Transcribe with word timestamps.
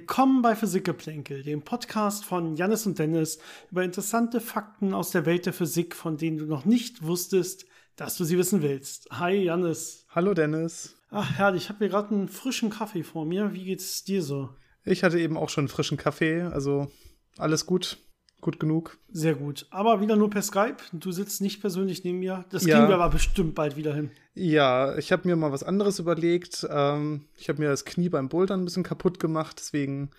Willkommen 0.00 0.40
bei 0.40 0.56
Physikgeplänkel, 0.56 1.42
dem 1.42 1.60
Podcast 1.60 2.24
von 2.24 2.56
Jannis 2.56 2.86
und 2.86 2.98
Dennis 2.98 3.38
über 3.70 3.84
interessante 3.84 4.40
Fakten 4.40 4.94
aus 4.94 5.10
der 5.10 5.26
Welt 5.26 5.44
der 5.44 5.52
Physik, 5.52 5.94
von 5.94 6.16
denen 6.16 6.38
du 6.38 6.46
noch 6.46 6.64
nicht 6.64 7.02
wusstest, 7.02 7.66
dass 7.96 8.16
du 8.16 8.24
sie 8.24 8.38
wissen 8.38 8.62
willst. 8.62 9.08
Hi 9.10 9.34
Jannis. 9.34 10.06
Hallo 10.08 10.32
Dennis. 10.32 10.96
Ach 11.10 11.30
herrlich, 11.36 11.64
ich 11.64 11.68
habe 11.68 11.80
hier 11.80 11.90
gerade 11.90 12.14
einen 12.14 12.28
frischen 12.28 12.70
Kaffee 12.70 13.02
vor 13.02 13.26
mir. 13.26 13.52
Wie 13.52 13.64
geht's 13.64 14.02
dir 14.02 14.22
so? 14.22 14.48
Ich 14.84 15.04
hatte 15.04 15.20
eben 15.20 15.36
auch 15.36 15.50
schon 15.50 15.64
einen 15.64 15.68
frischen 15.68 15.98
Kaffee, 15.98 16.40
also 16.44 16.90
alles 17.36 17.66
gut. 17.66 17.98
Gut 18.40 18.58
genug. 18.58 18.96
Sehr 19.12 19.34
gut. 19.34 19.66
Aber 19.70 20.00
wieder 20.00 20.16
nur 20.16 20.30
per 20.30 20.40
Skype. 20.40 20.76
Du 20.92 21.12
sitzt 21.12 21.42
nicht 21.42 21.60
persönlich 21.60 22.04
neben 22.04 22.20
mir. 22.20 22.44
Das 22.50 22.64
ja. 22.64 22.76
kriegen 22.76 22.88
wir 22.88 22.94
aber 22.94 23.10
bestimmt 23.10 23.54
bald 23.54 23.76
wieder 23.76 23.94
hin. 23.94 24.10
Ja, 24.34 24.96
ich 24.96 25.12
habe 25.12 25.28
mir 25.28 25.36
mal 25.36 25.52
was 25.52 25.62
anderes 25.62 25.98
überlegt. 25.98 26.66
Ähm, 26.70 27.26
ich 27.36 27.48
habe 27.50 27.60
mir 27.60 27.68
das 27.68 27.84
Knie 27.84 28.08
beim 28.08 28.28
Bouldern 28.28 28.62
ein 28.62 28.64
bisschen 28.64 28.82
kaputt 28.82 29.20
gemacht. 29.20 29.56
Deswegen 29.58 30.10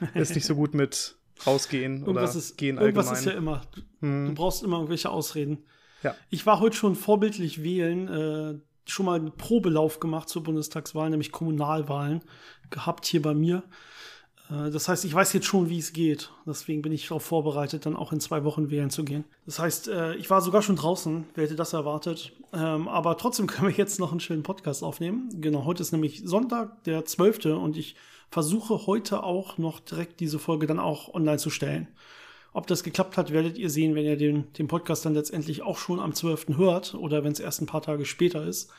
ist 0.14 0.34
nicht 0.34 0.44
so 0.44 0.54
gut 0.56 0.74
mit 0.74 1.16
rausgehen 1.46 2.04
oder 2.04 2.22
ist, 2.22 2.58
gehen 2.58 2.78
allgemein. 2.78 3.04
Irgendwas 3.04 3.18
ist 3.18 3.24
ja 3.24 3.32
immer. 3.32 3.62
Du, 3.74 3.80
hm. 4.00 4.26
du, 4.26 4.34
brauchst 4.34 4.62
immer 4.62 4.76
irgendwelche 4.76 5.08
Ausreden. 5.08 5.64
Ja. 6.02 6.14
Ich 6.28 6.44
war 6.44 6.60
heute 6.60 6.76
schon 6.76 6.94
vorbildlich 6.96 7.62
wählen. 7.62 8.08
Äh, 8.08 8.58
schon 8.84 9.06
mal 9.06 9.18
einen 9.18 9.32
Probelauf 9.32 10.00
gemacht 10.00 10.28
zur 10.28 10.42
Bundestagswahl, 10.42 11.08
nämlich 11.10 11.32
Kommunalwahlen 11.32 12.22
gehabt 12.70 13.06
hier 13.06 13.22
bei 13.22 13.34
mir. 13.34 13.62
Äh, 14.50 14.70
das 14.70 14.88
heißt, 14.88 15.04
ich 15.04 15.14
weiß 15.14 15.32
jetzt 15.32 15.46
schon, 15.46 15.68
wie 15.68 15.78
es 15.78 15.92
geht. 15.92 16.30
Deswegen 16.46 16.82
bin 16.82 16.92
ich 16.92 17.08
darauf 17.08 17.24
vorbereitet, 17.24 17.86
dann 17.86 17.96
auch 17.96 18.12
in 18.12 18.20
zwei 18.20 18.44
Wochen 18.44 18.70
wählen 18.70 18.90
zu 18.90 19.04
gehen. 19.04 19.24
Das 19.46 19.58
heißt, 19.58 19.88
äh, 19.88 20.14
ich 20.16 20.30
war 20.30 20.40
sogar 20.40 20.62
schon 20.62 20.76
draußen. 20.76 21.26
Wer 21.34 21.44
hätte 21.44 21.56
das 21.56 21.72
erwartet? 21.72 22.32
Ähm, 22.52 22.88
aber 22.88 23.16
trotzdem 23.16 23.46
können 23.48 23.68
wir 23.68 23.76
jetzt 23.76 24.00
noch 24.00 24.10
einen 24.10 24.20
schönen 24.20 24.42
Podcast 24.42 24.82
aufnehmen. 24.82 25.28
Genau, 25.40 25.64
heute 25.64 25.82
ist 25.82 25.92
nämlich 25.92 26.22
Sonntag, 26.24 26.84
der 26.84 27.04
12. 27.04 27.46
Und 27.46 27.76
ich 27.76 27.96
versuche 28.30 28.86
heute 28.86 29.22
auch 29.22 29.58
noch 29.58 29.80
direkt 29.80 30.20
diese 30.20 30.38
Folge 30.38 30.66
dann 30.66 30.78
auch 30.78 31.12
online 31.14 31.38
zu 31.38 31.50
stellen. 31.50 31.88
Ob 32.52 32.66
das 32.66 32.82
geklappt 32.82 33.16
hat, 33.16 33.30
werdet 33.30 33.58
ihr 33.58 33.70
sehen, 33.70 33.94
wenn 33.94 34.04
ihr 34.04 34.16
den, 34.16 34.52
den 34.54 34.66
Podcast 34.66 35.04
dann 35.04 35.14
letztendlich 35.14 35.62
auch 35.62 35.78
schon 35.78 36.00
am 36.00 36.14
12. 36.14 36.56
hört 36.56 36.94
oder 36.94 37.22
wenn 37.22 37.32
es 37.32 37.38
erst 37.38 37.62
ein 37.62 37.66
paar 37.66 37.82
Tage 37.82 38.04
später 38.04 38.44
ist. 38.44 38.72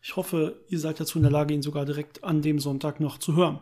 Ich 0.00 0.14
hoffe, 0.14 0.60
ihr 0.68 0.78
seid 0.78 1.00
dazu 1.00 1.18
in 1.18 1.22
der 1.22 1.32
Lage, 1.32 1.52
ihn 1.52 1.62
sogar 1.62 1.84
direkt 1.84 2.22
an 2.22 2.40
dem 2.40 2.60
Sonntag 2.60 3.00
noch 3.00 3.18
zu 3.18 3.34
hören. 3.34 3.58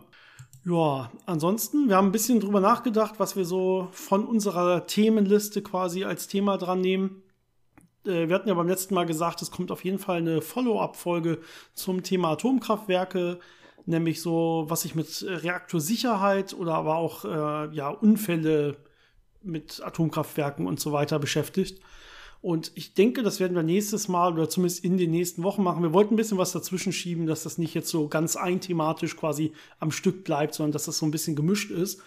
Ja, 0.66 1.10
ansonsten, 1.26 1.88
wir 1.88 1.96
haben 1.96 2.08
ein 2.08 2.12
bisschen 2.12 2.40
drüber 2.40 2.60
nachgedacht, 2.60 3.16
was 3.18 3.36
wir 3.36 3.44
so 3.44 3.88
von 3.92 4.24
unserer 4.24 4.86
Themenliste 4.86 5.60
quasi 5.62 6.04
als 6.04 6.26
Thema 6.26 6.56
dran 6.56 6.80
nehmen. 6.80 7.22
Äh, 8.06 8.28
wir 8.28 8.34
hatten 8.34 8.48
ja 8.48 8.54
beim 8.54 8.68
letzten 8.68 8.94
Mal 8.94 9.04
gesagt, 9.04 9.42
es 9.42 9.50
kommt 9.50 9.70
auf 9.70 9.84
jeden 9.84 9.98
Fall 9.98 10.18
eine 10.18 10.40
Follow-up-Folge 10.40 11.40
zum 11.74 12.02
Thema 12.02 12.30
Atomkraftwerke, 12.30 13.40
nämlich 13.84 14.22
so, 14.22 14.64
was 14.68 14.82
sich 14.82 14.94
mit 14.94 15.22
Reaktorsicherheit 15.28 16.54
oder 16.54 16.74
aber 16.74 16.96
auch 16.96 17.26
äh, 17.26 17.74
ja, 17.74 17.90
Unfälle 17.90 18.78
mit 19.42 19.82
Atomkraftwerken 19.84 20.66
und 20.66 20.80
so 20.80 20.92
weiter 20.92 21.18
beschäftigt. 21.18 21.82
Und 22.44 22.72
ich 22.74 22.92
denke, 22.92 23.22
das 23.22 23.40
werden 23.40 23.56
wir 23.56 23.62
nächstes 23.62 24.06
Mal 24.06 24.34
oder 24.34 24.50
zumindest 24.50 24.84
in 24.84 24.98
den 24.98 25.10
nächsten 25.10 25.42
Wochen 25.44 25.62
machen. 25.62 25.82
Wir 25.82 25.94
wollten 25.94 26.12
ein 26.12 26.18
bisschen 26.18 26.36
was 26.36 26.52
dazwischen 26.52 26.92
schieben, 26.92 27.26
dass 27.26 27.42
das 27.42 27.56
nicht 27.56 27.72
jetzt 27.72 27.88
so 27.88 28.06
ganz 28.06 28.36
einthematisch 28.36 29.16
quasi 29.16 29.54
am 29.80 29.90
Stück 29.90 30.24
bleibt, 30.24 30.52
sondern 30.52 30.72
dass 30.72 30.84
das 30.84 30.98
so 30.98 31.06
ein 31.06 31.10
bisschen 31.10 31.36
gemischt 31.36 31.70
ist. 31.70 32.02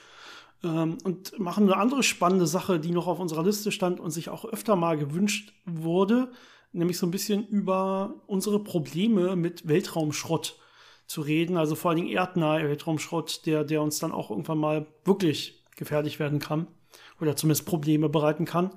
Ähm, 0.64 1.00
und 1.04 1.40
machen 1.40 1.64
eine 1.64 1.78
andere 1.78 2.04
spannende 2.04 2.46
Sache, 2.46 2.80
die 2.80 2.92
noch 2.92 3.08
auf 3.08 3.20
unserer 3.20 3.44
Liste 3.44 3.72
stand 3.72 4.00
und 4.00 4.12
sich 4.12 4.30
auch 4.30 4.46
öfter 4.46 4.76
mal 4.76 4.96
gewünscht 4.96 5.54
wurde, 5.66 6.32
nämlich 6.72 7.00
so 7.00 7.08
ein 7.08 7.12
bisschen 7.12 7.48
über 7.48 8.14
unsere 8.28 8.64
Probleme 8.64 9.36
mit 9.36 9.68
Weltraumschrott 9.68 10.60
zu 11.08 11.22
reden. 11.22 11.58
Also 11.58 11.74
vor 11.74 11.90
allen 11.90 11.98
Dingen 11.98 12.16
erdnahe 12.16 12.70
Weltraumschrott, 12.70 13.48
der, 13.48 13.64
der 13.64 13.82
uns 13.82 13.98
dann 13.98 14.12
auch 14.12 14.30
irgendwann 14.30 14.60
mal 14.60 14.86
wirklich 15.04 15.64
gefährlich 15.76 16.20
werden 16.20 16.38
kann 16.38 16.68
oder 17.20 17.36
zumindest 17.36 17.66
Probleme 17.66 18.08
bereiten 18.08 18.46
kann. 18.46 18.70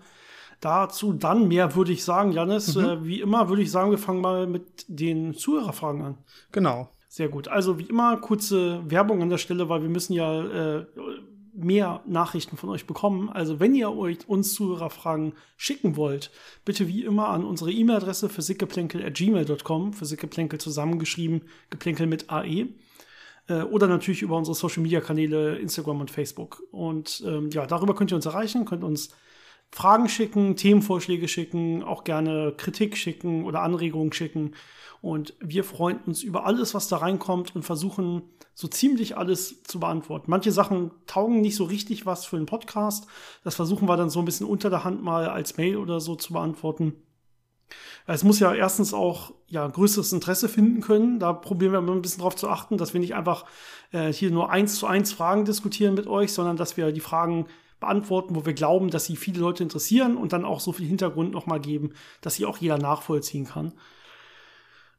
Dazu 0.61 1.15
dann 1.15 1.49
mehr 1.49 1.75
würde 1.75 1.93
ich 1.93 2.05
sagen, 2.05 2.33
Janis. 2.33 2.75
Mhm. 2.75 2.85
Äh, 2.85 3.05
wie 3.05 3.21
immer 3.21 3.49
würde 3.49 3.63
ich 3.63 3.71
sagen, 3.71 3.91
wir 3.91 3.99
fangen 3.99 4.21
mal 4.21 4.47
mit 4.47 4.85
den 4.89 5.35
Zuhörerfragen 5.35 6.03
an. 6.03 6.19
Genau. 6.53 6.89
Sehr 7.09 7.29
gut. 7.29 7.49
Also 7.49 7.79
wie 7.79 7.85
immer 7.85 8.19
kurze 8.19 8.83
Werbung 8.89 9.23
an 9.23 9.31
der 9.31 9.39
Stelle, 9.39 9.69
weil 9.69 9.83
wir 9.83 9.89
müssen 9.89 10.13
ja 10.13 10.79
äh, 10.79 10.87
mehr 11.53 12.03
Nachrichten 12.07 12.57
von 12.57 12.69
euch 12.71 12.87
bekommen. 12.87 13.29
Also 13.29 13.59
wenn 13.59 13.75
ihr 13.75 13.91
euch 13.91 14.29
uns 14.29 14.55
Zuhörerfragen 14.55 15.33
schicken 15.57 15.97
wollt, 15.97 16.31
bitte 16.65 16.89
wie 16.89 17.05
immer 17.05 17.29
an 17.29 17.45
unsere 17.45 17.73
E-Mail-Adresse 17.73 18.29
physikgeplänkel@gmail.com, 18.29 19.93
physikgeplänkel 19.93 20.61
zusammengeschrieben, 20.61 21.43
geplänkel 21.71 22.07
mit 22.07 22.31
AE 22.31 22.69
äh, 23.49 23.63
oder 23.63 23.89
natürlich 23.89 24.23
über 24.23 24.37
unsere 24.37 24.55
Social 24.55 24.83
Media 24.83 25.01
Kanäle 25.01 25.57
Instagram 25.59 26.01
und 26.01 26.11
Facebook. 26.11 26.63
Und 26.71 27.23
ähm, 27.27 27.51
ja, 27.51 27.67
darüber 27.67 27.95
könnt 27.95 28.13
ihr 28.13 28.17
uns 28.17 28.27
erreichen, 28.27 28.65
könnt 28.65 28.85
uns 28.85 29.11
Fragen 29.73 30.09
schicken, 30.09 30.57
Themenvorschläge 30.57 31.29
schicken, 31.29 31.83
auch 31.83 32.05
gerne 32.05 32.53
Kritik 32.57 32.97
schicken 32.97 33.45
oder 33.45 33.63
Anregungen 33.63 34.13
schicken. 34.13 34.55
Und 35.01 35.35
wir 35.41 35.65
freuen 35.65 35.99
uns 36.07 36.23
über 36.23 36.45
alles, 36.45 36.75
was 36.75 36.89
da 36.89 36.99
reinkommt 36.99 37.57
und 37.57 37.63
versuchen 37.63 38.23
so 38.55 38.69
ziemlich 38.69 39.17
alles 39.17 39.63
zu 39.63 39.81
beantworten. 39.81 40.31
Manche 40.31 40.53
Sachen 40.53 40.91
taugen 41.07 41.41
nicht 41.41 41.57
so 41.57 41.65
richtig 41.65 42.05
was 42.05 42.27
für 42.27 42.37
einen 42.37 42.47
Podcast. 42.47 43.07
Das 43.43 43.55
versuchen 43.55 43.89
wir 43.89 43.97
dann 43.97 44.11
so 44.11 44.19
ein 44.19 44.27
bisschen 44.27 44.47
unter 44.47 44.69
der 44.69 44.85
Hand 44.85 45.03
mal 45.03 45.29
als 45.29 45.57
Mail 45.57 45.77
oder 45.77 46.01
so 46.01 46.17
zu 46.17 46.35
beantworten. 46.35 46.95
Es 48.07 48.25
muss 48.25 48.41
ja 48.41 48.53
erstens 48.53 48.93
auch 48.93 49.33
ja, 49.47 49.67
größeres 49.67 50.13
Interesse 50.13 50.49
finden 50.49 50.81
können. 50.81 51.19
Da 51.21 51.33
probieren 51.33 51.73
wir 51.73 51.79
immer 51.79 51.93
ein 51.93 52.03
bisschen 52.03 52.19
darauf 52.19 52.37
zu 52.37 52.49
achten, 52.49 52.77
dass 52.77 52.93
wir 52.93 53.01
nicht 53.01 53.15
einfach 53.15 53.47
äh, 53.93 54.13
hier 54.13 54.31
nur 54.31 54.51
eins 54.51 54.77
zu 54.77 54.87
eins 54.87 55.13
Fragen 55.13 55.45
diskutieren 55.45 55.95
mit 55.95 56.09
euch, 56.09 56.33
sondern 56.33 56.57
dass 56.57 56.77
wir 56.77 56.93
die 56.93 57.01
Fragen 57.01 57.47
beantworten, 57.81 58.37
wo 58.37 58.47
wir 58.47 58.55
glauben, 58.55 58.91
dass 58.91 59.07
sie 59.07 59.17
viele 59.17 59.41
Leute 59.41 59.63
interessieren 59.63 60.17
und 60.17 60.33
dann 60.33 60.45
auch 60.45 60.61
so 60.61 60.73
viel 60.73 60.87
Hintergrund 60.87 61.33
nochmal 61.33 61.61
geben, 61.61 61.95
dass 62.21 62.35
sie 62.35 62.47
auch 62.47 62.59
jeder 62.59 62.79
nachvollziehen 62.79 63.47
kann. 63.47 63.73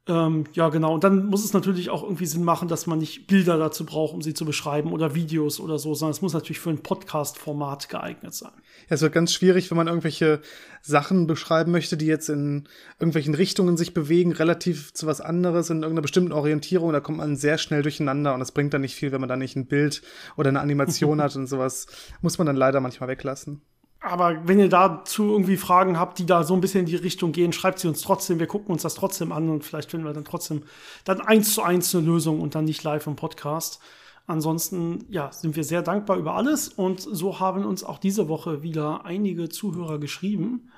Ähm, 0.08 0.46
ja, 0.54 0.70
genau. 0.70 0.96
Und 0.96 1.04
dann 1.04 1.28
muss 1.28 1.46
es 1.46 1.54
natürlich 1.54 1.92
auch 1.92 2.02
irgendwie 2.02 2.26
Sinn 2.26 2.44
machen, 2.44 2.68
dass 2.68 2.88
man 2.88 2.98
nicht 2.98 3.28
Bilder 3.28 3.60
dazu 3.60 3.86
braucht, 3.86 4.16
um 4.16 4.22
sie 4.24 4.34
zu 4.34 4.46
beschreiben 4.46 4.94
oder 4.94 5.14
Videos 5.14 5.60
oder 5.60 5.78
so, 5.78 5.94
sondern 5.94 6.12
es 6.12 6.24
muss 6.24 6.34
natürlich 6.34 6.60
für 6.60 6.72
ein 6.72 6.82
Podcast-Format 6.82 7.88
geeignet 7.88 8.34
sein. 8.34 8.52
Ja, 8.90 8.96
es 8.96 9.02
wird 9.02 9.14
ganz 9.14 9.32
schwierig, 9.32 9.70
wenn 9.70 9.78
man 9.78 9.88
irgendwelche 9.88 10.42
Sachen 10.82 11.28
beschreiben 11.28 11.72
möchte, 11.72 11.98
die 11.98 12.08
jetzt 12.08 12.30
in 12.30 12.68
irgendwelchen 13.00 13.36
Richtungen 13.36 13.78
sich 13.78 13.94
bewegen, 13.94 14.32
relativ 14.32 14.92
zu 14.94 15.06
was 15.06 15.22
anderes, 15.22 15.70
in 15.70 15.78
irgendeiner 15.78 16.02
bestimmten 16.02 16.32
Orientierung. 16.32 16.92
Da 16.94 17.00
kommt 17.00 17.20
man 17.20 17.36
sehr 17.36 17.60
schnell 17.60 17.84
durcheinander 17.84 18.34
und 18.34 18.40
das 18.40 18.54
bringt 18.54 18.74
dann 18.74 18.82
nicht 18.82 18.96
viel, 18.96 19.12
wenn 19.12 19.22
man 19.22 19.30
da 19.30 19.36
nicht 19.36 19.56
ein 19.56 19.68
Bild 19.68 20.02
oder 20.36 20.50
eine 20.50 20.62
Animation 20.62 21.22
hat 21.22 21.36
und 21.36 21.46
sowas. 21.46 21.86
Muss 22.22 22.40
man 22.40 22.48
dann 22.48 22.56
leider 22.56 22.80
manchmal 22.80 23.10
weglassen. 23.10 23.62
Aber 24.04 24.48
wenn 24.48 24.60
ihr 24.60 24.68
dazu 24.68 25.32
irgendwie 25.32 25.58
Fragen 25.58 26.00
habt, 26.00 26.18
die 26.18 26.26
da 26.26 26.44
so 26.44 26.56
ein 26.56 26.62
bisschen 26.62 26.82
in 26.82 26.86
die 26.88 26.96
Richtung 26.96 27.32
gehen, 27.32 27.54
schreibt 27.54 27.78
sie 27.78 27.88
uns 27.88 28.02
trotzdem. 28.02 28.40
Wir 28.40 28.48
gucken 28.48 28.72
uns 28.72 28.82
das 28.82 28.96
trotzdem 28.96 29.32
an 29.32 29.48
und 29.50 29.64
vielleicht 29.64 29.92
finden 29.92 30.08
wir 30.08 30.14
dann 30.14 30.26
trotzdem 30.26 30.64
dann 31.04 31.22
eins 31.22 31.54
zu 31.54 31.62
eins 31.62 31.94
eine 31.94 32.04
Lösung 32.04 32.42
und 32.42 32.56
dann 32.56 32.66
nicht 32.66 32.84
live 32.84 33.06
im 33.06 33.16
Podcast. 33.16 33.80
Ansonsten, 34.26 35.06
ja, 35.10 35.32
sind 35.32 35.56
wir 35.56 35.64
sehr 35.64 35.84
dankbar 35.84 36.18
über 36.18 36.36
alles 36.36 36.70
und 36.70 37.00
so 37.00 37.40
haben 37.40 37.64
uns 37.64 37.84
auch 37.84 38.00
diese 38.00 38.28
Woche 38.28 38.64
wieder 38.64 39.06
einige 39.06 39.50
Zuhörer 39.50 40.00
geschrieben. 40.00 40.72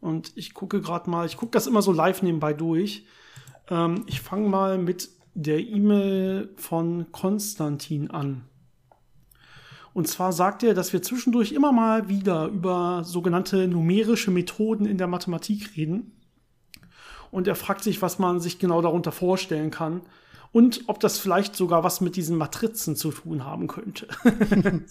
Und 0.00 0.32
ich 0.36 0.54
gucke 0.54 0.80
gerade 0.80 1.10
mal, 1.10 1.26
ich 1.26 1.36
gucke 1.36 1.52
das 1.52 1.66
immer 1.66 1.82
so 1.82 1.92
live 1.92 2.22
nebenbei 2.22 2.54
durch. 2.54 3.04
Ähm, 3.68 4.04
ich 4.06 4.22
fange 4.22 4.48
mal 4.48 4.78
mit 4.78 5.10
der 5.34 5.60
E-Mail 5.60 6.50
von 6.56 7.12
Konstantin 7.12 8.10
an. 8.10 8.46
Und 9.92 10.06
zwar 10.08 10.32
sagt 10.32 10.62
er, 10.62 10.74
dass 10.74 10.92
wir 10.92 11.02
zwischendurch 11.02 11.52
immer 11.52 11.72
mal 11.72 12.08
wieder 12.08 12.46
über 12.46 13.02
sogenannte 13.04 13.66
numerische 13.66 14.30
Methoden 14.30 14.86
in 14.86 14.98
der 14.98 15.08
Mathematik 15.08 15.76
reden. 15.76 16.12
Und 17.30 17.48
er 17.48 17.56
fragt 17.56 17.82
sich, 17.82 18.02
was 18.02 18.18
man 18.18 18.40
sich 18.40 18.58
genau 18.58 18.82
darunter 18.82 19.12
vorstellen 19.12 19.70
kann 19.70 20.02
und 20.52 20.84
ob 20.86 21.00
das 21.00 21.18
vielleicht 21.18 21.54
sogar 21.54 21.84
was 21.84 22.00
mit 22.00 22.16
diesen 22.16 22.36
Matrizen 22.36 22.96
zu 22.96 23.10
tun 23.10 23.44
haben 23.44 23.66
könnte. 23.66 24.08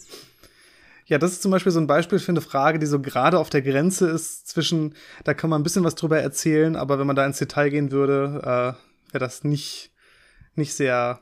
Ja, 1.05 1.17
das 1.17 1.31
ist 1.31 1.41
zum 1.41 1.49
Beispiel 1.49 1.71
so 1.71 1.79
ein 1.79 1.87
Beispiel 1.87 2.19
für 2.19 2.31
eine 2.31 2.39
Frage, 2.39 2.77
die 2.77 2.85
so 2.85 3.01
gerade 3.01 3.39
auf 3.39 3.49
der 3.49 3.63
Grenze 3.63 4.07
ist 4.07 4.47
zwischen, 4.47 4.93
da 5.23 5.33
kann 5.33 5.49
man 5.49 5.59
ein 5.59 5.63
bisschen 5.63 5.83
was 5.83 5.95
drüber 5.95 6.19
erzählen, 6.19 6.75
aber 6.75 6.99
wenn 6.99 7.07
man 7.07 7.15
da 7.15 7.25
ins 7.25 7.39
Detail 7.39 7.71
gehen 7.71 7.91
würde, 7.91 8.39
äh, 8.43 9.11
wäre 9.11 9.19
das 9.19 9.43
nicht, 9.43 9.91
nicht 10.53 10.75
sehr 10.75 11.19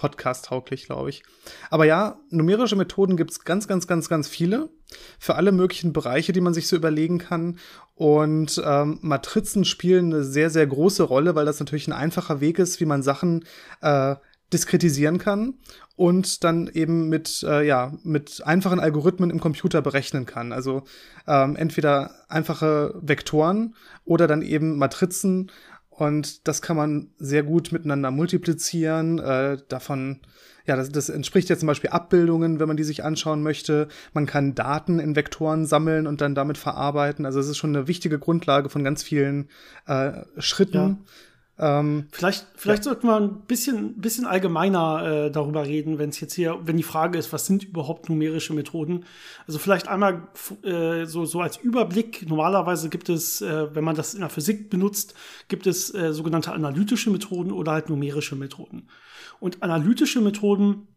podcast-tauglich, 0.00 0.86
glaube 0.86 1.10
ich. 1.10 1.22
Aber 1.68 1.84
ja, 1.84 2.18
numerische 2.30 2.74
Methoden 2.74 3.18
gibt 3.18 3.32
es 3.32 3.44
ganz, 3.44 3.68
ganz, 3.68 3.86
ganz, 3.86 4.08
ganz 4.08 4.28
viele 4.28 4.70
für 5.18 5.34
alle 5.34 5.52
möglichen 5.52 5.92
Bereiche, 5.92 6.32
die 6.32 6.40
man 6.40 6.54
sich 6.54 6.68
so 6.68 6.74
überlegen 6.74 7.18
kann. 7.18 7.58
Und 7.94 8.60
ähm, 8.64 8.98
Matrizen 9.02 9.66
spielen 9.66 10.06
eine 10.06 10.24
sehr, 10.24 10.48
sehr 10.48 10.66
große 10.66 11.02
Rolle, 11.02 11.34
weil 11.34 11.44
das 11.44 11.60
natürlich 11.60 11.86
ein 11.86 11.92
einfacher 11.92 12.40
Weg 12.40 12.58
ist, 12.58 12.80
wie 12.80 12.86
man 12.86 13.02
Sachen 13.02 13.44
äh, 13.82 14.16
diskretisieren 14.54 15.18
kann 15.18 15.58
und 15.96 16.44
dann 16.44 16.66
eben 16.72 17.10
mit 17.10 17.44
äh, 17.46 17.64
ja 17.64 17.92
mit 18.02 18.42
einfachen 18.46 18.80
Algorithmen 18.80 19.28
im 19.28 19.38
Computer 19.38 19.82
berechnen 19.82 20.24
kann. 20.24 20.50
Also 20.52 20.84
ähm, 21.26 21.56
entweder 21.56 22.12
einfache 22.28 22.94
Vektoren 23.02 23.76
oder 24.04 24.26
dann 24.26 24.40
eben 24.40 24.78
Matrizen 24.78 25.52
Und 26.00 26.48
das 26.48 26.62
kann 26.62 26.78
man 26.78 27.08
sehr 27.18 27.42
gut 27.42 27.72
miteinander 27.72 28.10
multiplizieren. 28.10 29.18
Äh, 29.18 29.58
davon, 29.68 30.20
ja, 30.64 30.74
das, 30.74 30.90
das 30.90 31.10
entspricht 31.10 31.50
ja 31.50 31.58
zum 31.58 31.66
Beispiel 31.66 31.90
Abbildungen, 31.90 32.58
wenn 32.58 32.68
man 32.68 32.78
die 32.78 32.84
sich 32.84 33.04
anschauen 33.04 33.42
möchte. 33.42 33.86
Man 34.14 34.24
kann 34.24 34.54
Daten 34.54 34.98
in 34.98 35.14
Vektoren 35.14 35.66
sammeln 35.66 36.06
und 36.06 36.22
dann 36.22 36.34
damit 36.34 36.56
verarbeiten. 36.56 37.26
Also 37.26 37.38
es 37.38 37.48
ist 37.48 37.58
schon 37.58 37.76
eine 37.76 37.86
wichtige 37.86 38.18
Grundlage 38.18 38.70
von 38.70 38.82
ganz 38.82 39.02
vielen 39.02 39.50
äh, 39.86 40.22
Schritten. 40.38 40.74
Ja. 40.74 40.96
Ähm, 41.62 42.06
vielleicht 42.10 42.46
vielleicht 42.54 42.86
ja. 42.86 42.90
sollten 42.92 43.06
wir 43.06 43.16
ein 43.16 43.42
bisschen, 43.42 44.00
bisschen 44.00 44.24
allgemeiner 44.24 45.26
äh, 45.26 45.30
darüber 45.30 45.66
reden, 45.66 45.98
wenn 45.98 46.08
es 46.08 46.18
jetzt 46.18 46.32
hier, 46.32 46.58
wenn 46.64 46.78
die 46.78 46.82
Frage 46.82 47.18
ist, 47.18 47.34
was 47.34 47.44
sind 47.44 47.64
überhaupt 47.64 48.08
numerische 48.08 48.54
Methoden? 48.54 49.04
Also 49.46 49.58
vielleicht 49.58 49.86
einmal 49.86 50.28
äh, 50.62 51.04
so, 51.04 51.26
so 51.26 51.42
als 51.42 51.58
Überblick. 51.58 52.26
Normalerweise 52.26 52.88
gibt 52.88 53.10
es, 53.10 53.42
äh, 53.42 53.74
wenn 53.74 53.84
man 53.84 53.94
das 53.94 54.14
in 54.14 54.20
der 54.20 54.30
Physik 54.30 54.70
benutzt, 54.70 55.14
gibt 55.48 55.66
es 55.66 55.94
äh, 55.94 56.14
sogenannte 56.14 56.52
analytische 56.52 57.10
Methoden 57.10 57.52
oder 57.52 57.72
halt 57.72 57.90
numerische 57.90 58.36
Methoden. 58.36 58.88
Und 59.38 59.62
analytische 59.62 60.22
Methoden 60.22 60.88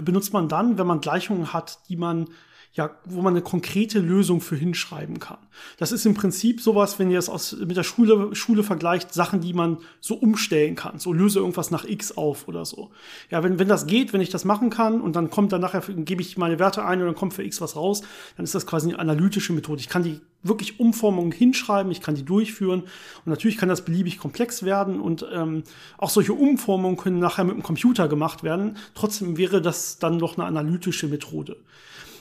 benutzt 0.00 0.32
man 0.32 0.48
dann, 0.48 0.78
wenn 0.78 0.86
man 0.86 1.00
Gleichungen 1.00 1.52
hat, 1.52 1.80
die 1.88 1.96
man 1.96 2.28
ja, 2.76 2.90
wo 3.06 3.22
man 3.22 3.32
eine 3.32 3.42
konkrete 3.42 4.00
Lösung 4.00 4.42
für 4.42 4.54
hinschreiben 4.54 5.18
kann. 5.18 5.38
Das 5.78 5.92
ist 5.92 6.04
im 6.04 6.12
Prinzip 6.12 6.60
sowas, 6.60 6.98
wenn 6.98 7.10
ihr 7.10 7.18
es 7.18 7.30
aus, 7.30 7.56
mit 7.56 7.74
der 7.74 7.82
Schule, 7.84 8.34
Schule 8.34 8.62
vergleicht, 8.62 9.14
Sachen, 9.14 9.40
die 9.40 9.54
man 9.54 9.78
so 10.00 10.14
umstellen 10.14 10.74
kann. 10.74 10.98
So 10.98 11.14
löse 11.14 11.38
irgendwas 11.38 11.70
nach 11.70 11.86
X 11.86 12.12
auf 12.12 12.48
oder 12.48 12.66
so. 12.66 12.90
Ja, 13.30 13.42
wenn, 13.42 13.58
wenn 13.58 13.68
das 13.68 13.86
geht, 13.86 14.12
wenn 14.12 14.20
ich 14.20 14.28
das 14.28 14.44
machen 14.44 14.68
kann 14.68 15.00
und 15.00 15.16
dann 15.16 15.30
kommt 15.30 15.52
dann 15.52 15.62
nachher, 15.62 15.80
gebe 15.80 16.20
ich 16.20 16.36
meine 16.36 16.58
Werte 16.58 16.84
ein 16.84 17.00
und 17.00 17.06
dann 17.06 17.14
kommt 17.14 17.32
für 17.32 17.44
X 17.44 17.62
was 17.62 17.76
raus, 17.76 18.02
dann 18.36 18.44
ist 18.44 18.54
das 18.54 18.66
quasi 18.66 18.88
eine 18.88 18.98
analytische 18.98 19.54
Methode. 19.54 19.80
Ich 19.80 19.88
kann 19.88 20.02
die 20.02 20.20
wirklich 20.42 20.78
Umformungen 20.78 21.32
hinschreiben, 21.32 21.90
ich 21.90 22.02
kann 22.02 22.14
die 22.14 22.24
durchführen 22.24 22.80
und 22.80 23.26
natürlich 23.26 23.56
kann 23.56 23.70
das 23.70 23.86
beliebig 23.86 24.18
komplex 24.18 24.64
werden 24.64 25.00
und 25.00 25.26
ähm, 25.32 25.62
auch 25.96 26.10
solche 26.10 26.34
Umformungen 26.34 26.98
können 26.98 27.20
nachher 27.20 27.44
mit 27.44 27.54
dem 27.54 27.62
Computer 27.62 28.06
gemacht 28.06 28.42
werden. 28.42 28.76
Trotzdem 28.94 29.38
wäre 29.38 29.62
das 29.62 29.98
dann 29.98 30.18
noch 30.18 30.36
eine 30.36 30.46
analytische 30.46 31.08
Methode. 31.08 31.56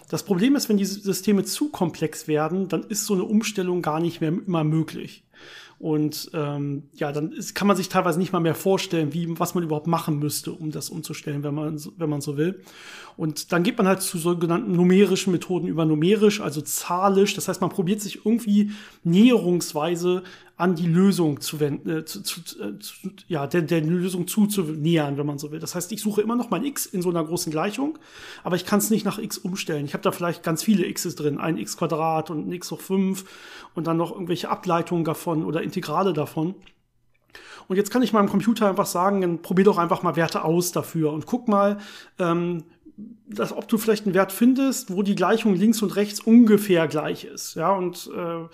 Das 0.10 0.24
Problem 0.24 0.56
ist, 0.56 0.70
wenn 0.70 0.78
die 0.78 0.86
Systeme 0.86 1.44
zu 1.44 1.70
komplex 1.70 2.28
werden, 2.28 2.68
dann 2.68 2.84
ist 2.84 3.06
so 3.06 3.14
eine 3.14 3.24
Umstellung 3.24 3.82
gar 3.82 4.00
nicht 4.00 4.22
mehr 4.22 4.30
immer 4.30 4.64
möglich. 4.64 5.24
Und 5.78 6.32
ähm, 6.34 6.84
ja, 6.94 7.12
dann 7.12 7.32
ist, 7.32 7.54
kann 7.54 7.68
man 7.68 7.76
sich 7.76 7.90
teilweise 7.90 8.18
nicht 8.18 8.32
mal 8.32 8.40
mehr 8.40 8.56
vorstellen, 8.56 9.14
wie, 9.14 9.38
was 9.38 9.56
man 9.56 9.64
überhaupt 9.64 9.88
machen 9.88 10.20
müsste, 10.20 10.54
um 10.54 10.72
das 10.72 10.90
umzustellen, 10.90 11.44
wenn 11.44 11.54
man, 11.54 11.82
wenn 11.98 12.10
man 12.10 12.22
so 12.22 12.38
will. 12.38 12.62
Und 13.18 13.52
dann 13.52 13.64
geht 13.64 13.78
man 13.78 13.88
halt 13.88 14.02
zu 14.02 14.18
sogenannten 14.18 14.74
numerischen 14.74 15.32
Methoden 15.32 15.68
über 15.68 15.86
numerisch, 15.86 16.42
also 16.42 16.62
zahlisch. 16.62 17.34
Das 17.34 17.48
heißt, 17.48 17.62
man 17.62 17.70
probiert 17.70 18.02
sich 18.02 18.26
irgendwie 18.26 18.72
näherungsweise 19.04 20.24
an 20.58 20.76
die 20.76 20.88
Lösung 20.88 21.42
zu 21.42 21.60
wenden, 21.60 21.90
äh, 21.90 22.06
zu, 22.06 22.22
zu, 22.22 22.62
äh, 22.62 22.80
zu, 22.80 22.94
ja, 23.28 23.46
der, 23.46 23.62
der 23.62 23.82
Lösung 23.82 24.28
zuzunähern, 24.28 25.18
wenn 25.18 25.26
man 25.26 25.38
so 25.38 25.52
will. 25.52 25.60
Das 25.60 25.76
heißt, 25.76 25.92
ich 25.92 26.02
suche 26.02 26.22
immer 26.22 26.36
noch 26.36 26.50
mein 26.50 26.64
x 26.64 26.86
in 26.86 27.02
so 27.02 27.10
einer 27.10 27.24
großen 27.26 27.52
Gleichung, 27.52 28.00
aber 28.44 28.56
ich 28.56 28.66
kann 28.66 28.80
es 28.80 28.90
nicht 28.90 29.06
nach 29.06 29.20
x 29.20 29.38
umstellen. 29.38 29.86
Ich 29.86 29.94
habe 29.94 30.04
da 30.04 30.12
vielleicht 30.12 30.44
ganz 30.44 30.64
viele 30.64 30.86
x's 30.88 31.16
drin, 31.16 31.40
ein 31.40 31.58
x 31.58 31.76
Quadrat 31.76 32.30
und 32.30 32.48
ein 32.48 32.52
x 32.54 32.72
hoch 32.72 32.80
5 32.80 33.26
und 33.76 33.88
dann 33.88 33.98
noch 33.98 34.12
irgendwelche 34.12 34.50
Ableitungen 34.50 35.04
davon 35.04 35.44
oder 35.44 35.62
Integrale 35.62 36.14
davon. 36.14 36.56
Und 37.68 37.78
jetzt 37.78 37.92
kann 37.92 38.04
ich 38.04 38.14
meinem 38.14 38.30
Computer 38.30 38.70
einfach 38.70 38.86
sagen, 38.86 39.22
dann 39.22 39.42
probier 39.42 39.66
doch 39.66 39.78
einfach 39.78 40.04
mal 40.04 40.16
Werte 40.16 40.44
aus 40.44 40.72
dafür 40.72 41.12
und 41.12 41.26
guck 41.26 41.48
mal, 41.48 41.78
ähm, 42.20 42.64
dass, 43.28 43.52
ob 43.52 43.68
du 43.68 43.78
vielleicht 43.78 44.06
einen 44.06 44.16
Wert 44.16 44.32
findest, 44.32 44.92
wo 44.92 45.02
die 45.02 45.16
Gleichung 45.16 45.56
links 45.56 45.82
und 45.82 45.96
rechts 45.96 46.20
ungefähr 46.20 46.88
gleich 46.88 47.26
ist. 47.26 47.56
Ja, 47.56 47.72
und 47.72 48.10
äh, 48.16 48.48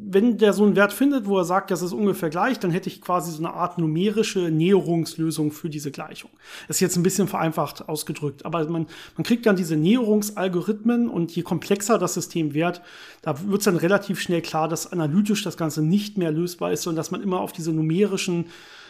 wenn 0.00 0.38
der 0.38 0.52
so 0.52 0.64
einen 0.64 0.76
Wert 0.76 0.92
findet, 0.92 1.26
wo 1.26 1.38
er 1.38 1.44
sagt, 1.44 1.72
das 1.72 1.82
ist 1.82 1.92
ungefähr 1.92 2.30
gleich, 2.30 2.60
dann 2.60 2.70
hätte 2.70 2.88
ich 2.88 3.02
quasi 3.02 3.32
so 3.32 3.38
eine 3.38 3.52
Art 3.52 3.78
numerische 3.78 4.50
Näherungslösung 4.50 5.50
für 5.50 5.68
diese 5.68 5.90
Gleichung. 5.90 6.30
Ist 6.68 6.78
jetzt 6.78 6.96
ein 6.96 7.02
bisschen 7.02 7.26
vereinfacht 7.26 7.88
ausgedrückt, 7.88 8.46
aber 8.46 8.64
man, 8.68 8.86
man 9.16 9.24
kriegt 9.24 9.44
dann 9.44 9.56
diese 9.56 9.76
Näherungsalgorithmen 9.76 11.08
und 11.08 11.34
je 11.34 11.42
komplexer 11.42 11.98
das 11.98 12.14
System 12.14 12.54
wird, 12.54 12.80
da 13.22 13.42
wird 13.48 13.58
es 13.58 13.64
dann 13.64 13.76
relativ 13.76 14.20
schnell 14.20 14.40
klar, 14.40 14.68
dass 14.68 14.90
analytisch 14.92 15.42
das 15.42 15.56
Ganze 15.56 15.82
nicht 15.82 16.16
mehr 16.16 16.30
lösbar 16.30 16.70
ist, 16.70 16.82
sondern 16.82 16.98
dass 16.98 17.10
man 17.10 17.20
immer 17.20 17.40
auf 17.40 17.50
diese 17.50 17.72
numerischen 17.72 18.46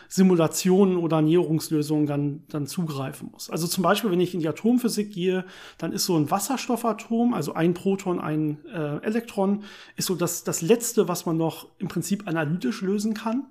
Simulationen 0.08 0.96
oder 0.96 1.20
Näherungslösungen 1.20 2.06
dann, 2.06 2.42
dann 2.48 2.66
zugreifen 2.66 3.30
muss. 3.30 3.50
Also 3.50 3.66
zum 3.66 3.82
Beispiel, 3.82 4.10
wenn 4.10 4.20
ich 4.20 4.34
in 4.34 4.40
die 4.40 4.48
Atomphysik 4.48 5.12
gehe, 5.12 5.44
dann 5.76 5.92
ist 5.92 6.06
so 6.06 6.16
ein 6.16 6.30
Wasserstoffatom, 6.30 7.34
also 7.34 7.52
ein 7.52 7.74
Proton, 7.74 8.18
ein 8.18 8.64
äh, 8.66 9.04
Elektron, 9.04 9.64
ist 9.96 10.06
so 10.06 10.14
das, 10.14 10.44
das 10.44 10.62
letzte, 10.62 11.08
was 11.08 11.26
man 11.26 11.36
noch 11.36 11.68
im 11.78 11.88
Prinzip 11.88 12.26
analytisch 12.26 12.80
lösen 12.80 13.12
kann. 13.12 13.46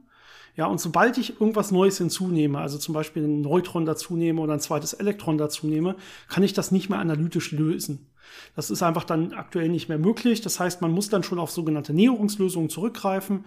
Ja, 0.55 0.65
und 0.65 0.81
sobald 0.81 1.19
ich 1.19 1.39
irgendwas 1.39 1.69
Neues 1.69 1.99
hinzunehme, 1.99 2.57
also 2.57 2.79
zum 2.79 2.95
Beispiel 2.95 3.23
ein 3.23 3.41
Neutron 3.41 3.85
dazunehme 3.85 4.41
oder 4.41 4.53
ein 4.53 4.59
zweites 4.59 4.93
Elektron 4.93 5.37
dazunehme, 5.37 5.95
kann 6.27 6.41
ich 6.41 6.53
das 6.53 6.71
nicht 6.71 6.89
mehr 6.89 6.97
analytisch 6.97 7.51
lösen. 7.51 8.07
Das 8.55 8.69
ist 8.69 8.83
einfach 8.83 9.03
dann 9.03 9.33
aktuell 9.33 9.69
nicht 9.69 9.89
mehr 9.89 9.97
möglich. 9.99 10.41
Das 10.41 10.59
heißt, 10.59 10.81
man 10.81 10.91
muss 10.91 11.09
dann 11.09 11.23
schon 11.23 11.39
auf 11.39 11.51
sogenannte 11.51 11.93
Näherungslösungen 11.93 12.69
zurückgreifen 12.69 13.45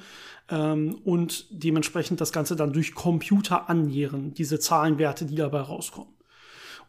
ähm, 0.49 0.99
und 1.05 1.47
dementsprechend 1.50 2.21
das 2.21 2.32
Ganze 2.32 2.56
dann 2.56 2.73
durch 2.73 2.94
Computer 2.94 3.69
annähern, 3.69 4.35
diese 4.35 4.59
Zahlenwerte, 4.59 5.25
die 5.25 5.37
dabei 5.37 5.61
rauskommen. 5.61 6.15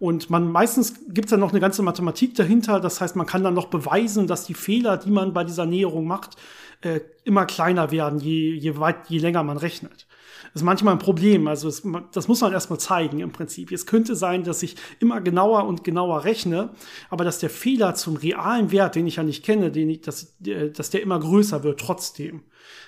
Und 0.01 0.31
man 0.31 0.51
meistens 0.51 0.95
gibt 1.09 1.25
es 1.27 1.29
dann 1.29 1.39
noch 1.39 1.51
eine 1.51 1.59
ganze 1.59 1.83
Mathematik 1.83 2.33
dahinter. 2.33 2.79
Das 2.79 3.01
heißt, 3.01 3.15
man 3.15 3.27
kann 3.27 3.43
dann 3.43 3.53
noch 3.53 3.67
beweisen, 3.67 4.25
dass 4.25 4.45
die 4.45 4.55
Fehler, 4.55 4.97
die 4.97 5.11
man 5.11 5.31
bei 5.31 5.43
dieser 5.43 5.67
Näherung 5.67 6.07
macht, 6.07 6.37
äh, 6.81 7.01
immer 7.23 7.45
kleiner 7.45 7.91
werden, 7.91 8.19
je, 8.19 8.55
je 8.55 8.79
weit, 8.79 9.09
je 9.09 9.19
länger 9.19 9.43
man 9.43 9.57
rechnet. 9.57 10.07
Ist 10.53 10.63
manchmal 10.63 10.93
ein 10.93 10.99
Problem. 10.99 11.47
Also 11.47 11.69
es, 11.69 11.83
das 12.11 12.27
muss 12.27 12.41
man 12.41 12.51
erstmal 12.51 12.79
zeigen 12.79 13.19
im 13.19 13.31
Prinzip. 13.31 13.71
Es 13.71 13.85
könnte 13.85 14.15
sein, 14.15 14.43
dass 14.43 14.63
ich 14.63 14.75
immer 14.99 15.21
genauer 15.21 15.65
und 15.65 15.83
genauer 15.83 16.25
rechne, 16.25 16.71
aber 17.09 17.23
dass 17.23 17.39
der 17.39 17.49
Fehler 17.49 17.95
zum 17.95 18.17
realen 18.17 18.71
Wert, 18.71 18.95
den 18.95 19.07
ich 19.07 19.15
ja 19.15 19.23
nicht 19.23 19.45
kenne, 19.45 19.71
den 19.71 19.89
ich, 19.89 20.01
dass, 20.01 20.35
dass 20.39 20.89
der 20.89 21.01
immer 21.01 21.19
größer 21.19 21.63
wird 21.63 21.79
trotzdem. 21.79 22.41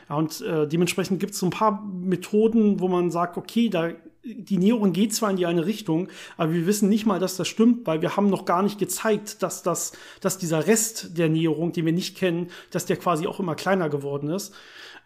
Ja, 0.10 0.16
und 0.16 0.42
äh, 0.42 0.68
dementsprechend 0.68 1.20
gibt 1.22 1.34
es 1.34 1.40
so 1.40 1.46
ein 1.46 1.52
paar 1.52 1.82
Methoden, 1.86 2.82
wo 2.82 2.90
man 2.90 3.12
sagt, 3.12 3.38
okay, 3.38 3.70
da 3.70 3.92
die 4.26 4.58
Näherung 4.58 4.94
geht 4.94 5.14
zwar 5.14 5.32
in 5.32 5.38
die 5.38 5.46
eine 5.46 5.66
Richtung, 5.66 6.08
aber 6.38 6.54
wir 6.54 6.66
wissen 6.66 6.88
nicht 6.88 7.06
mal, 7.06 7.20
dass 7.20 7.36
das 7.36 7.48
stimmt, 7.48 7.86
weil 7.86 8.02
wir 8.02 8.16
haben 8.16 8.30
noch 8.30 8.46
gar 8.46 8.64
nicht 8.64 8.80
gezeigt, 8.80 9.44
dass 9.44 9.64
das, 9.64 9.92
dass 10.22 10.38
dieser 10.38 10.66
Rest 10.66 11.18
der 11.18 11.28
Näherung, 11.28 11.74
den 11.74 11.86
wir 11.86 11.92
nicht 11.92 12.18
kennen, 12.18 12.50
dass 12.72 12.86
der 12.86 12.96
quasi 12.96 13.28
auch 13.28 13.40
immer 13.42 13.56
kleiner 13.56 13.90
geworden 13.90 14.30
ist. 14.30 14.54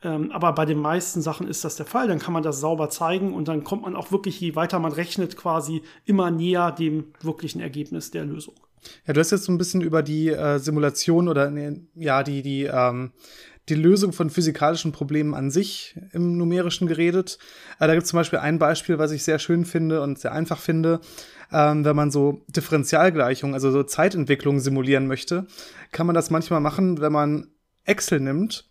Ähm, 0.03 0.31
aber 0.31 0.53
bei 0.53 0.65
den 0.65 0.79
meisten 0.79 1.21
Sachen 1.21 1.47
ist 1.47 1.63
das 1.63 1.75
der 1.75 1.85
Fall. 1.85 2.07
Dann 2.07 2.19
kann 2.19 2.33
man 2.33 2.43
das 2.43 2.59
sauber 2.59 2.89
zeigen 2.89 3.33
und 3.33 3.47
dann 3.47 3.63
kommt 3.63 3.83
man 3.83 3.95
auch 3.95 4.11
wirklich, 4.11 4.39
je 4.39 4.55
weiter 4.55 4.79
man 4.79 4.91
rechnet, 4.91 5.37
quasi 5.37 5.81
immer 6.05 6.31
näher 6.31 6.71
dem 6.71 7.13
wirklichen 7.21 7.61
Ergebnis 7.61 8.11
der 8.11 8.25
Lösung. 8.25 8.55
Ja, 9.05 9.13
du 9.13 9.19
hast 9.19 9.31
jetzt 9.31 9.45
so 9.45 9.51
ein 9.51 9.57
bisschen 9.57 9.81
über 9.81 10.03
die 10.03 10.29
äh, 10.29 10.59
Simulation 10.59 11.27
oder 11.27 11.49
nee, 11.49 11.81
ja, 11.95 12.23
die, 12.23 12.41
die, 12.41 12.65
ähm, 12.65 13.11
die 13.69 13.75
Lösung 13.75 14.13
von 14.13 14.29
physikalischen 14.29 14.91
Problemen 14.91 15.33
an 15.33 15.49
sich 15.49 15.99
im 16.13 16.37
Numerischen 16.37 16.87
geredet. 16.87 17.37
Äh, 17.79 17.87
da 17.87 17.93
gibt 17.93 18.03
es 18.03 18.09
zum 18.09 18.17
Beispiel 18.17 18.39
ein 18.39 18.59
Beispiel, 18.59 18.99
was 18.99 19.11
ich 19.11 19.23
sehr 19.23 19.39
schön 19.39 19.65
finde 19.65 20.01
und 20.01 20.19
sehr 20.19 20.31
einfach 20.31 20.59
finde. 20.59 21.01
Ähm, 21.51 21.83
wenn 21.85 21.95
man 21.95 22.11
so 22.11 22.43
Differentialgleichungen, 22.47 23.55
also 23.55 23.71
so 23.71 23.83
Zeitentwicklungen 23.83 24.61
simulieren 24.61 25.07
möchte, 25.07 25.47
kann 25.91 26.05
man 26.05 26.13
das 26.13 26.29
manchmal 26.29 26.61
machen, 26.61 27.01
wenn 27.01 27.11
man 27.11 27.47
Excel 27.83 28.19
nimmt 28.19 28.66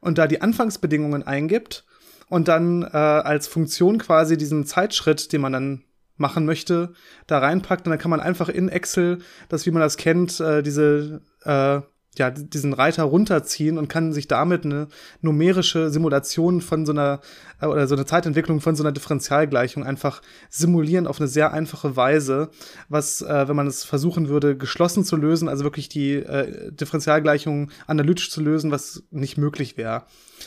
und 0.00 0.18
da 0.18 0.26
die 0.26 0.40
Anfangsbedingungen 0.40 1.22
eingibt 1.22 1.84
und 2.28 2.48
dann 2.48 2.82
äh, 2.82 2.96
als 2.96 3.48
Funktion 3.48 3.98
quasi 3.98 4.36
diesen 4.36 4.66
Zeitschritt, 4.66 5.32
den 5.32 5.40
man 5.40 5.52
dann 5.52 5.84
machen 6.16 6.44
möchte, 6.44 6.92
da 7.26 7.38
reinpackt. 7.38 7.86
Und 7.86 7.90
dann 7.90 7.98
kann 7.98 8.10
man 8.10 8.20
einfach 8.20 8.48
in 8.48 8.68
Excel, 8.68 9.18
das 9.48 9.66
wie 9.66 9.70
man 9.70 9.82
das 9.82 9.96
kennt, 9.96 10.40
äh, 10.40 10.62
diese 10.62 11.22
äh, 11.44 11.80
ja, 12.18 12.30
diesen 12.30 12.72
Reiter 12.72 13.04
runterziehen 13.04 13.78
und 13.78 13.88
kann 13.88 14.12
sich 14.12 14.28
damit 14.28 14.64
eine 14.64 14.88
numerische 15.20 15.90
Simulation 15.90 16.60
von 16.60 16.86
so 16.86 16.92
einer 16.92 17.20
äh, 17.60 17.66
oder 17.66 17.86
so 17.86 17.94
eine 17.94 18.06
Zeitentwicklung 18.06 18.60
von 18.60 18.76
so 18.76 18.82
einer 18.82 18.92
Differentialgleichung 18.92 19.84
einfach 19.84 20.22
simulieren 20.48 21.06
auf 21.06 21.20
eine 21.20 21.28
sehr 21.28 21.52
einfache 21.52 21.96
Weise, 21.96 22.50
was, 22.88 23.22
äh, 23.22 23.48
wenn 23.48 23.56
man 23.56 23.66
es 23.66 23.84
versuchen 23.84 24.28
würde, 24.28 24.56
geschlossen 24.56 25.04
zu 25.04 25.16
lösen, 25.16 25.48
also 25.48 25.64
wirklich 25.64 25.88
die 25.88 26.14
äh, 26.14 26.72
Differentialgleichung 26.72 27.70
analytisch 27.86 28.30
zu 28.30 28.40
lösen, 28.40 28.70
was 28.70 29.04
nicht 29.10 29.38
möglich 29.38 29.76
wäre. 29.76 30.04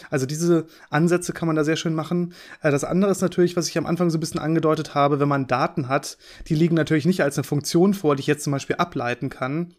Also 0.09 0.25
diese 0.25 0.65
Ansätze 0.89 1.33
kann 1.33 1.47
man 1.47 1.55
da 1.55 1.63
sehr 1.63 1.75
schön 1.75 1.93
machen. 1.93 2.33
Äh, 2.61 2.71
das 2.71 2.83
andere 2.83 3.11
ist 3.11 3.21
natürlich, 3.21 3.55
was 3.55 3.67
ich 3.67 3.77
am 3.77 3.85
Anfang 3.85 4.09
so 4.09 4.17
ein 4.17 4.21
bisschen 4.21 4.39
angedeutet 4.39 4.95
habe, 4.95 5.19
wenn 5.19 5.27
man 5.27 5.47
Daten 5.47 5.87
hat, 5.87 6.17
die 6.47 6.55
liegen 6.55 6.75
natürlich 6.75 7.05
nicht 7.05 7.23
als 7.23 7.37
eine 7.37 7.43
Funktion 7.43 7.93
vor, 7.93 8.15
die 8.15 8.21
ich 8.21 8.27
jetzt 8.27 8.43
zum 8.43 8.51
Beispiel 8.51 8.77
ableiten 8.77 9.29
kann, 9.29 9.73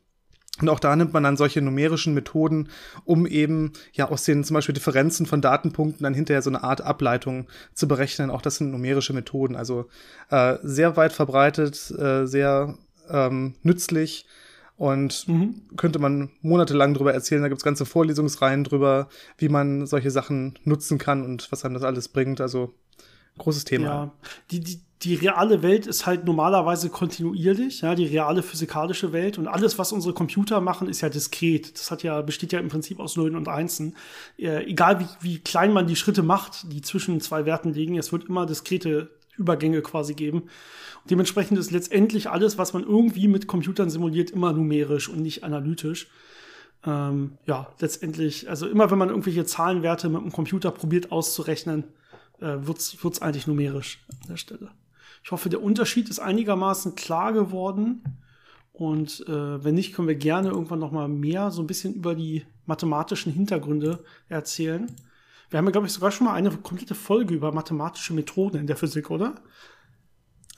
und 0.61 0.69
auch 0.69 0.81
da 0.81 0.95
nimmt 0.95 1.15
man 1.15 1.23
dann 1.23 1.39
solche 1.39 1.63
numerischen 1.63 2.13
Methoden, 2.13 2.69
um 3.05 3.27
eben 3.27 3.73
ja 3.95 4.11
aus 4.11 4.25
den 4.25 4.45
zum 4.45 4.55
Beispiel 4.55 4.75
Differenzen 4.75 5.25
von 5.25 5.41
Datenpunkten 5.41 6.05
dann 6.05 6.15
hinterher 6.15 6.43
so 6.43 6.51
eine 6.51 6.63
Art 6.63 6.83
Ableitung 6.83 7.49
zu 7.75 7.89
berechnen. 7.89 8.31
Auch 8.31 8.43
das 8.43 8.57
sind 8.57 8.71
numerische 8.71 9.15
Methoden. 9.15 9.57
Also 9.57 9.89
äh, 10.31 10.59
sehr 10.63 10.97
weit 10.97 11.13
verbreitet, 11.15 11.91
äh, 11.99 12.27
sehr 12.27 12.77
ähm, 13.09 13.55
nützlich 13.63 14.27
Und 14.77 15.29
mhm. 15.29 15.63
könnte 15.77 15.99
man 15.99 16.31
monatelang 16.41 16.95
drüber 16.95 17.15
erzählen. 17.15 17.43
Da 17.43 17.49
gibt's 17.49 17.65
ganze 17.65 17.87
Vorlesungsreihen 17.87 18.65
drüber, 18.65 19.09
wie 19.39 19.49
man 19.49 19.87
solche 19.87 20.11
Sachen 20.11 20.59
nutzen 20.65 20.99
kann 20.99 21.25
und 21.25 21.51
was 21.53 21.65
einem 21.65 21.75
das 21.75 21.85
alles 21.85 22.09
bringt. 22.09 22.41
Also 22.41 22.75
großes 23.39 23.65
Thema. 23.65 23.87
Ja, 23.87 24.13
die, 24.51 24.61
die, 24.61 24.81
die 25.03 25.15
reale 25.17 25.63
Welt 25.63 25.87
ist 25.87 26.07
halt 26.07 26.25
normalerweise 26.25 26.89
kontinuierlich, 26.89 27.81
ja, 27.81 27.95
die 27.95 28.07
reale 28.07 28.43
physikalische 28.43 29.13
Welt 29.13 29.37
und 29.37 29.49
alles, 29.49 29.79
was 29.79 29.93
unsere 29.93 30.15
Computer 30.15 30.61
machen, 30.61 30.89
ist 30.89 31.01
ja 31.01 31.09
diskret. 31.09 31.75
Das 31.75 31.91
hat 31.91 32.03
ja, 32.03 32.23
besteht 32.23 32.53
ja 32.53 32.61
im 32.61 32.69
Prinzip 32.69 33.01
aus 33.01 33.17
Nullen 33.17 33.35
und 33.35 33.49
Einsen. 33.49 33.97
Äh, 34.39 34.65
egal 34.65 35.01
wie, 35.01 35.07
wie 35.21 35.39
klein 35.39 35.73
man 35.73 35.87
die 35.87 35.97
Schritte 35.97 36.23
macht, 36.23 36.73
die 36.73 36.83
zwischen 36.83 37.21
zwei 37.21 37.47
Werten 37.47 37.73
liegen, 37.73 37.99
es 37.99 38.13
wird 38.13 38.29
immer 38.29 38.47
diskrete 38.47 39.11
Übergänge 39.37 39.83
quasi 39.83 40.15
geben. 40.15 40.43
Und 40.43 41.11
dementsprechend 41.11 41.59
ist 41.59 41.73
letztendlich 41.73 42.31
alles, 42.31 42.59
was 42.59 42.73
man 42.73 42.85
irgendwie 42.85 43.27
mit 43.27 43.49
Computern 43.49 43.91
simuliert, 43.91 44.31
immer 44.31 44.53
numerisch 44.53 45.09
und 45.09 45.21
nicht 45.21 45.43
analytisch. 45.43 46.09
Ähm, 46.85 47.39
ja, 47.47 47.69
letztendlich, 47.81 48.49
also 48.49 48.69
immer 48.69 48.91
wenn 48.91 48.99
man 48.99 49.09
irgendwelche 49.09 49.45
Zahlenwerte 49.45 50.09
mit 50.09 50.23
dem 50.23 50.33
Computer 50.33 50.71
probiert 50.71 51.11
auszurechnen, 51.11 51.85
äh, 52.43 52.67
wird 52.67 52.79
es 52.81 53.23
eigentlich 53.23 53.47
numerisch 53.47 54.05
an 54.23 54.29
der 54.29 54.37
Stelle. 54.37 54.71
Ich 55.25 55.31
hoffe, 55.31 55.49
der 55.49 55.63
Unterschied 55.63 56.09
ist 56.09 56.19
einigermaßen 56.19 56.95
klar 56.95 57.33
geworden. 57.33 58.03
Und 58.73 59.25
äh, 59.29 59.65
wenn 59.65 59.75
nicht, 59.75 59.95
können 59.95 60.09
wir 60.09 60.15
gerne 60.15 60.49
irgendwann 60.49 60.81
noch 60.81 60.93
mal 60.93 61.09
mehr 61.09 61.51
so 61.51 61.63
ein 61.63 61.67
bisschen 61.67 61.95
über 61.95 62.15
die 62.15 62.45
mathematischen 62.67 63.33
Hintergründe 63.33 64.03
erzählen. 64.29 64.91
Wir 65.51 65.59
haben 65.59 65.67
ja, 65.67 65.73
glaube 65.73 65.87
ich, 65.87 65.93
sogar 65.93 66.11
schon 66.11 66.27
mal 66.27 66.35
eine 66.35 66.51
komplette 66.51 66.95
Folge 66.95 67.35
über 67.35 67.53
mathematische 67.53 68.15
Methoden 68.15 68.59
in 68.59 68.67
der 68.67 68.77
Physik, 68.77 69.11
oder? 69.11 69.35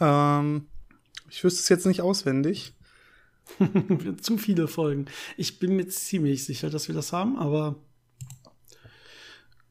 Ähm, 0.00 0.69
ich 1.29 1.43
wüsste 1.43 1.61
es 1.61 1.69
jetzt 1.69 1.87
nicht 1.87 2.00
auswendig. 2.00 2.75
Zu 4.23 4.38
viele 4.38 4.69
Folgen. 4.69 5.07
Ich 5.37 5.59
bin 5.59 5.76
mir 5.76 5.88
ziemlich 5.88 6.45
sicher, 6.45 6.71
dass 6.71 6.88
wir 6.88 6.95
das 6.95 7.12
haben, 7.12 7.37
aber 7.37 7.76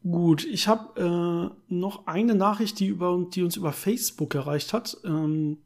Gut, 0.03 0.43
ich 0.45 0.67
habe 0.67 1.53
äh, 1.69 1.73
noch 1.73 2.07
eine 2.07 2.35
Nachricht, 2.35 2.79
die, 2.79 2.87
über, 2.87 3.25
die 3.33 3.41
uns 3.41 3.55
über 3.55 3.71
Facebook 3.71 4.35
erreicht 4.35 4.73
hat. 4.73 4.97
Ähm, 5.05 5.59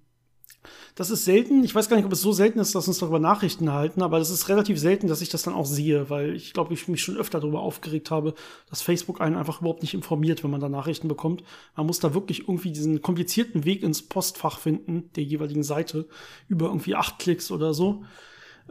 das 0.95 1.09
ist 1.09 1.25
selten. 1.25 1.63
Ich 1.63 1.73
weiß 1.73 1.89
gar 1.89 1.97
nicht, 1.97 2.05
ob 2.05 2.11
es 2.11 2.21
so 2.21 2.31
selten 2.33 2.59
ist, 2.59 2.75
dass 2.75 2.87
uns 2.87 2.99
darüber 2.99 3.19
Nachrichten 3.19 3.67
erhalten, 3.67 4.01
aber 4.03 4.19
das 4.19 4.29
ist 4.29 4.49
relativ 4.49 4.79
selten, 4.79 5.07
dass 5.07 5.21
ich 5.21 5.29
das 5.29 5.43
dann 5.43 5.53
auch 5.53 5.65
sehe, 5.65 6.09
weil 6.09 6.35
ich 6.35 6.53
glaube, 6.53 6.73
ich 6.73 6.87
mich 6.87 7.01
schon 7.01 7.17
öfter 7.17 7.39
darüber 7.39 7.61
aufgeregt 7.61 8.11
habe, 8.11 8.35
dass 8.69 8.81
Facebook 8.81 9.21
einen 9.21 9.35
einfach 9.35 9.61
überhaupt 9.61 9.81
nicht 9.81 9.93
informiert, 9.93 10.43
wenn 10.43 10.51
man 10.51 10.61
da 10.61 10.69
Nachrichten 10.69 11.07
bekommt. 11.07 11.43
Man 11.75 11.87
muss 11.87 11.99
da 11.99 12.13
wirklich 12.13 12.41
irgendwie 12.47 12.71
diesen 12.71 13.01
komplizierten 13.01 13.65
Weg 13.65 13.81
ins 13.81 14.03
Postfach 14.03 14.59
finden, 14.59 15.09
der 15.15 15.23
jeweiligen 15.23 15.63
Seite, 15.63 16.07
über 16.47 16.67
irgendwie 16.67 16.95
acht 16.95 17.17
Klicks 17.17 17.49
oder 17.49 17.73
so. 17.73 18.03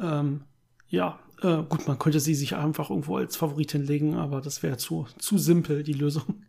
Ähm, 0.01 0.43
ja, 0.89 1.19
äh, 1.43 1.63
gut, 1.69 1.87
man 1.87 1.99
könnte 1.99 2.21
sie 2.21 2.35
sich 2.35 2.57
einfach 2.57 2.91
irgendwo 2.91 3.17
als 3.17 3.37
Favoritin 3.37 3.85
legen, 3.85 4.15
aber 4.17 4.41
das 4.41 4.63
wäre 4.63 4.77
zu, 4.77 5.07
zu 5.19 5.39
simpel, 5.39 5.83
die 5.83 5.93
Lösung. 5.93 6.43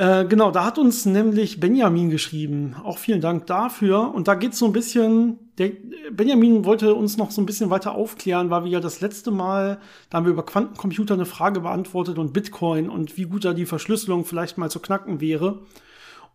Äh, 0.00 0.24
genau, 0.24 0.50
da 0.50 0.64
hat 0.64 0.78
uns 0.78 1.04
nämlich 1.04 1.60
Benjamin 1.60 2.08
geschrieben. 2.08 2.74
Auch 2.84 2.96
vielen 2.96 3.20
Dank 3.20 3.46
dafür. 3.46 4.14
Und 4.14 4.28
da 4.28 4.34
geht 4.34 4.52
es 4.52 4.58
so 4.58 4.64
ein 4.64 4.72
bisschen, 4.72 5.38
der, 5.58 5.72
Benjamin 6.10 6.64
wollte 6.64 6.94
uns 6.94 7.18
noch 7.18 7.30
so 7.30 7.42
ein 7.42 7.44
bisschen 7.44 7.68
weiter 7.68 7.94
aufklären, 7.94 8.48
weil 8.48 8.64
wir 8.64 8.70
ja 8.70 8.80
das 8.80 9.02
letzte 9.02 9.30
Mal, 9.30 9.78
da 10.08 10.16
haben 10.16 10.24
wir 10.24 10.32
über 10.32 10.46
Quantencomputer 10.46 11.12
eine 11.12 11.26
Frage 11.26 11.60
beantwortet 11.60 12.16
und 12.18 12.32
Bitcoin 12.32 12.88
und 12.88 13.18
wie 13.18 13.24
gut 13.24 13.44
da 13.44 13.52
die 13.52 13.66
Verschlüsselung 13.66 14.24
vielleicht 14.24 14.56
mal 14.56 14.70
zu 14.70 14.80
knacken 14.80 15.20
wäre. 15.20 15.58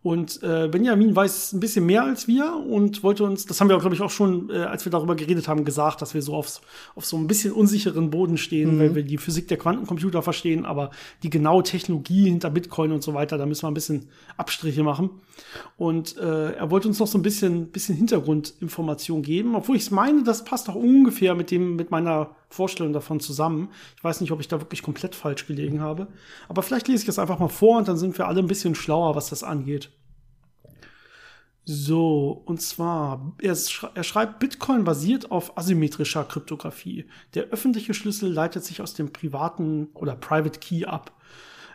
Und 0.06 0.40
äh, 0.44 0.68
Benjamin 0.68 1.16
weiß 1.16 1.52
ein 1.52 1.58
bisschen 1.58 1.84
mehr 1.84 2.04
als 2.04 2.28
wir 2.28 2.64
und 2.64 3.02
wollte 3.02 3.24
uns, 3.24 3.44
das 3.44 3.60
haben 3.60 3.68
wir, 3.68 3.76
glaube 3.80 3.96
ich, 3.96 4.00
auch 4.02 4.10
schon, 4.10 4.50
äh, 4.50 4.58
als 4.58 4.84
wir 4.84 4.92
darüber 4.92 5.16
geredet 5.16 5.48
haben, 5.48 5.64
gesagt, 5.64 6.00
dass 6.00 6.14
wir 6.14 6.22
so 6.22 6.36
auf, 6.36 6.60
auf 6.94 7.04
so 7.04 7.16
ein 7.16 7.26
bisschen 7.26 7.50
unsicheren 7.50 8.10
Boden 8.10 8.38
stehen, 8.38 8.76
mhm. 8.76 8.78
weil 8.78 8.94
wir 8.94 9.02
die 9.02 9.18
Physik 9.18 9.48
der 9.48 9.56
Quantencomputer 9.56 10.22
verstehen, 10.22 10.64
aber 10.64 10.92
die 11.24 11.30
genaue 11.30 11.64
Technologie 11.64 12.26
hinter 12.26 12.50
Bitcoin 12.50 12.92
und 12.92 13.02
so 13.02 13.14
weiter, 13.14 13.36
da 13.36 13.46
müssen 13.46 13.64
wir 13.64 13.68
ein 13.72 13.74
bisschen 13.74 14.06
Abstriche 14.36 14.84
machen. 14.84 15.10
Und 15.76 16.16
äh, 16.18 16.52
er 16.52 16.70
wollte 16.70 16.86
uns 16.86 17.00
noch 17.00 17.08
so 17.08 17.18
ein 17.18 17.22
bisschen, 17.22 17.72
bisschen 17.72 17.96
Hintergrundinformation 17.96 19.22
geben, 19.22 19.56
obwohl 19.56 19.74
ich 19.74 19.82
es 19.82 19.90
meine, 19.90 20.22
das 20.22 20.44
passt 20.44 20.68
auch 20.68 20.76
ungefähr 20.76 21.34
mit 21.34 21.50
dem, 21.50 21.74
mit 21.74 21.90
meiner 21.90 22.30
Vorstellung 22.48 22.92
davon 22.92 23.20
zusammen. 23.20 23.70
Ich 23.96 24.04
weiß 24.04 24.20
nicht, 24.20 24.32
ob 24.32 24.40
ich 24.40 24.48
da 24.48 24.60
wirklich 24.60 24.82
komplett 24.82 25.14
falsch 25.14 25.46
gelegen 25.46 25.80
habe. 25.80 26.08
Aber 26.48 26.62
vielleicht 26.62 26.88
lese 26.88 27.02
ich 27.02 27.06
das 27.06 27.18
einfach 27.18 27.38
mal 27.38 27.48
vor 27.48 27.78
und 27.78 27.88
dann 27.88 27.96
sind 27.96 28.16
wir 28.18 28.28
alle 28.28 28.40
ein 28.40 28.46
bisschen 28.46 28.74
schlauer, 28.74 29.14
was 29.16 29.30
das 29.30 29.42
angeht. 29.42 29.90
So, 31.68 32.42
und 32.44 32.62
zwar, 32.62 33.34
er, 33.42 33.56
schreibt, 33.56 34.38
Bitcoin 34.38 34.84
basiert 34.84 35.32
auf 35.32 35.58
asymmetrischer 35.58 36.22
Kryptographie. 36.24 37.06
Der 37.34 37.46
öffentliche 37.46 37.92
Schlüssel 37.92 38.32
leitet 38.32 38.64
sich 38.64 38.80
aus 38.80 38.94
dem 38.94 39.12
privaten 39.12 39.88
oder 39.94 40.14
Private 40.14 40.60
Key 40.60 40.84
ab. 40.84 41.10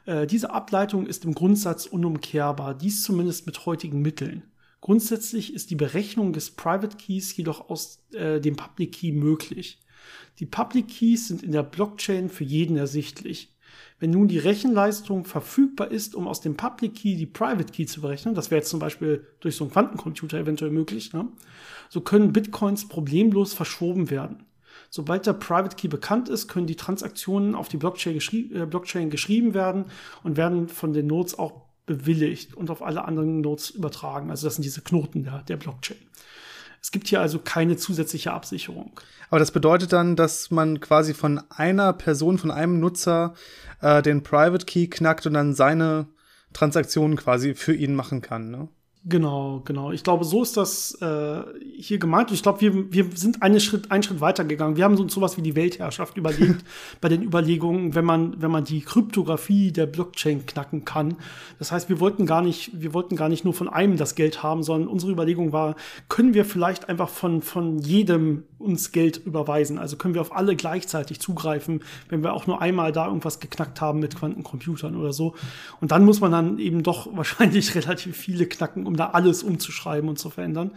Äh, 0.05 0.27
diese 0.27 0.51
Ableitung 0.51 1.07
ist 1.07 1.25
im 1.25 1.35
Grundsatz 1.35 1.87
unumkehrbar, 1.87 2.73
dies 2.73 3.03
zumindest 3.03 3.45
mit 3.45 3.65
heutigen 3.65 4.01
Mitteln. 4.01 4.43
Grundsätzlich 4.79 5.53
ist 5.53 5.69
die 5.69 5.75
Berechnung 5.75 6.31
des 6.31 6.51
Private 6.51 6.95
Keys 6.95 7.35
jedoch 7.35 7.69
aus 7.69 7.99
äh, 8.13 8.39
dem 8.39 8.55
Public 8.55 8.93
Key 8.93 9.11
möglich. 9.11 9.79
Die 10.39 10.45
Public 10.45 10.87
Keys 10.87 11.27
sind 11.27 11.43
in 11.43 11.51
der 11.51 11.63
Blockchain 11.63 12.29
für 12.29 12.43
jeden 12.43 12.77
ersichtlich. 12.77 13.55
Wenn 13.99 14.09
nun 14.09 14.27
die 14.27 14.39
Rechenleistung 14.39 15.25
verfügbar 15.25 15.91
ist, 15.91 16.15
um 16.15 16.27
aus 16.27 16.41
dem 16.41 16.57
Public 16.57 16.95
Key 16.95 17.15
die 17.15 17.27
Private 17.27 17.71
Key 17.71 17.85
zu 17.85 18.01
berechnen, 18.01 18.33
das 18.33 18.49
wäre 18.49 18.59
jetzt 18.59 18.69
zum 18.69 18.79
Beispiel 18.79 19.27
durch 19.39 19.55
so 19.55 19.63
einen 19.63 19.71
Quantencomputer 19.71 20.39
eventuell 20.39 20.71
möglich, 20.71 21.13
ne? 21.13 21.27
so 21.89 22.01
können 22.01 22.33
Bitcoins 22.33 22.87
problemlos 22.87 23.53
verschoben 23.53 24.09
werden. 24.09 24.45
Sobald 24.89 25.27
der 25.27 25.33
Private 25.33 25.75
Key 25.75 25.87
bekannt 25.87 26.29
ist, 26.29 26.47
können 26.47 26.67
die 26.67 26.75
Transaktionen 26.75 27.53
auf 27.53 27.69
die 27.69 27.77
Blockchain, 27.77 28.15
geschrie 28.15 28.51
äh, 28.53 28.65
Blockchain 28.65 29.09
geschrieben 29.09 29.53
werden 29.53 29.85
und 30.23 30.35
werden 30.35 30.67
von 30.67 30.93
den 30.93 31.07
Nodes 31.07 31.37
auch 31.37 31.61
bewilligt 31.85 32.55
und 32.55 32.69
auf 32.69 32.81
alle 32.81 33.05
anderen 33.05 33.41
Nodes 33.41 33.69
übertragen. 33.69 34.31
Also 34.31 34.47
das 34.47 34.55
sind 34.55 34.63
diese 34.63 34.81
Knoten 34.81 35.23
der, 35.23 35.43
der 35.43 35.57
Blockchain. 35.57 35.97
Es 36.81 36.91
gibt 36.91 37.07
hier 37.07 37.21
also 37.21 37.39
keine 37.39 37.77
zusätzliche 37.77 38.33
Absicherung. 38.33 38.91
Aber 39.29 39.39
das 39.39 39.51
bedeutet 39.51 39.93
dann, 39.93 40.15
dass 40.15 40.51
man 40.51 40.79
quasi 40.79 41.13
von 41.13 41.41
einer 41.49 41.93
Person, 41.93 42.37
von 42.37 42.51
einem 42.51 42.79
Nutzer 42.79 43.33
äh, 43.81 44.01
den 44.01 44.23
Private 44.23 44.65
Key 44.65 44.87
knackt 44.87 45.25
und 45.25 45.33
dann 45.35 45.53
seine 45.53 46.07
Transaktionen 46.53 47.15
quasi 47.15 47.53
für 47.53 47.73
ihn 47.73 47.95
machen 47.95 48.21
kann, 48.21 48.49
ne? 48.49 48.67
Genau, 49.03 49.63
genau. 49.65 49.91
Ich 49.91 50.03
glaube, 50.03 50.23
so 50.25 50.43
ist 50.43 50.57
das 50.57 50.93
äh, 51.01 51.41
hier 51.75 51.97
gemeint. 51.97 52.31
Ich 52.31 52.43
glaube, 52.43 52.61
wir, 52.61 52.93
wir 52.93 53.05
sind 53.15 53.41
einen 53.41 53.59
Schritt, 53.59 53.89
einen 53.89 54.03
Schritt 54.03 54.21
weitergegangen. 54.21 54.77
Wir 54.77 54.83
haben 54.83 54.95
uns 54.95 55.11
sowas 55.11 55.37
wie 55.37 55.41
die 55.41 55.55
Weltherrschaft 55.55 56.17
überlegt 56.17 56.63
bei 57.01 57.09
den 57.09 57.23
Überlegungen, 57.23 57.95
wenn 57.95 58.05
man, 58.05 58.39
wenn 58.39 58.51
man 58.51 58.63
die 58.63 58.81
Kryptographie 58.81 59.71
der 59.71 59.87
Blockchain 59.87 60.45
knacken 60.45 60.85
kann. 60.85 61.15
Das 61.57 61.71
heißt, 61.71 61.89
wir 61.89 61.99
wollten 61.99 62.27
gar 62.27 62.43
nicht, 62.43 62.79
wir 62.79 62.93
wollten 62.93 63.15
gar 63.15 63.27
nicht 63.27 63.43
nur 63.43 63.55
von 63.55 63.67
einem 63.67 63.97
das 63.97 64.13
Geld 64.13 64.43
haben, 64.43 64.61
sondern 64.61 64.87
unsere 64.87 65.11
Überlegung 65.11 65.51
war, 65.51 65.75
können 66.07 66.35
wir 66.35 66.45
vielleicht 66.45 66.87
einfach 66.87 67.09
von, 67.09 67.41
von 67.41 67.79
jedem 67.79 68.43
uns 68.61 68.91
Geld 68.91 69.17
überweisen? 69.17 69.79
Also 69.79 69.97
können 69.97 70.13
wir 70.13 70.21
auf 70.21 70.35
alle 70.35 70.55
gleichzeitig 70.55 71.19
zugreifen, 71.19 71.83
wenn 72.09 72.21
wir 72.21 72.33
auch 72.33 72.45
nur 72.45 72.61
einmal 72.61 72.91
da 72.91 73.07
irgendwas 73.07 73.39
geknackt 73.39 73.81
haben 73.81 73.99
mit 73.99 74.15
Quantencomputern 74.15 74.95
oder 74.95 75.11
so. 75.11 75.33
Und 75.79 75.91
dann 75.91 76.05
muss 76.05 76.21
man 76.21 76.31
dann 76.31 76.59
eben 76.59 76.83
doch 76.83 77.09
wahrscheinlich 77.15 77.73
relativ 77.73 78.15
viele 78.15 78.45
knacken, 78.45 78.85
um 78.91 78.97
da 78.97 79.11
alles 79.11 79.41
umzuschreiben 79.41 80.09
und 80.09 80.19
zu 80.19 80.29
verändern. 80.29 80.71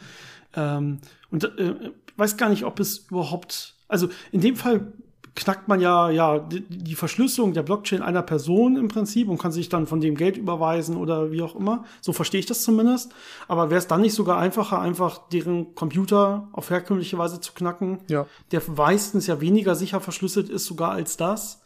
Ähm, 0.55 0.99
und 1.31 1.45
äh, 1.59 1.75
weiß 2.17 2.37
gar 2.37 2.49
nicht, 2.49 2.65
ob 2.65 2.79
es 2.79 3.07
überhaupt, 3.11 3.75
also 3.89 4.09
in 4.31 4.41
dem 4.41 4.55
Fall 4.55 4.93
knackt 5.35 5.67
man 5.67 5.81
ja, 5.81 6.11
ja 6.11 6.39
die, 6.39 6.95
Verschlüsselung 6.95 7.55
der 7.55 7.65
Blockchain 7.65 8.03
einer 8.03 8.23
Person 8.23 8.77
im 8.77 8.87
Prinzip 8.87 9.29
und 9.29 9.39
kann 9.39 9.51
sich 9.51 9.69
dann 9.69 9.89
von 9.89 10.01
dem 10.01 10.15
Geld 10.15 10.37
überweisen 10.37 10.97
oder 10.97 11.33
wie 11.33 11.43
auch 11.43 11.57
immer. 11.57 11.85
So 12.01 12.13
verstehe 12.13 12.39
ich 12.39 12.47
das 12.47 12.63
zumindest. 12.63 13.13
Aber 13.49 13.69
wäre 13.69 13.79
es 13.79 13.89
dann 13.89 14.03
nicht 14.03 14.15
sogar 14.15 14.39
einfacher, 14.39 14.81
einfach 14.81 15.27
deren 15.33 15.75
Computer 15.75 16.47
auf 16.53 16.71
herkömmliche 16.71 17.19
Weise 17.19 17.41
zu 17.41 17.53
knacken, 17.53 17.99
ja. 18.07 18.27
der 18.53 18.63
meistens 18.77 19.27
ja 19.27 19.41
weniger 19.41 19.75
sicher 19.75 20.01
verschlüsselt 20.01 20.49
ist 20.51 20.67
sogar 20.67 20.93
als 20.93 21.17
das? 21.17 21.63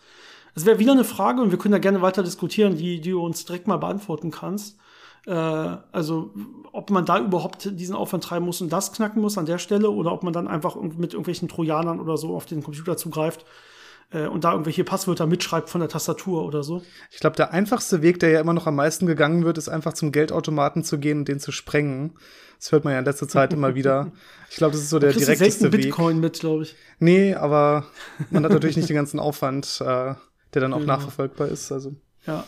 Es 0.54 0.64
wäre 0.64 0.78
wieder 0.78 0.92
eine 0.92 1.04
Frage 1.04 1.42
und 1.42 1.50
wir 1.50 1.58
können 1.58 1.72
da 1.72 1.78
gerne 1.78 2.00
weiter 2.00 2.22
diskutieren, 2.22 2.76
die, 2.76 3.02
die 3.02 3.10
du 3.10 3.20
uns 3.20 3.44
direkt 3.44 3.68
mal 3.68 3.76
beantworten 3.76 4.30
kannst. 4.30 4.78
Äh, 5.28 5.76
also 5.92 6.30
ob 6.72 6.90
man 6.90 7.04
da 7.04 7.18
überhaupt 7.18 7.78
diesen 7.78 7.94
Aufwand 7.94 8.24
treiben 8.24 8.46
muss 8.46 8.62
und 8.62 8.72
das 8.72 8.92
knacken 8.92 9.20
muss 9.20 9.36
an 9.36 9.44
der 9.44 9.58
Stelle 9.58 9.90
oder 9.90 10.12
ob 10.12 10.22
man 10.22 10.32
dann 10.32 10.48
einfach 10.48 10.76
mit 10.76 11.12
irgendwelchen 11.12 11.48
Trojanern 11.48 12.00
oder 12.00 12.16
so 12.16 12.34
auf 12.34 12.46
den 12.46 12.62
Computer 12.62 12.96
zugreift 12.96 13.44
äh, 14.10 14.26
und 14.26 14.44
da 14.44 14.52
irgendwelche 14.52 14.84
Passwörter 14.84 15.26
mitschreibt 15.26 15.68
von 15.68 15.82
der 15.82 15.90
Tastatur 15.90 16.46
oder 16.46 16.62
so. 16.62 16.80
Ich 17.10 17.20
glaube, 17.20 17.36
der 17.36 17.52
einfachste 17.52 18.00
Weg, 18.00 18.20
der 18.20 18.30
ja 18.30 18.40
immer 18.40 18.54
noch 18.54 18.66
am 18.66 18.76
meisten 18.76 19.04
gegangen 19.06 19.44
wird, 19.44 19.58
ist 19.58 19.68
einfach 19.68 19.92
zum 19.92 20.12
Geldautomaten 20.12 20.82
zu 20.82 20.98
gehen 20.98 21.18
und 21.18 21.28
den 21.28 21.40
zu 21.40 21.52
sprengen. 21.52 22.14
Das 22.58 22.72
hört 22.72 22.84
man 22.84 22.94
ja 22.94 23.00
in 23.00 23.04
letzter 23.04 23.28
Zeit 23.28 23.52
immer 23.52 23.74
wieder. 23.74 24.10
Ich 24.48 24.56
glaube, 24.56 24.72
das 24.72 24.80
ist 24.80 24.90
so 24.90 24.98
der 24.98 25.12
direkteste 25.12 25.70
Weg. 25.72 25.82
Bitcoin 25.82 26.20
mit, 26.20 26.40
glaube 26.40 26.62
ich. 26.62 26.74
Nee, 27.00 27.34
aber 27.34 27.84
man 28.30 28.44
hat 28.44 28.52
natürlich 28.52 28.78
nicht 28.78 28.88
den 28.88 28.96
ganzen 28.96 29.20
Aufwand, 29.20 29.82
äh, 29.82 30.14
der 30.54 30.62
dann 30.62 30.72
auch 30.72 30.80
genau. 30.80 30.94
nachverfolgbar 30.94 31.48
ist. 31.48 31.70
Also. 31.70 31.92
Ja, 32.26 32.44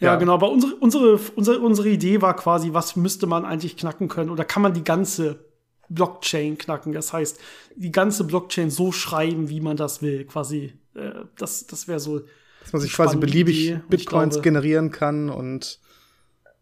ja, 0.00 0.12
ja, 0.12 0.16
genau. 0.16 0.34
Aber 0.34 0.50
unsere, 0.50 0.74
unsere, 0.76 1.20
unsere, 1.36 1.60
unsere 1.60 1.88
Idee 1.88 2.20
war 2.20 2.34
quasi, 2.36 2.72
was 2.72 2.96
müsste 2.96 3.26
man 3.26 3.44
eigentlich 3.44 3.76
knacken 3.76 4.08
können? 4.08 4.30
Oder 4.30 4.44
kann 4.44 4.62
man 4.62 4.74
die 4.74 4.84
ganze 4.84 5.44
Blockchain 5.88 6.58
knacken. 6.58 6.92
Das 6.92 7.12
heißt, 7.12 7.38
die 7.76 7.92
ganze 7.92 8.24
Blockchain 8.24 8.70
so 8.70 8.92
schreiben, 8.92 9.48
wie 9.48 9.60
man 9.60 9.76
das 9.76 10.02
will. 10.02 10.24
Quasi, 10.24 10.72
äh, 10.94 11.10
das, 11.36 11.66
das 11.66 11.88
wäre 11.88 12.00
so. 12.00 12.20
Dass 12.60 12.72
man 12.72 12.82
sich 12.82 12.92
quasi 12.92 13.16
beliebig 13.16 13.66
Idee. 13.66 13.80
Bitcoins 13.88 14.34
glaube, 14.34 14.42
generieren 14.42 14.90
kann 14.90 15.28
und 15.28 15.80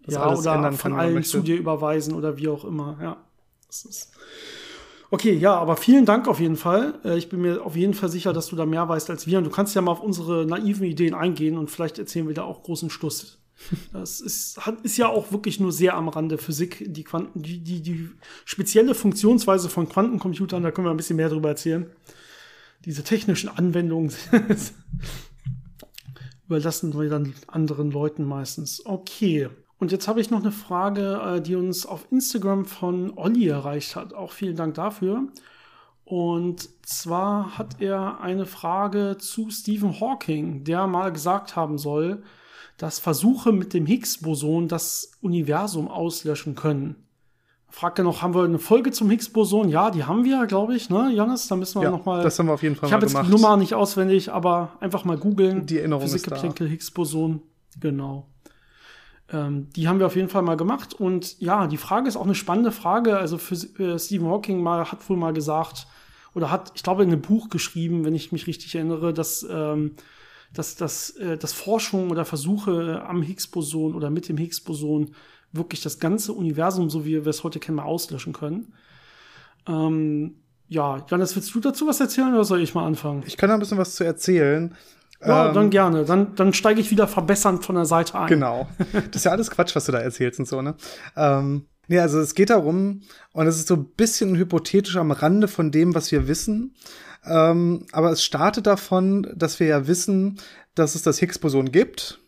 das 0.04 0.14
ja, 0.14 0.22
alles 0.22 0.40
oder 0.40 0.54
ändern 0.54 0.76
von 0.76 0.92
kann, 0.92 1.00
allen 1.00 1.22
zu 1.22 1.40
dir 1.40 1.56
überweisen 1.56 2.14
oder 2.14 2.36
wie 2.36 2.48
auch 2.48 2.64
immer. 2.64 2.98
Ja. 3.00 3.24
Das 3.68 3.84
ist 3.84 4.12
Okay, 5.12 5.34
ja, 5.34 5.54
aber 5.54 5.76
vielen 5.76 6.06
Dank 6.06 6.26
auf 6.26 6.40
jeden 6.40 6.56
Fall. 6.56 6.94
Äh, 7.04 7.18
ich 7.18 7.28
bin 7.28 7.42
mir 7.42 7.66
auf 7.66 7.76
jeden 7.76 7.92
Fall 7.92 8.08
sicher, 8.08 8.32
dass 8.32 8.46
du 8.46 8.56
da 8.56 8.64
mehr 8.64 8.88
weißt 8.88 9.10
als 9.10 9.26
wir. 9.26 9.36
Und 9.36 9.44
du 9.44 9.50
kannst 9.50 9.74
ja 9.74 9.82
mal 9.82 9.92
auf 9.92 10.00
unsere 10.00 10.46
naiven 10.46 10.86
Ideen 10.86 11.12
eingehen 11.12 11.58
und 11.58 11.70
vielleicht 11.70 11.98
erzählen 11.98 12.26
wir 12.26 12.34
da 12.34 12.44
auch 12.44 12.62
großen 12.62 12.88
Schluss. 12.88 13.38
Das 13.92 14.22
ist, 14.22 14.58
ist 14.82 14.96
ja 14.96 15.08
auch 15.08 15.30
wirklich 15.30 15.60
nur 15.60 15.70
sehr 15.70 15.94
am 15.94 16.08
Rande 16.08 16.38
Physik, 16.38 16.86
die 16.88 17.04
Quanten, 17.04 17.42
die, 17.42 17.62
die, 17.62 17.82
die 17.82 18.08
spezielle 18.46 18.94
Funktionsweise 18.94 19.68
von 19.68 19.86
Quantencomputern, 19.86 20.62
da 20.62 20.70
können 20.70 20.86
wir 20.86 20.90
ein 20.90 20.96
bisschen 20.96 21.16
mehr 21.16 21.28
drüber 21.28 21.50
erzählen. 21.50 21.90
Diese 22.86 23.04
technischen 23.04 23.50
Anwendungen 23.50 24.10
überlassen 26.46 26.98
wir 26.98 27.10
dann 27.10 27.34
anderen 27.46 27.90
Leuten 27.90 28.24
meistens. 28.24 28.84
Okay. 28.86 29.50
Und 29.82 29.90
jetzt 29.90 30.06
habe 30.06 30.20
ich 30.20 30.30
noch 30.30 30.38
eine 30.38 30.52
Frage, 30.52 31.20
äh, 31.26 31.40
die 31.40 31.56
uns 31.56 31.86
auf 31.86 32.06
Instagram 32.12 32.66
von 32.66 33.14
Olli 33.16 33.48
erreicht 33.48 33.96
hat. 33.96 34.14
Auch 34.14 34.30
vielen 34.30 34.54
Dank 34.54 34.74
dafür. 34.74 35.24
Und 36.04 36.68
zwar 36.86 37.58
hat 37.58 37.80
er 37.80 38.20
eine 38.20 38.46
Frage 38.46 39.16
zu 39.18 39.50
Stephen 39.50 39.98
Hawking, 40.00 40.62
der 40.62 40.86
mal 40.86 41.10
gesagt 41.10 41.56
haben 41.56 41.78
soll, 41.78 42.22
dass 42.76 43.00
Versuche 43.00 43.50
mit 43.50 43.74
dem 43.74 43.84
Higgs-Boson 43.84 44.68
das 44.68 45.18
Universum 45.20 45.88
auslöschen 45.88 46.54
können. 46.54 46.94
Fragt 47.68 47.98
er 47.98 48.04
noch, 48.04 48.22
haben 48.22 48.36
wir 48.36 48.44
eine 48.44 48.60
Folge 48.60 48.92
zum 48.92 49.10
Higgs-Boson? 49.10 49.68
Ja, 49.68 49.90
die 49.90 50.04
haben 50.04 50.22
wir, 50.22 50.46
glaube 50.46 50.76
ich, 50.76 50.90
ne, 50.90 51.10
Janis? 51.12 51.48
Da 51.48 51.56
müssen 51.56 51.80
wir 51.80 51.86
ja, 51.86 51.90
noch 51.90 52.04
mal. 52.04 52.22
Das 52.22 52.38
haben 52.38 52.46
wir 52.46 52.54
auf 52.54 52.62
jeden 52.62 52.76
Fall 52.76 52.88
Ich 52.88 52.92
habe 52.92 53.04
jetzt 53.04 53.20
die 53.20 53.28
Nummer 53.28 53.56
nicht 53.56 53.74
auswendig, 53.74 54.30
aber 54.30 54.76
einfach 54.78 55.04
mal 55.04 55.18
googeln. 55.18 55.66
Die 55.66 55.78
Erinnerung 55.78 56.04
Physikgeplänkel 56.04 56.68
Higgs-Boson. 56.68 57.42
Genau. 57.80 58.28
Ähm, 59.32 59.68
die 59.74 59.88
haben 59.88 59.98
wir 59.98 60.06
auf 60.06 60.16
jeden 60.16 60.28
Fall 60.28 60.42
mal 60.42 60.56
gemacht. 60.56 60.94
Und 60.94 61.40
ja, 61.40 61.66
die 61.66 61.76
Frage 61.76 62.08
ist 62.08 62.16
auch 62.16 62.24
eine 62.24 62.34
spannende 62.34 62.72
Frage. 62.72 63.16
Also 63.16 63.38
für 63.38 63.54
äh, 63.82 63.98
Stephen 63.98 64.28
Hawking 64.28 64.62
mal, 64.62 64.90
hat 64.90 65.08
wohl 65.08 65.16
mal 65.16 65.32
gesagt, 65.32 65.86
oder 66.34 66.50
hat, 66.50 66.72
ich 66.74 66.82
glaube, 66.82 67.02
in 67.02 67.10
einem 67.10 67.22
Buch 67.22 67.48
geschrieben, 67.48 68.04
wenn 68.04 68.14
ich 68.14 68.32
mich 68.32 68.46
richtig 68.46 68.74
erinnere, 68.74 69.12
dass, 69.12 69.46
ähm, 69.48 69.92
dass, 70.52 70.76
dass, 70.76 71.10
äh, 71.10 71.36
dass 71.36 71.52
Forschung 71.52 72.10
oder 72.10 72.24
Versuche 72.24 73.02
am 73.06 73.22
Higgs-Boson 73.22 73.94
oder 73.94 74.10
mit 74.10 74.28
dem 74.28 74.36
Higgs-Boson 74.36 75.14
wirklich 75.52 75.82
das 75.82 75.98
ganze 75.98 76.32
Universum, 76.32 76.88
so 76.88 77.04
wie 77.04 77.24
wir 77.24 77.26
es 77.26 77.44
heute 77.44 77.58
kennen, 77.58 77.76
mal 77.76 77.84
auslöschen 77.84 78.32
können. 78.32 78.72
Ähm, 79.66 80.36
ja, 80.68 81.04
Janis, 81.10 81.36
willst 81.36 81.54
du 81.54 81.60
dazu 81.60 81.86
was 81.86 82.00
erzählen 82.00 82.32
oder 82.32 82.44
soll 82.44 82.62
ich 82.62 82.74
mal 82.74 82.86
anfangen? 82.86 83.22
Ich 83.26 83.36
kann 83.36 83.48
da 83.48 83.54
ein 83.54 83.60
bisschen 83.60 83.78
was 83.78 83.94
zu 83.94 84.04
erzählen. 84.04 84.74
Ja, 85.24 85.48
ähm, 85.48 85.54
dann 85.54 85.70
gerne. 85.70 86.04
Dann, 86.04 86.34
dann 86.34 86.52
steige 86.52 86.80
ich 86.80 86.90
wieder 86.90 87.06
verbessernd 87.06 87.64
von 87.64 87.74
der 87.74 87.84
Seite 87.84 88.18
ein. 88.18 88.28
Genau. 88.28 88.68
Das 88.92 89.16
ist 89.16 89.24
ja 89.24 89.32
alles 89.32 89.50
Quatsch, 89.50 89.74
was 89.76 89.86
du 89.86 89.92
da 89.92 89.98
erzählst 89.98 90.38
und 90.38 90.48
so, 90.48 90.62
ne? 90.62 90.74
Ähm, 91.16 91.66
nee, 91.88 91.98
also 91.98 92.20
es 92.20 92.34
geht 92.34 92.50
darum, 92.50 93.02
und 93.32 93.46
es 93.46 93.56
ist 93.56 93.68
so 93.68 93.74
ein 93.74 93.86
bisschen 93.96 94.36
hypothetisch 94.36 94.96
am 94.96 95.10
Rande 95.10 95.48
von 95.48 95.70
dem, 95.70 95.94
was 95.94 96.10
wir 96.12 96.28
wissen. 96.28 96.74
Ähm, 97.24 97.86
aber 97.92 98.10
es 98.10 98.24
startet 98.24 98.66
davon, 98.66 99.30
dass 99.34 99.60
wir 99.60 99.66
ja 99.68 99.86
wissen, 99.86 100.38
dass 100.74 100.94
es 100.94 101.02
das 101.02 101.18
Higgs-Boson 101.18 101.70
gibt. 101.70 102.18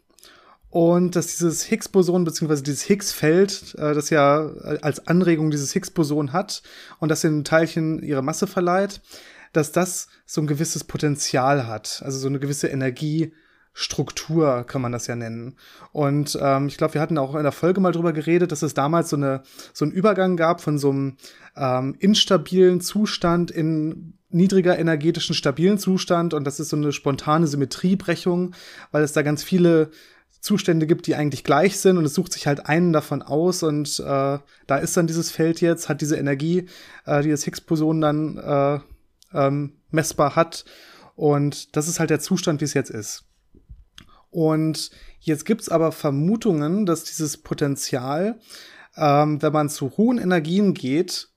Und 0.71 1.15
dass 1.15 1.29
dieses 1.29 1.63
Higgs-Boson 1.63 2.25
beziehungsweise 2.25 2.65
dieses 2.65 2.83
Higgs-Feld, 2.83 3.77
äh, 3.79 3.95
das 3.95 4.11
ja 4.11 4.51
als 4.83 5.07
Anregung 5.07 5.53
dieses 5.53 5.73
Higgs-Boson 5.73 6.33
hat 6.33 6.63
und 6.99 7.11
das 7.11 7.21
den 7.21 7.45
Teilchen 7.45 8.03
ihre 8.03 8.23
Masse 8.23 8.49
verleiht, 8.49 9.01
dass 9.57 9.73
das 9.73 10.09
so 10.27 10.41
ein 10.41 10.47
gewisses 10.47 10.85
Potenzial 10.85 11.67
hat, 11.67 12.03
also 12.05 12.19
so 12.19 12.29
eine 12.29 12.39
gewisse 12.39 12.69
Energiestruktur 12.69 14.65
kann 14.65 14.83
man 14.83 14.93
das 14.93 15.07
ja 15.07 15.17
nennen. 15.17 15.57
Und 15.93 16.39
ähm, 16.41 16.69
ich 16.69 16.77
glaube, 16.77 16.95
wir 16.95 17.01
hatten 17.01 17.19
auch 17.19 17.35
in 17.35 17.43
der 17.43 17.53
Folge 17.53 17.81
mal 17.81 17.93
drüber 17.93 18.13
geredet, 18.13 18.53
dass 18.53 18.63
es 18.63 18.75
damals 18.75 19.11
so, 19.11 19.17
eine, 19.17 19.43
so 19.73 19.85
einen 19.85 19.93
Übergang 19.93 20.37
gab 20.37 20.61
von 20.61 20.79
so 20.79 20.91
einem 20.91 21.17
ähm, 21.57 21.97
instabilen 21.99 22.81
Zustand 22.81 23.51
in 23.51 24.15
niedriger 24.35 24.79
energetischen 24.79 25.35
stabilen 25.35 25.79
Zustand. 25.79 26.35
Und 26.35 26.45
das 26.45 26.61
ist 26.61 26.69
so 26.71 26.77
eine 26.77 26.93
spontane 26.93 27.47
Symmetriebrechung, 27.47 28.55
weil 28.91 29.03
es 29.03 29.13
da 29.13 29.23
ganz 29.23 29.43
viele 29.43 29.91
Zustände 30.41 30.87
gibt, 30.87 31.07
die 31.07 31.15
eigentlich 31.15 31.45
gleich 31.45 31.79
sind. 31.79 31.97
Und 31.97 32.05
es 32.05 32.15
sucht 32.15 32.33
sich 32.33 32.47
halt 32.47 32.67
einen 32.67 32.93
davon 32.93 33.23
aus. 33.23 33.63
Und 33.63 34.01
äh, 34.01 34.39
da 34.67 34.77
ist 34.77 34.97
dann 34.97 35.07
dieses 35.07 35.31
Feld 35.31 35.61
jetzt, 35.61 35.89
hat 35.89 36.01
diese 36.01 36.17
Energie, 36.17 36.67
äh, 37.07 37.23
die 37.23 37.31
das 37.31 37.45
Higgs-Boson 37.45 38.01
dann 38.01 38.37
äh, 38.37 38.81
ähm, 39.35 39.75
messbar 39.91 40.37
hat. 40.37 40.65
Und 41.17 41.77
das 41.77 41.89
ist 41.89 42.01
halt 42.01 42.11
der 42.11 42.21
Zustand, 42.21 42.61
wie 42.61 42.65
es 42.65 42.75
jetzt 42.75 42.91
ist. 42.91 43.25
Und 44.31 44.91
jetzt 45.21 45.45
gibt's 45.45 45.69
aber 45.69 45.93
Vermutungen, 45.93 46.87
dass 46.87 47.05
dieses 47.05 47.37
Potenzial, 47.37 48.41
ähm, 48.97 49.41
wenn 49.43 49.53
man 49.53 49.69
zu 49.69 49.97
hohen 49.97 50.19
Energien 50.19 50.75
geht, 50.75 51.29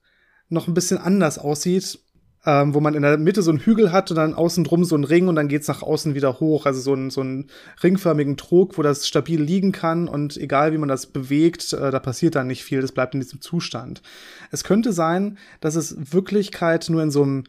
noch 0.48 0.66
ein 0.66 0.74
bisschen 0.74 0.98
anders 0.98 1.38
aussieht, 1.38 2.00
ähm, 2.44 2.72
wo 2.72 2.80
man 2.80 2.94
in 2.94 3.02
der 3.02 3.18
Mitte 3.18 3.42
so 3.42 3.50
einen 3.50 3.60
Hügel 3.60 3.92
hat 3.92 4.10
und 4.10 4.16
dann 4.16 4.34
außen 4.34 4.64
drum 4.64 4.84
so 4.84 4.94
einen 4.94 5.04
Ring 5.04 5.28
und 5.28 5.36
dann 5.36 5.48
geht's 5.48 5.68
nach 5.68 5.82
außen 5.82 6.14
wieder 6.14 6.40
hoch. 6.40 6.66
Also 6.66 6.80
so, 6.80 6.94
ein, 6.94 7.10
so 7.10 7.20
einen 7.20 7.50
ringförmigen 7.82 8.36
Trog, 8.36 8.78
wo 8.78 8.82
das 8.82 9.06
stabil 9.06 9.40
liegen 9.40 9.70
kann 9.70 10.08
und 10.08 10.36
egal 10.36 10.72
wie 10.72 10.78
man 10.78 10.88
das 10.88 11.06
bewegt, 11.06 11.72
äh, 11.72 11.90
da 11.90 11.98
passiert 11.98 12.36
dann 12.36 12.46
nicht 12.46 12.64
viel, 12.64 12.80
das 12.80 12.92
bleibt 12.92 13.14
in 13.14 13.20
diesem 13.20 13.40
Zustand. 13.40 14.02
Es 14.50 14.64
könnte 14.64 14.92
sein, 14.92 15.38
dass 15.60 15.74
es 15.74 16.12
Wirklichkeit 16.12 16.88
nur 16.88 17.02
in 17.02 17.10
so 17.10 17.22
einem 17.22 17.44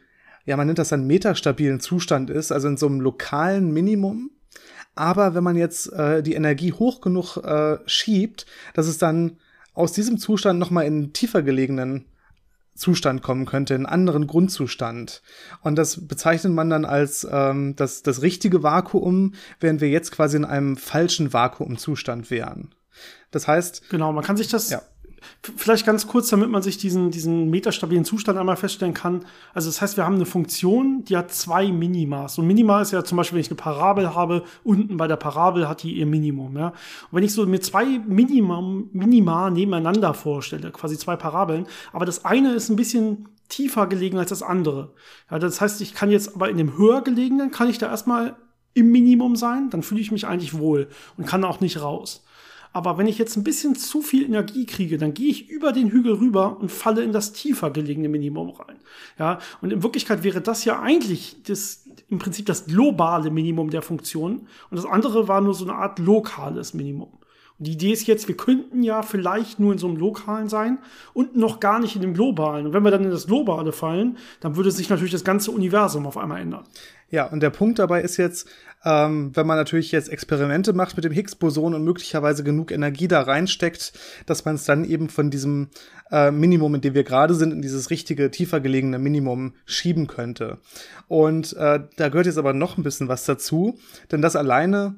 ja, 0.50 0.58
man 0.58 0.66
nennt 0.66 0.80
das 0.80 0.90
dann 0.90 1.06
metastabilen 1.06 1.80
Zustand 1.80 2.32
ist, 2.32 2.52
also 2.52 2.68
in 2.68 2.76
so 2.76 2.88
einem 2.88 3.02
lokalen 3.02 3.72
Minimum. 3.72 4.32
Aber 4.96 5.36
wenn 5.36 5.44
man 5.44 5.56
jetzt 5.56 5.94
äh, 5.94 6.24
die 6.24 6.34
Energie 6.34 6.74
hoch 6.74 7.02
genug 7.02 7.38
äh, 7.38 7.78
schiebt, 7.86 8.48
dass 8.74 8.88
es 8.88 8.98
dann 8.98 9.38
aus 9.76 9.92
diesem 9.92 10.18
Zustand 10.18 10.58
nochmal 10.58 10.88
in 10.88 10.94
einen 10.94 11.14
tiefer 11.14 11.44
gelegenen 11.44 12.06
Zustand 12.74 13.22
kommen 13.22 13.46
könnte, 13.46 13.76
einen 13.76 13.86
anderen 13.86 14.26
Grundzustand. 14.26 15.22
Und 15.62 15.76
das 15.76 16.08
bezeichnet 16.08 16.54
man 16.54 16.72
dann 16.72 16.84
als 16.84 17.28
ähm, 17.30 17.76
das, 17.76 18.02
das 18.02 18.24
richtige 18.24 18.64
Vakuum, 18.64 19.36
während 19.60 19.82
wir 19.82 19.90
jetzt 19.90 20.12
quasi 20.12 20.36
in 20.36 20.46
einem 20.46 20.78
falschen 20.78 21.32
Vakuumzustand 21.32 22.32
wären. 22.32 22.74
Das 23.30 23.48
heißt. 23.48 23.88
Genau, 23.92 24.12
man 24.14 24.24
kann 24.24 24.36
sich 24.36 24.48
das 24.48 24.72
ja. 24.72 24.82
Vielleicht 25.42 25.86
ganz 25.86 26.08
kurz, 26.08 26.30
damit 26.30 26.50
man 26.50 26.62
sich 26.62 26.78
diesen, 26.78 27.12
diesen 27.12 27.50
metastabilen 27.50 28.06
Zustand 28.06 28.38
einmal 28.38 28.56
feststellen 28.56 28.94
kann. 28.94 29.26
Also 29.54 29.70
das 29.70 29.82
heißt, 29.82 29.98
wir 29.98 30.06
haben 30.06 30.16
eine 30.16 30.26
Funktion, 30.26 31.04
die 31.06 31.18
hat 31.18 31.32
zwei 31.32 31.72
Minimas. 31.72 32.38
Und 32.38 32.48
Minima 32.48 32.82
ist 32.82 32.92
ja 32.92 33.04
zum 33.04 33.18
Beispiel, 33.18 33.38
wenn 33.38 33.42
ich 33.42 33.50
eine 33.50 33.58
Parabel 33.58 34.16
habe, 34.16 34.44
unten 34.64 34.98
bei 34.98 35.08
der 35.08 35.18
Parabel 35.18 35.68
hat 35.68 35.84
die 35.84 35.94
ihr 35.94 36.06
Minimum. 36.06 36.58
Ja? 36.58 36.68
Und 36.68 36.76
wenn 37.12 37.24
ich 37.24 37.34
so 37.34 37.46
mir 37.46 37.62
zwei 37.62 38.00
Minima, 38.08 38.62
Minima 38.92 39.50
nebeneinander 39.50 40.14
vorstelle, 40.14 40.72
quasi 40.72 40.98
zwei 40.98 41.16
Parabeln, 41.16 41.68
aber 41.92 42.06
das 42.06 42.26
eine 42.26 42.54
ist 42.54 42.70
ein 42.70 42.76
bisschen 42.76 43.30
tiefer 43.50 43.88
gelegen 43.88 44.18
als 44.18 44.30
das 44.30 44.44
andere. 44.44 44.94
Ja, 45.30 45.40
das 45.40 45.60
heißt, 45.60 45.82
ich 45.82 45.94
kann 45.94 46.12
jetzt 46.12 46.36
aber 46.36 46.50
in 46.50 46.58
dem 46.58 46.78
höher 46.78 47.02
gelegenen, 47.02 47.52
kann 47.52 47.70
ich 47.70 47.80
da 47.80 47.88
erstmal 47.88 48.38
im 48.74 48.92
Minimum 48.92 49.36
sein, 49.36 49.70
dann 49.70 49.84
fühle 49.84 50.02
ich 50.02 50.12
mich 50.12 50.28
eigentlich 50.28 50.58
wohl 50.58 50.88
und 51.18 51.26
kann 51.26 51.44
auch 51.44 51.60
nicht 51.60 51.82
raus. 51.82 52.24
Aber 52.72 52.98
wenn 52.98 53.08
ich 53.08 53.18
jetzt 53.18 53.36
ein 53.36 53.44
bisschen 53.44 53.76
zu 53.76 54.02
viel 54.02 54.24
Energie 54.24 54.66
kriege, 54.66 54.98
dann 54.98 55.14
gehe 55.14 55.30
ich 55.30 55.50
über 55.50 55.72
den 55.72 55.90
Hügel 55.90 56.14
rüber 56.14 56.58
und 56.60 56.72
falle 56.72 57.04
in 57.04 57.12
das 57.12 57.34
tiefer 57.34 57.72
gelegene 57.72 58.10
Minimum 58.10 58.52
rein. 58.52 58.78
Ja, 59.18 59.40
und 59.62 59.74
in 59.74 59.82
Wirklichkeit 59.82 60.24
wäre 60.24 60.42
das 60.42 60.66
ja 60.66 60.80
eigentlich 60.80 61.38
das, 61.44 61.86
im 62.10 62.20
Prinzip 62.20 62.46
das 62.46 62.66
globale 62.66 63.32
Minimum 63.32 63.72
der 63.72 63.82
Funktion. 63.82 64.48
Und 64.70 64.78
das 64.78 64.86
andere 64.86 65.28
war 65.28 65.42
nur 65.42 65.56
so 65.56 65.66
eine 65.66 65.74
Art 65.74 65.98
lokales 65.98 66.74
Minimum. 66.76 67.10
Und 67.58 67.68
die 67.68 67.74
Idee 67.74 67.92
ist 67.92 68.08
jetzt, 68.08 68.28
wir 68.28 68.38
könnten 68.38 68.84
ja 68.84 69.02
vielleicht 69.02 69.60
nur 69.60 69.74
in 69.74 69.80
so 69.80 69.88
einem 69.88 69.98
lokalen 69.98 70.48
sein 70.48 70.78
und 71.14 71.36
noch 71.36 71.60
gar 71.60 71.80
nicht 71.80 71.96
in 71.96 72.02
dem 72.02 72.14
globalen. 72.14 72.68
Und 72.68 72.74
wenn 72.74 72.84
wir 72.84 72.92
dann 72.92 73.04
in 73.04 73.12
das 73.12 73.28
globale 73.28 73.74
fallen, 73.74 74.18
dann 74.40 74.56
würde 74.56 74.72
sich 74.72 74.90
natürlich 74.90 75.12
das 75.12 75.26
ganze 75.26 75.52
Universum 75.52 76.06
auf 76.06 76.18
einmal 76.18 76.40
ändern. 76.40 76.64
Ja, 77.12 77.26
und 77.26 77.42
der 77.42 77.50
Punkt 77.50 77.80
dabei 77.80 78.02
ist 78.02 78.18
jetzt, 78.18 78.48
ähm, 78.86 79.32
wenn 79.36 79.48
man 79.48 79.58
natürlich 79.58 79.92
jetzt 79.92 80.10
Experimente 80.10 80.74
macht 80.74 80.96
mit 80.96 81.06
dem 81.06 81.12
Higgs-Boson 81.12 81.74
und 81.74 81.84
möglicherweise 81.84 82.44
genug 82.44 82.72
Energie 82.72 83.08
da 83.08 83.22
reinsteckt, 83.22 83.94
dass 84.26 84.46
man 84.46 84.56
es 84.56 84.66
dann 84.66 84.86
eben 84.86 85.10
von 85.10 85.30
diesem 85.30 85.70
äh, 86.12 86.32
Minimum, 86.32 86.76
in 86.76 86.82
dem 86.82 86.94
wir 86.94 87.04
gerade 87.04 87.36
sind, 87.36 87.52
in 87.52 87.62
dieses 87.62 87.90
richtige, 87.90 88.32
tiefer 88.32 88.60
gelegene 88.60 89.00
Minimum 89.00 89.54
schieben 89.66 90.08
könnte. 90.08 90.60
Und 91.08 91.54
äh, 91.58 91.82
da 91.98 92.10
gehört 92.10 92.28
jetzt 92.28 92.38
aber 92.38 92.54
noch 92.54 92.78
ein 92.78 92.84
bisschen 92.84 93.08
was 93.08 93.26
dazu, 93.26 93.78
denn 94.12 94.22
das 94.22 94.36
alleine 94.36 94.96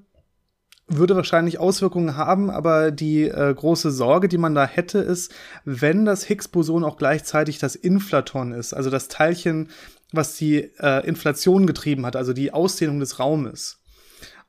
würde 0.97 1.15
wahrscheinlich 1.15 1.57
Auswirkungen 1.57 2.17
haben, 2.17 2.49
aber 2.49 2.91
die 2.91 3.23
äh, 3.23 3.53
große 3.53 3.91
Sorge, 3.91 4.27
die 4.27 4.37
man 4.37 4.55
da 4.55 4.65
hätte, 4.65 4.99
ist, 4.99 5.33
wenn 5.63 6.05
das 6.05 6.25
Higgs-Boson 6.25 6.83
auch 6.83 6.97
gleichzeitig 6.97 7.59
das 7.59 7.75
Inflaton 7.75 8.51
ist, 8.51 8.73
also 8.73 8.89
das 8.89 9.07
Teilchen, 9.07 9.69
was 10.11 10.35
die 10.35 10.71
äh, 10.79 11.05
Inflation 11.07 11.67
getrieben 11.67 12.05
hat, 12.05 12.15
also 12.15 12.33
die 12.33 12.53
Ausdehnung 12.53 12.99
des 12.99 13.19
Raumes. 13.19 13.79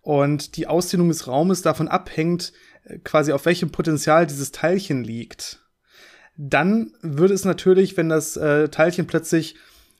Und 0.00 0.56
die 0.56 0.66
Ausdehnung 0.66 1.08
des 1.08 1.28
Raumes 1.28 1.62
davon 1.62 1.88
abhängt, 1.88 2.52
äh, 2.84 2.98
quasi 2.98 3.32
auf 3.32 3.46
welchem 3.46 3.70
Potenzial 3.70 4.26
dieses 4.26 4.50
Teilchen 4.52 5.04
liegt. 5.04 5.60
dann 6.36 6.92
würde 7.02 7.34
es 7.34 7.44
natürlich, 7.44 7.96
wenn 7.96 8.08
das 8.08 8.36
äh, 8.36 8.68
Teilchen 8.68 9.06
plötzlich 9.06 9.56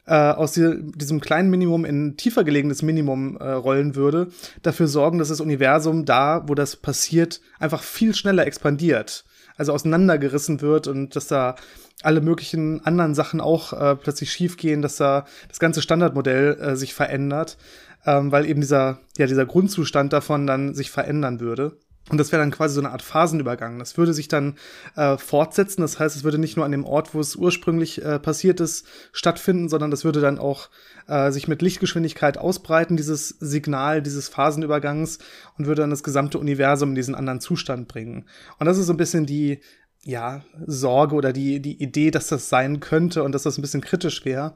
äh, 0.06 0.14
aus 0.14 0.52
die, 0.52 0.92
diesem 0.96 1.20
kleinen 1.20 1.50
Minimum 1.50 1.84
in 1.84 2.16
tiefer 2.16 2.44
gelegenes 2.44 2.82
Minimum 2.82 3.36
äh, 3.36 3.50
rollen 3.50 3.94
würde, 3.94 4.28
dafür 4.62 4.88
sorgen, 4.88 5.18
dass 5.18 5.28
das 5.28 5.40
Universum 5.40 6.04
da, 6.04 6.44
wo 6.48 6.54
das 6.54 6.76
passiert, 6.76 7.40
einfach 7.58 7.82
viel 7.82 8.14
schneller 8.14 8.46
expandiert. 8.46 9.24
Also 9.56 9.72
auseinandergerissen 9.72 10.60
wird 10.60 10.86
und 10.86 11.14
dass 11.16 11.26
da 11.26 11.56
alle 12.02 12.20
möglichen 12.20 12.84
anderen 12.84 13.14
Sachen 13.14 13.40
auch 13.40 13.72
äh, 13.72 13.96
plötzlich 13.96 14.32
schiefgehen, 14.32 14.82
dass 14.82 14.96
da 14.96 15.26
das 15.48 15.60
ganze 15.60 15.82
Standardmodell 15.82 16.58
äh, 16.60 16.76
sich 16.76 16.94
verändert, 16.94 17.58
ähm, 18.06 18.32
weil 18.32 18.46
eben 18.46 18.60
dieser, 18.60 18.98
ja, 19.16 19.26
dieser 19.26 19.46
Grundzustand 19.46 20.12
davon 20.12 20.46
dann 20.46 20.74
sich 20.74 20.90
verändern 20.90 21.40
würde. 21.40 21.76
Und 22.10 22.18
das 22.18 22.32
wäre 22.32 22.42
dann 22.42 22.50
quasi 22.50 22.74
so 22.74 22.80
eine 22.80 22.90
Art 22.90 23.02
Phasenübergang. 23.02 23.78
Das 23.78 23.96
würde 23.96 24.12
sich 24.12 24.28
dann 24.28 24.56
äh, 24.96 25.16
fortsetzen. 25.16 25.82
Das 25.82 25.98
heißt, 25.98 26.16
es 26.16 26.24
würde 26.24 26.38
nicht 26.38 26.56
nur 26.56 26.66
an 26.66 26.72
dem 26.72 26.84
Ort, 26.84 27.14
wo 27.14 27.20
es 27.20 27.36
ursprünglich 27.36 28.04
äh, 28.04 28.18
passiert 28.18 28.60
ist, 28.60 28.86
stattfinden, 29.12 29.68
sondern 29.68 29.90
das 29.90 30.04
würde 30.04 30.20
dann 30.20 30.38
auch 30.38 30.68
äh, 31.06 31.30
sich 31.30 31.46
mit 31.46 31.62
Lichtgeschwindigkeit 31.62 32.38
ausbreiten, 32.38 32.96
dieses 32.96 33.28
Signal 33.28 34.02
dieses 34.02 34.28
Phasenübergangs, 34.28 35.18
und 35.56 35.66
würde 35.66 35.82
dann 35.82 35.90
das 35.90 36.02
gesamte 36.02 36.38
Universum 36.38 36.90
in 36.90 36.94
diesen 36.96 37.14
anderen 37.14 37.40
Zustand 37.40 37.88
bringen. 37.88 38.26
Und 38.58 38.66
das 38.66 38.78
ist 38.78 38.86
so 38.86 38.92
ein 38.92 38.98
bisschen 38.98 39.24
die, 39.24 39.60
ja, 40.04 40.42
Sorge 40.66 41.14
oder 41.14 41.32
die, 41.32 41.60
die 41.60 41.80
Idee, 41.80 42.10
dass 42.10 42.26
das 42.26 42.48
sein 42.48 42.80
könnte 42.80 43.22
und 43.22 43.32
dass 43.32 43.44
das 43.44 43.58
ein 43.58 43.62
bisschen 43.62 43.80
kritisch 43.80 44.24
wäre. 44.24 44.54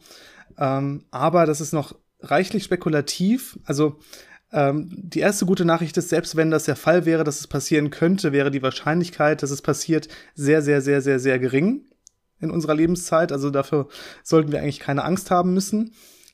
Ähm, 0.59 1.05
aber 1.11 1.47
das 1.47 1.61
ist 1.61 1.73
noch 1.73 1.95
reichlich 2.21 2.65
spekulativ. 2.65 3.59
Also 3.65 3.99
ähm, 4.57 4.89
die 4.91 5.21
erste 5.21 5.45
gute 5.45 5.67
Nachricht 5.67 5.97
ist, 5.99 6.09
selbst 6.09 6.35
wenn 6.35 6.51
das 6.51 6.65
der 6.65 6.77
Fall 6.77 7.05
wäre, 7.05 7.25
dass 7.25 7.41
es 7.41 7.47
passieren 7.47 7.91
könnte, 7.91 8.33
wäre 8.33 8.51
die 8.51 8.63
Wahrscheinlichkeit, 8.63 9.43
dass 9.43 9.51
es 9.51 9.61
passiert, 9.61 10.09
sehr, 10.35 10.63
sehr, 10.63 10.81
sehr, 10.81 11.03
sehr, 11.03 11.21
sehr 11.21 11.39
gering 11.39 11.85
in 12.41 12.51
unserer 12.51 12.75
Lebenszeit. 12.75 13.33
Also 13.33 13.51
dafür 13.51 13.89
sollten 14.23 14.53
wir 14.53 14.61
eigentlich 14.61 14.81
keine 14.81 15.05
Angst 15.05 15.31
haben 15.31 15.53
müssen. 15.53 15.93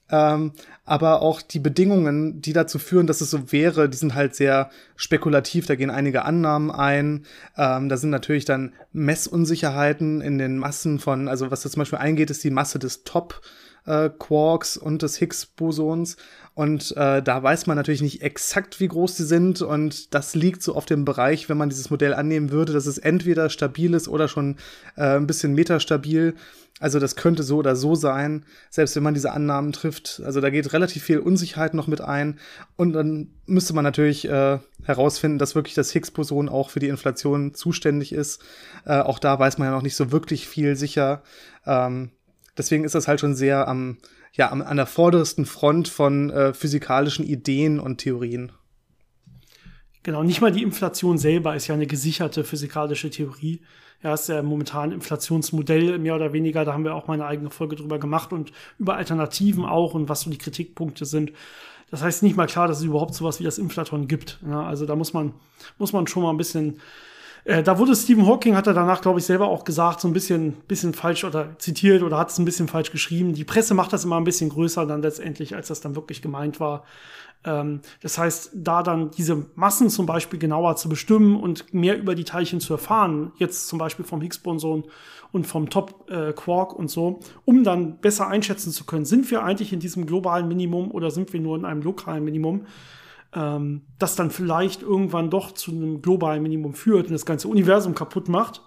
Ähm, 0.09 0.53
aber 0.85 1.23
auch 1.23 1.43
die 1.43 1.59
Bedingungen, 1.59 2.41
die 2.41 2.53
dazu 2.53 2.79
führen, 2.79 3.09
dass 3.09 3.23
es 3.23 3.31
so 3.31 3.51
wäre, 3.51 3.89
die 3.89 3.97
sind 3.97 4.15
halt 4.15 4.37
sehr 4.37 4.71
spekulativ. 4.95 5.67
Da 5.67 5.75
gehen 5.75 5.91
einige 5.91 6.25
Annahmen 6.25 6.71
ein. 6.71 7.27
Ähm, 7.57 7.89
da 7.89 7.97
sind 7.97 8.11
natürlich 8.11 8.45
dann 8.45 8.73
Messunsicherheiten 8.93 10.21
in 10.21 10.39
den 10.39 10.59
Massen 10.59 11.01
von, 11.01 11.27
also 11.27 11.51
was 11.51 11.63
da 11.63 11.71
zum 11.71 11.81
Beispiel 11.81 11.99
eingeht, 11.99 12.31
ist 12.31 12.45
die 12.45 12.51
Masse 12.51 12.79
des 12.79 13.03
Top 13.03 13.41
äh, 13.87 14.11
Quarks 14.11 14.77
und 14.77 15.03
des 15.03 15.17
Higgs-Bosons. 15.17 16.17
Und 16.55 16.95
äh, 16.97 17.23
da 17.23 17.43
weiß 17.43 17.67
man 17.67 17.77
natürlich 17.77 18.03
nicht 18.03 18.23
exakt, 18.23 18.79
wie 18.79 18.89
groß 18.89 19.17
sie 19.17 19.25
sind. 19.25 19.63
Und 19.63 20.15
das 20.15 20.35
liegt 20.35 20.63
so 20.63 20.75
auf 20.75 20.85
dem 20.85 21.05
Bereich, 21.05 21.49
wenn 21.49 21.57
man 21.57 21.71
dieses 21.71 21.91
Modell 21.91 22.13
annehmen 22.15 22.51
würde, 22.51 22.73
dass 22.73 22.87
es 22.87 22.99
entweder 22.99 23.49
stabil 23.49 23.95
ist 23.95 24.09
oder 24.09 24.29
schon 24.29 24.57
äh, 24.97 25.17
ein 25.17 25.27
bisschen 25.27 25.55
metastabil. 25.55 26.35
Also 26.79 26.99
das 26.99 27.17
könnte 27.17 27.43
so 27.43 27.59
oder 27.59 27.77
so 27.77 27.95
sein, 27.95 28.45
selbst 28.69 28.97
wenn 28.97 29.03
man 29.03 29.15
diese 29.15 29.31
Annahmen 29.31 29.73
trifft. 29.73 30.21
Also 30.25 30.41
da 30.41 30.51
geht 30.51 30.73
relativ 30.73 31.05
viel 31.05 31.21
Unsicherheit 31.21 31.75
noch 31.75 31.87
mit 31.87 32.01
ein. 32.01 32.39
Und 32.77 32.93
dann 32.93 33.31
müsste 33.47 33.73
man 33.73 33.85
natürlich 33.85 34.29
äh, 34.29 34.59
herausfinden, 34.83 35.39
dass 35.39 35.55
wirklich 35.55 35.75
das 35.75 35.93
Higgs-Boson 35.93 36.49
auch 36.49 36.71
für 36.71 36.81
die 36.81 36.89
Inflation 36.89 37.55
zuständig 37.55 38.13
ist. 38.13 38.43
Äh, 38.85 38.99
auch 38.99 39.21
da 39.21 39.39
weiß 39.39 39.59
man 39.59 39.69
ja 39.69 39.75
noch 39.75 39.83
nicht 39.83 39.97
so 39.97 40.13
wirklich 40.13 40.49
viel 40.49 40.75
sicher. 40.77 41.23
Ähm, 41.67 42.11
deswegen 42.57 42.85
ist 42.85 42.95
das 42.95 43.09
halt 43.09 43.21
schon 43.21 43.35
sehr 43.35 43.69
am, 43.69 43.99
ja, 44.33 44.51
am, 44.51 44.63
an 44.63 44.77
der 44.77 44.87
vordersten 44.87 45.47
Front 45.47 45.89
von 45.89 46.31
äh, 46.31 46.55
physikalischen 46.55 47.25
Ideen 47.25 47.79
und 47.79 47.99
Theorien. 47.99 48.53
Genau, 50.03 50.23
nicht 50.23 50.41
mal 50.41 50.51
die 50.51 50.63
Inflation 50.63 51.17
selber 51.17 51.55
ist 51.55 51.69
ja 51.69 51.75
eine 51.75 51.87
gesicherte 51.87 52.43
physikalische 52.43 53.11
Theorie. 53.11 53.61
Ja, 54.03 54.15
ist 54.15 54.29
ja 54.29 54.43
momentan 54.43 54.91
Inflationsmodell 54.91 55.99
mehr 55.99 56.17
oder 56.17 56.33
weniger. 56.33 56.65
Da 56.65 56.73
haben 56.73 56.83
wir 56.83 56.97
auch 56.97 57.07
mal 57.07 57.15
eine 57.15 57.27
eigene 57.27 57.51
Folge 57.51 57.77
drüber 57.77 58.01
gemacht 58.01 58.33
und 58.33 58.51
über 58.81 58.97
Alternativen 58.97 59.65
auch 59.65 59.95
und 59.95 60.09
was 60.09 60.23
so 60.23 60.31
die 60.31 60.39
Kritikpunkte 60.39 61.05
sind. 61.05 61.33
Das 61.93 62.03
heißt 62.03 62.25
nicht 62.25 62.37
mal 62.37 62.47
klar, 62.47 62.67
dass 62.67 62.79
es 62.79 62.85
überhaupt 62.85 63.15
sowas 63.15 63.39
wie 63.39 63.45
das 63.45 63.59
Inflaton 63.59 64.09
gibt. 64.09 64.41
Ja, 64.45 64.65
also 64.65 64.87
da 64.87 64.97
muss 64.97 65.13
man, 65.13 65.35
muss 65.79 65.93
man 65.93 66.09
schon 66.09 66.25
mal 66.25 66.31
ein 66.31 66.39
bisschen 66.39 66.81
äh, 67.45 67.63
da 67.63 67.79
wurde 67.79 67.97
Stephen 67.97 68.27
Hawking, 68.27 68.55
hat 68.55 68.67
er 68.67 68.75
danach, 68.75 69.01
glaube 69.01 69.19
ich, 69.19 69.25
selber 69.25 69.49
auch 69.49 69.65
gesagt, 69.65 70.01
so 70.01 70.09
ein 70.09 70.13
bisschen, 70.13 70.55
bisschen 70.69 70.95
falsch 70.95 71.25
oder 71.25 71.59
zitiert 71.59 72.03
oder 72.03 72.19
hat 72.19 72.31
es 72.31 72.39
ein 72.39 72.45
bisschen 72.45 72.69
falsch 72.69 72.93
geschrieben. 72.93 73.33
Die 73.33 73.45
Presse 73.45 73.75
macht 73.75 73.93
das 73.93 74.05
immer 74.05 74.17
ein 74.17 74.25
bisschen 74.25 74.51
größer 74.51 74.87
dann 74.87 75.03
letztendlich, 75.03 75.55
als 75.57 75.69
das 75.69 75.81
dann 75.81 75.97
wirklich 75.97 76.23
gemeint 76.23 76.61
war. 76.61 76.85
Ähm, 77.45 77.81
das 78.01 78.19
heißt, 78.19 78.51
da 78.55 78.83
dann 78.83 79.11
diese 79.11 79.47
Massen 79.57 79.91
zum 79.91 80.07
Beispiel 80.07 80.39
genauer 80.39 80.77
zu 80.77 80.89
bestimmen 80.89 81.37
und 81.37 81.75
mehr 81.75 81.99
über 81.99 82.15
die 82.15 82.25
Teilchen 82.25 82.61
zu 82.61 82.75
erfahren, 82.75 83.33
jetzt 83.39 83.67
zum 83.67 83.79
Beispiel 83.79 84.05
vom 84.05 84.21
Higgs-Boson 84.21 84.85
und 85.33 85.47
vom 85.47 85.69
Top-Quark 85.69 86.73
äh, 86.73 86.75
und 86.77 86.91
so, 86.91 87.21
um 87.45 87.65
dann 87.65 87.99
besser 87.99 88.29
einschätzen 88.29 88.71
zu 88.71 88.85
können, 88.85 89.05
sind 89.05 89.31
wir 89.31 89.43
eigentlich 89.43 89.73
in 89.73 89.81
diesem 89.81 90.07
globalen 90.07 90.47
Minimum 90.47 90.91
oder 90.93 91.11
sind 91.11 91.33
wir 91.33 91.41
nur 91.41 91.57
in 91.57 91.65
einem 91.65 91.83
lokalen 91.83 92.25
Minimum? 92.25 92.67
Ähm, 93.35 93.83
das 93.99 94.17
dann 94.17 94.31
vielleicht 94.31 94.83
irgendwann 94.83 95.31
doch 95.31 95.53
zu 95.53 95.71
einem 95.71 96.03
globalen 96.03 96.43
Minimum 96.43 96.75
führt 96.75 97.07
und 97.07 97.13
das 97.13 97.27
ganze 97.27 97.49
Universum 97.49 97.95
kaputt 97.95 98.29
macht. 98.29 98.63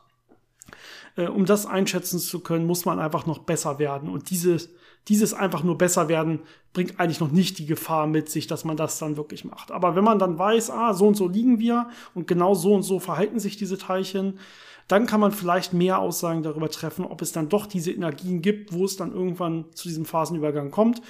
Äh, 1.15 1.28
um 1.28 1.45
das 1.45 1.65
einschätzen 1.65 2.19
zu 2.19 2.39
können, 2.41 2.65
muss 2.65 2.86
man 2.86 2.99
einfach 2.99 3.25
noch 3.25 3.39
besser 3.39 3.80
werden. 3.80 4.10
Und 4.10 4.30
dieses, 4.30 4.69
dieses 5.08 5.34
einfach 5.34 5.63
nur 5.63 5.78
besser 5.78 6.10
werden 6.10 6.41
bringt 6.73 6.99
eigentlich 6.99 7.19
noch 7.19 7.32
nicht 7.32 7.60
die 7.60 7.65
Gefahr 7.65 8.08
mit 8.08 8.30
sich, 8.30 8.47
dass 8.47 8.65
man 8.65 8.78
das 8.78 8.99
dann 8.99 9.17
wirklich 9.17 9.45
macht. 9.45 9.71
Aber 9.71 9.95
wenn 9.95 10.04
man 10.04 10.19
dann 10.19 10.38
weiß, 10.38 10.71
ah, 10.71 10.93
so 10.93 11.08
und 11.08 11.15
so 11.15 11.28
liegen 11.28 11.60
wir 11.60 11.89
und 12.13 12.28
genau 12.28 12.54
so 12.54 12.73
und 12.73 12.84
so 12.84 12.99
verhalten 12.99 13.39
sich 13.39 13.58
diese 13.58 13.78
Teilchen, 13.78 14.39
dann 14.88 15.08
kann 15.08 15.19
man 15.19 15.32
vielleicht 15.32 15.73
mehr 15.73 15.99
Aussagen 15.99 16.43
darüber 16.43 16.69
treffen, 16.69 17.06
ob 17.06 17.21
es 17.21 17.32
dann 17.32 17.49
doch 17.49 17.65
diese 17.65 17.91
Energien 17.91 18.41
gibt, 18.41 18.73
wo 18.73 18.86
es 18.86 18.97
dann 18.97 19.13
irgendwann 19.13 19.65
zu 19.73 19.88
diesem 19.88 20.06
Phasenübergang 20.06 20.69
kommt. 20.69 21.01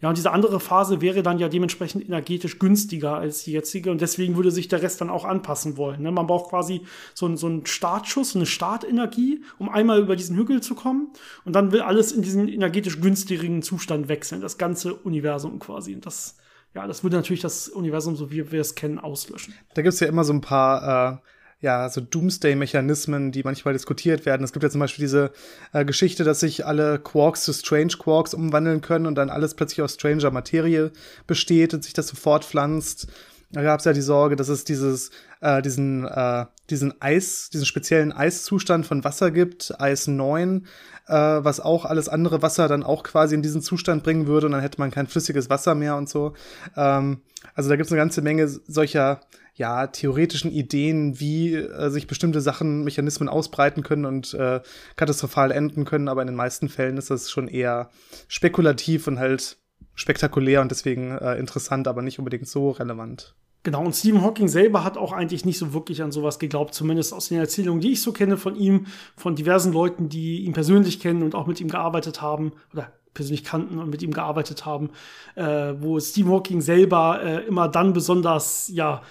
Ja, 0.00 0.08
und 0.08 0.16
diese 0.16 0.32
andere 0.32 0.60
Phase 0.60 1.02
wäre 1.02 1.22
dann 1.22 1.38
ja 1.38 1.48
dementsprechend 1.48 2.04
energetisch 2.04 2.58
günstiger 2.58 3.16
als 3.16 3.44
die 3.44 3.52
jetzige 3.52 3.90
und 3.90 4.00
deswegen 4.00 4.34
würde 4.36 4.50
sich 4.50 4.68
der 4.68 4.80
Rest 4.80 5.00
dann 5.00 5.10
auch 5.10 5.26
anpassen 5.26 5.76
wollen. 5.76 6.02
Ne? 6.02 6.10
Man 6.10 6.26
braucht 6.26 6.50
quasi 6.50 6.82
so, 7.14 7.26
einen, 7.26 7.36
so 7.36 7.46
einen 7.46 7.66
Startschuss, 7.66 8.34
eine 8.34 8.46
Startenergie, 8.46 9.44
um 9.58 9.68
einmal 9.68 10.00
über 10.00 10.16
diesen 10.16 10.36
Hügel 10.36 10.62
zu 10.62 10.74
kommen 10.74 11.10
und 11.44 11.54
dann 11.54 11.70
will 11.70 11.82
alles 11.82 12.12
in 12.12 12.22
diesen 12.22 12.48
energetisch 12.48 13.00
günstigen 13.00 13.62
Zustand 13.62 14.08
wechseln, 14.08 14.40
das 14.40 14.56
ganze 14.56 14.94
Universum 14.94 15.58
quasi. 15.58 15.94
Und 15.94 16.06
das, 16.06 16.38
ja, 16.74 16.86
das 16.86 17.02
würde 17.02 17.16
natürlich 17.16 17.42
das 17.42 17.68
Universum, 17.68 18.16
so 18.16 18.30
wie 18.30 18.50
wir 18.50 18.60
es 18.60 18.74
kennen, 18.74 18.98
auslöschen. 18.98 19.52
Da 19.74 19.82
gibt's 19.82 20.00
ja 20.00 20.06
immer 20.06 20.24
so 20.24 20.32
ein 20.32 20.40
paar 20.40 21.18
äh 21.18 21.30
ja, 21.60 21.88
so 21.90 22.00
Doomsday-Mechanismen, 22.00 23.32
die 23.32 23.42
manchmal 23.42 23.74
diskutiert 23.74 24.24
werden. 24.24 24.44
Es 24.44 24.52
gibt 24.52 24.62
ja 24.62 24.70
zum 24.70 24.80
Beispiel 24.80 25.04
diese 25.04 25.30
äh, 25.72 25.84
Geschichte, 25.84 26.24
dass 26.24 26.40
sich 26.40 26.64
alle 26.64 26.98
Quarks 26.98 27.44
zu 27.44 27.52
Strange 27.52 27.94
Quarks 27.98 28.32
umwandeln 28.32 28.80
können 28.80 29.06
und 29.06 29.14
dann 29.14 29.28
alles 29.28 29.54
plötzlich 29.54 29.82
aus 29.82 29.94
stranger 29.94 30.30
Materie 30.30 30.90
besteht 31.26 31.74
und 31.74 31.84
sich 31.84 31.92
das 31.92 32.08
so 32.08 32.16
fortpflanzt. 32.16 33.08
Da 33.52 33.62
gab 33.62 33.80
es 33.80 33.84
ja 33.84 33.92
die 33.92 34.00
Sorge, 34.00 34.36
dass 34.36 34.48
es 34.48 34.64
dieses, 34.64 35.10
äh, 35.40 35.60
diesen, 35.60 36.06
äh, 36.06 36.46
diesen 36.70 37.02
Eis, 37.02 37.50
diesen 37.50 37.66
speziellen 37.66 38.12
Eiszustand 38.12 38.86
von 38.86 39.04
Wasser 39.04 39.30
gibt, 39.30 39.74
Eis 39.80 40.06
9, 40.06 40.66
äh, 41.08 41.12
was 41.12 41.60
auch 41.60 41.84
alles 41.84 42.08
andere 42.08 42.42
Wasser 42.42 42.68
dann 42.68 42.84
auch 42.84 43.02
quasi 43.02 43.34
in 43.34 43.42
diesen 43.42 43.60
Zustand 43.60 44.04
bringen 44.04 44.28
würde 44.28 44.46
und 44.46 44.52
dann 44.52 44.60
hätte 44.60 44.78
man 44.78 44.92
kein 44.92 45.08
flüssiges 45.08 45.50
Wasser 45.50 45.74
mehr 45.74 45.96
und 45.96 46.08
so. 46.08 46.34
Ähm, 46.76 47.22
also 47.54 47.68
da 47.68 47.76
gibt 47.76 47.86
es 47.86 47.92
eine 47.92 48.00
ganze 48.00 48.22
Menge 48.22 48.48
solcher 48.48 49.20
ja, 49.60 49.88
theoretischen 49.88 50.50
Ideen, 50.50 51.20
wie 51.20 51.54
äh, 51.54 51.90
sich 51.90 52.06
bestimmte 52.06 52.40
Sachen, 52.40 52.82
Mechanismen 52.82 53.28
ausbreiten 53.28 53.82
können 53.82 54.06
und 54.06 54.32
äh, 54.32 54.60
katastrophal 54.96 55.52
enden 55.52 55.84
können, 55.84 56.08
aber 56.08 56.22
in 56.22 56.28
den 56.28 56.34
meisten 56.34 56.70
Fällen 56.70 56.96
ist 56.96 57.10
das 57.10 57.30
schon 57.30 57.46
eher 57.46 57.90
spekulativ 58.26 59.06
und 59.06 59.18
halt 59.18 59.58
spektakulär 59.94 60.62
und 60.62 60.70
deswegen 60.70 61.10
äh, 61.10 61.36
interessant, 61.36 61.88
aber 61.88 62.00
nicht 62.00 62.18
unbedingt 62.18 62.48
so 62.48 62.70
relevant. 62.70 63.34
Genau, 63.62 63.84
und 63.84 63.94
Stephen 63.94 64.22
Hawking 64.22 64.48
selber 64.48 64.82
hat 64.82 64.96
auch 64.96 65.12
eigentlich 65.12 65.44
nicht 65.44 65.58
so 65.58 65.74
wirklich 65.74 66.02
an 66.02 66.10
sowas 66.10 66.38
geglaubt, 66.38 66.72
zumindest 66.72 67.12
aus 67.12 67.28
den 67.28 67.38
Erzählungen, 67.38 67.82
die 67.82 67.92
ich 67.92 68.00
so 68.00 68.12
kenne 68.12 68.38
von 68.38 68.56
ihm, 68.56 68.86
von 69.14 69.36
diversen 69.36 69.74
Leuten, 69.74 70.08
die 70.08 70.38
ihn 70.38 70.54
persönlich 70.54 71.00
kennen 71.00 71.22
und 71.22 71.34
auch 71.34 71.46
mit 71.46 71.60
ihm 71.60 71.68
gearbeitet 71.68 72.22
haben 72.22 72.52
oder 72.72 72.94
persönlich 73.12 73.44
kannten 73.44 73.78
und 73.78 73.90
mit 73.90 74.02
ihm 74.02 74.12
gearbeitet 74.12 74.64
haben, 74.64 74.88
äh, 75.34 75.74
wo 75.78 76.00
Stephen 76.00 76.32
Hawking 76.32 76.62
selber 76.62 77.20
äh, 77.22 77.44
immer 77.46 77.68
dann 77.68 77.92
besonders, 77.92 78.68
ja, 78.72 79.02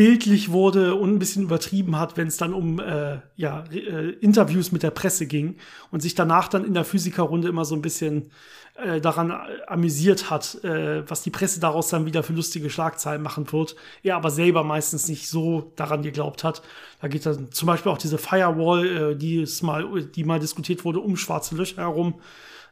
bildlich 0.00 0.50
wurde 0.50 0.94
und 0.94 1.12
ein 1.12 1.18
bisschen 1.18 1.42
übertrieben 1.42 1.98
hat, 1.98 2.16
wenn 2.16 2.28
es 2.28 2.38
dann 2.38 2.54
um 2.54 2.80
äh, 2.80 3.18
ja, 3.36 3.64
äh, 3.70 4.12
Interviews 4.12 4.72
mit 4.72 4.82
der 4.82 4.92
Presse 4.92 5.26
ging 5.26 5.58
und 5.90 6.00
sich 6.00 6.14
danach 6.14 6.48
dann 6.48 6.64
in 6.64 6.72
der 6.72 6.86
Physikerrunde 6.86 7.48
immer 7.48 7.66
so 7.66 7.74
ein 7.74 7.82
bisschen 7.82 8.30
äh, 8.76 9.02
daran 9.02 9.30
amüsiert 9.66 10.30
hat, 10.30 10.64
äh, 10.64 11.06
was 11.06 11.20
die 11.20 11.28
Presse 11.28 11.60
daraus 11.60 11.90
dann 11.90 12.06
wieder 12.06 12.22
für 12.22 12.32
lustige 12.32 12.70
Schlagzeilen 12.70 13.20
machen 13.20 13.52
wird. 13.52 13.76
Er 14.02 14.16
aber 14.16 14.30
selber 14.30 14.64
meistens 14.64 15.06
nicht 15.06 15.28
so 15.28 15.70
daran 15.76 16.00
geglaubt 16.00 16.44
hat. 16.44 16.62
Da 17.02 17.08
geht 17.08 17.26
dann 17.26 17.52
zum 17.52 17.66
Beispiel 17.66 17.92
auch 17.92 17.98
diese 17.98 18.16
Firewall, 18.16 18.86
äh, 18.86 19.16
die, 19.16 19.42
ist 19.42 19.60
mal, 19.60 19.84
die 20.02 20.24
mal 20.24 20.40
diskutiert 20.40 20.82
wurde, 20.86 21.00
um 21.00 21.18
schwarze 21.18 21.56
Löcher 21.56 21.82
herum. 21.82 22.14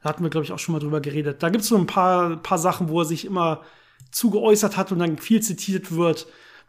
Da 0.02 0.08
hatten 0.08 0.22
wir, 0.22 0.30
glaube 0.30 0.46
ich, 0.46 0.52
auch 0.52 0.58
schon 0.58 0.72
mal 0.72 0.78
drüber 0.78 1.02
geredet. 1.02 1.42
Da 1.42 1.50
gibt 1.50 1.60
es 1.60 1.68
so 1.68 1.76
ein 1.76 1.86
paar, 1.86 2.38
paar 2.38 2.56
Sachen, 2.56 2.88
wo 2.88 3.00
er 3.00 3.04
sich 3.04 3.26
immer 3.26 3.60
zu 4.10 4.30
geäußert 4.30 4.78
hat 4.78 4.92
und 4.92 5.00
dann 5.00 5.18
viel 5.18 5.42
zitiert 5.42 5.94
wird 5.94 6.26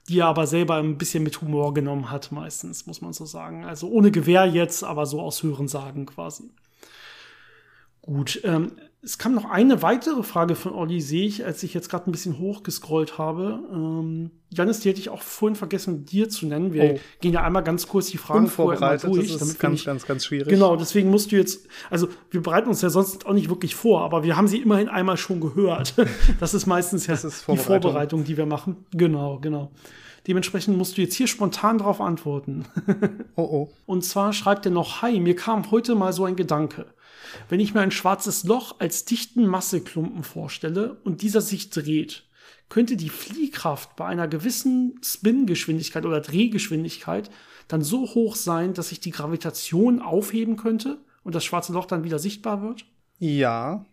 die 0.10 0.20
er 0.20 0.28
aber 0.28 0.48
selber 0.48 0.76
ein 0.76 0.98
bisschen 0.98 1.24
mit 1.24 1.40
Humor 1.42 1.74
genommen 1.74 2.10
hat, 2.10 2.32
meistens, 2.32 2.88
muss 2.88 3.02
man 3.02 3.14
so 3.14 3.26
sagen. 3.26 3.64
Also 3.64 3.88
ohne 3.90 4.12
Gewehr 4.12 4.46
jetzt, 4.46 4.84
aber 4.84 5.06
so 5.06 5.22
aus 5.22 5.44
Hören 5.44 5.68
sagen 5.68 6.06
quasi. 6.06 6.52
Gut, 8.02 8.42
ähm, 8.44 8.72
es 9.02 9.18
kam 9.18 9.34
noch 9.34 9.50
eine 9.50 9.82
weitere 9.82 10.24
Frage 10.24 10.56
von 10.56 10.74
Olli, 10.74 11.00
sehe 11.00 11.26
ich, 11.26 11.46
als 11.46 11.64
ich 11.64 11.74
jetzt 11.74 11.90
gerade 11.90 12.10
ein 12.10 12.12
bisschen 12.12 12.38
hochgescrollt 12.38 13.18
habe. 13.18 13.62
Ähm, 13.72 14.32
Janis, 14.50 14.82
die 14.82 14.90
hätte 14.90 15.00
ich 15.00 15.10
auch 15.10 15.22
vorhin 15.22 15.56
vergessen, 15.56 16.04
dir 16.04 16.28
zu 16.28 16.48
nennen. 16.48 16.74
Wir 16.74 16.96
oh. 16.96 17.00
gehen 17.22 17.32
ja 17.32 17.44
einmal 17.44 17.64
ganz 17.64 17.88
kurz 17.88 18.08
die 18.08 18.18
Fragen 18.18 18.48
vorher 18.48 18.82
mal 18.82 18.98
durch. 18.98 19.32
Das 19.32 19.42
ist 19.42 19.60
ganz, 19.60 19.80
ich, 19.80 19.86
ganz, 19.86 20.06
ganz 20.06 20.26
schwierig. 20.26 20.50
Genau, 20.50 20.76
deswegen 20.76 21.10
musst 21.10 21.32
du 21.32 21.38
jetzt, 21.38 21.68
also 21.90 22.10
wir 22.30 22.42
bereiten 22.42 22.68
uns 22.68 22.82
ja 22.82 22.90
sonst 22.90 23.26
auch 23.26 23.34
nicht 23.34 23.48
wirklich 23.48 23.74
vor, 23.74 24.02
aber 24.02 24.24
wir 24.24 24.36
haben 24.36 24.50
sie 24.50 24.58
immerhin 24.58 24.90
einmal 24.90 25.18
schon 25.18 25.40
gehört. 25.40 25.96
Das 26.40 26.54
ist 26.54 26.66
meistens 26.66 27.08
ja 27.08 27.14
ist 27.14 27.22
Vorbereitung. 27.22 27.56
die 27.56 27.64
Vorbereitung, 27.64 28.24
die 28.24 28.38
wir 28.38 28.46
machen. 28.46 28.78
Genau, 28.92 29.40
genau. 29.40 29.72
Dementsprechend 30.30 30.78
musst 30.78 30.96
du 30.96 31.02
jetzt 31.02 31.16
hier 31.16 31.26
spontan 31.26 31.80
darauf 31.80 32.00
antworten. 32.00 32.66
oh 33.36 33.42
oh. 33.42 33.74
Und 33.88 34.06
zwar 34.06 34.32
schreibt 34.32 34.64
er 34.68 34.72
noch, 34.72 35.02
hi, 35.02 35.20
mir 35.20 35.36
kam 35.36 35.72
heute 35.72 35.96
mal 35.96 36.14
so 36.14 36.24
ein 36.24 36.36
Gedanke. 36.36 36.86
Wenn 37.50 37.60
ich 37.60 37.74
mir 37.74 37.82
ein 37.82 37.90
schwarzes 37.90 38.44
Loch 38.44 38.76
als 38.78 39.06
dichten 39.06 39.48
Masseklumpen 39.48 40.24
vorstelle 40.24 40.98
und 41.04 41.24
dieser 41.24 41.42
sich 41.42 41.72
dreht, 41.72 42.26
könnte 42.70 42.96
die 42.96 43.10
Fliehkraft 43.10 43.96
bei 43.96 44.06
einer 44.06 44.28
gewissen 44.28 45.00
Spin-Geschwindigkeit 45.04 46.06
oder 46.06 46.22
Drehgeschwindigkeit 46.22 47.32
dann 47.68 47.82
so 47.82 48.02
hoch 48.14 48.36
sein, 48.36 48.76
dass 48.76 48.90
sich 48.90 49.00
die 49.00 49.10
Gravitation 49.10 50.00
aufheben 50.00 50.58
könnte 50.58 51.00
und 51.24 51.34
das 51.34 51.44
schwarze 51.44 51.74
Loch 51.74 51.88
dann 51.88 52.04
wieder 52.04 52.20
sichtbar 52.20 52.62
wird? 52.62 52.86
Ja. 53.18 53.84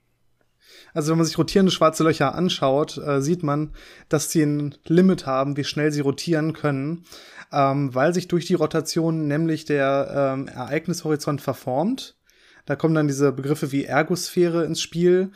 Also 0.94 1.10
wenn 1.10 1.18
man 1.18 1.26
sich 1.26 1.38
rotierende 1.38 1.72
schwarze 1.72 2.04
Löcher 2.04 2.34
anschaut, 2.34 2.98
äh, 2.98 3.20
sieht 3.20 3.42
man, 3.42 3.72
dass 4.08 4.30
sie 4.30 4.42
ein 4.42 4.74
Limit 4.86 5.26
haben, 5.26 5.56
wie 5.56 5.64
schnell 5.64 5.92
sie 5.92 6.00
rotieren 6.00 6.52
können, 6.52 7.04
ähm, 7.52 7.94
weil 7.94 8.14
sich 8.14 8.28
durch 8.28 8.46
die 8.46 8.54
Rotation 8.54 9.26
nämlich 9.26 9.64
der 9.64 10.34
ähm, 10.34 10.48
Ereignishorizont 10.48 11.40
verformt 11.40 12.16
da 12.66 12.74
kommen 12.74 12.94
dann 12.94 13.06
diese 13.06 13.32
Begriffe 13.32 13.72
wie 13.72 13.84
Ergosphäre 13.84 14.64
ins 14.64 14.82
Spiel. 14.82 15.30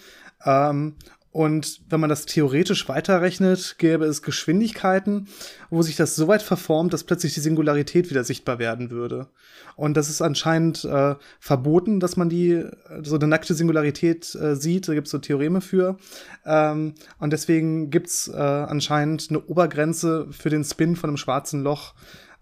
Ähm, 0.44 0.96
und 1.32 1.82
wenn 1.88 2.00
man 2.00 2.10
das 2.10 2.26
theoretisch 2.26 2.88
weiterrechnet, 2.88 3.76
gäbe 3.78 4.04
es 4.04 4.22
Geschwindigkeiten, 4.22 5.28
wo 5.70 5.82
sich 5.82 5.94
das 5.94 6.16
so 6.16 6.26
weit 6.26 6.42
verformt, 6.42 6.92
dass 6.92 7.04
plötzlich 7.04 7.34
die 7.34 7.40
Singularität 7.40 8.10
wieder 8.10 8.24
sichtbar 8.24 8.58
werden 8.58 8.90
würde. 8.90 9.28
Und 9.76 9.96
das 9.96 10.10
ist 10.10 10.22
anscheinend 10.22 10.84
äh, 10.84 11.14
verboten, 11.38 12.00
dass 12.00 12.16
man 12.16 12.28
die 12.28 12.64
so 13.02 13.14
eine 13.14 13.28
nackte 13.28 13.54
Singularität 13.54 14.34
äh, 14.34 14.56
sieht. 14.56 14.88
Da 14.88 14.94
gibt 14.94 15.06
es 15.06 15.12
so 15.12 15.18
Theoreme 15.18 15.60
für. 15.60 15.98
Ähm, 16.44 16.94
und 17.18 17.32
deswegen 17.32 17.90
gibt's 17.90 18.26
äh, 18.26 18.36
anscheinend 18.36 19.28
eine 19.30 19.40
Obergrenze 19.40 20.26
für 20.32 20.50
den 20.50 20.64
Spin 20.64 20.96
von 20.96 21.10
einem 21.10 21.16
schwarzen 21.16 21.62
Loch, 21.62 21.94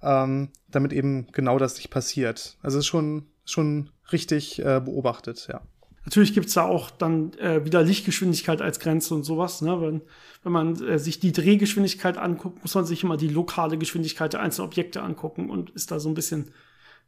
ähm, 0.03 0.49
damit 0.71 0.95
eben 0.95 1.27
genau 1.33 1.59
das 1.59 1.77
nicht 1.77 1.91
passiert. 1.91 2.57
Also 2.63 2.79
es 2.79 2.85
ist 2.85 2.89
schon 2.89 3.27
schon 3.45 3.91
richtig 4.13 4.59
äh, 4.59 4.81
beobachtet, 4.81 5.49
ja. 5.51 5.63
Natürlich 6.09 6.33
gibt 6.33 6.47
es 6.47 6.55
da 6.55 6.65
auch 6.65 6.91
dann 6.91 7.35
äh, 7.35 7.67
wieder 7.67 7.83
Lichtgeschwindigkeit 7.83 8.63
als 8.63 8.81
Grenze 8.81 9.15
und 9.15 9.25
sowas. 9.25 9.61
Ne? 9.61 9.79
Wenn, 9.79 10.01
wenn 10.43 10.53
man 10.53 10.83
äh, 10.83 10.99
sich 10.99 11.21
die 11.21 11.33
Drehgeschwindigkeit 11.33 12.17
anguckt, 12.17 12.63
muss 12.63 12.75
man 12.75 12.87
sich 12.87 13.05
immer 13.05 13.19
die 13.19 13.29
lokale 13.29 13.77
Geschwindigkeit 13.77 14.33
der 14.33 14.41
einzelnen 14.41 14.69
Objekte 14.69 15.03
angucken 15.03 15.51
und 15.51 15.69
ist 15.69 15.91
da 15.91 16.01
so 16.01 16.09
ein 16.09 16.15
bisschen, 16.15 16.51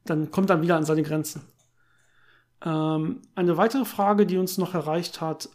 dann 0.04 0.30
kommt 0.30 0.50
dann 0.50 0.60
wieder 0.60 0.76
an 0.76 0.84
seine 0.84 1.02
Grenzen. 1.02 1.40
Ähm, 2.62 3.22
eine 3.34 3.56
weitere 3.56 3.86
Frage, 3.86 4.26
die 4.26 4.36
uns 4.36 4.58
noch 4.58 4.74
erreicht 4.74 5.22
hat, 5.22 5.48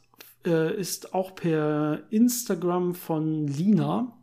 äh, 0.43 0.75
ist 0.75 1.13
auch 1.13 1.35
per 1.35 2.01
Instagram 2.09 2.95
von 2.95 3.45
Lina. 3.45 4.17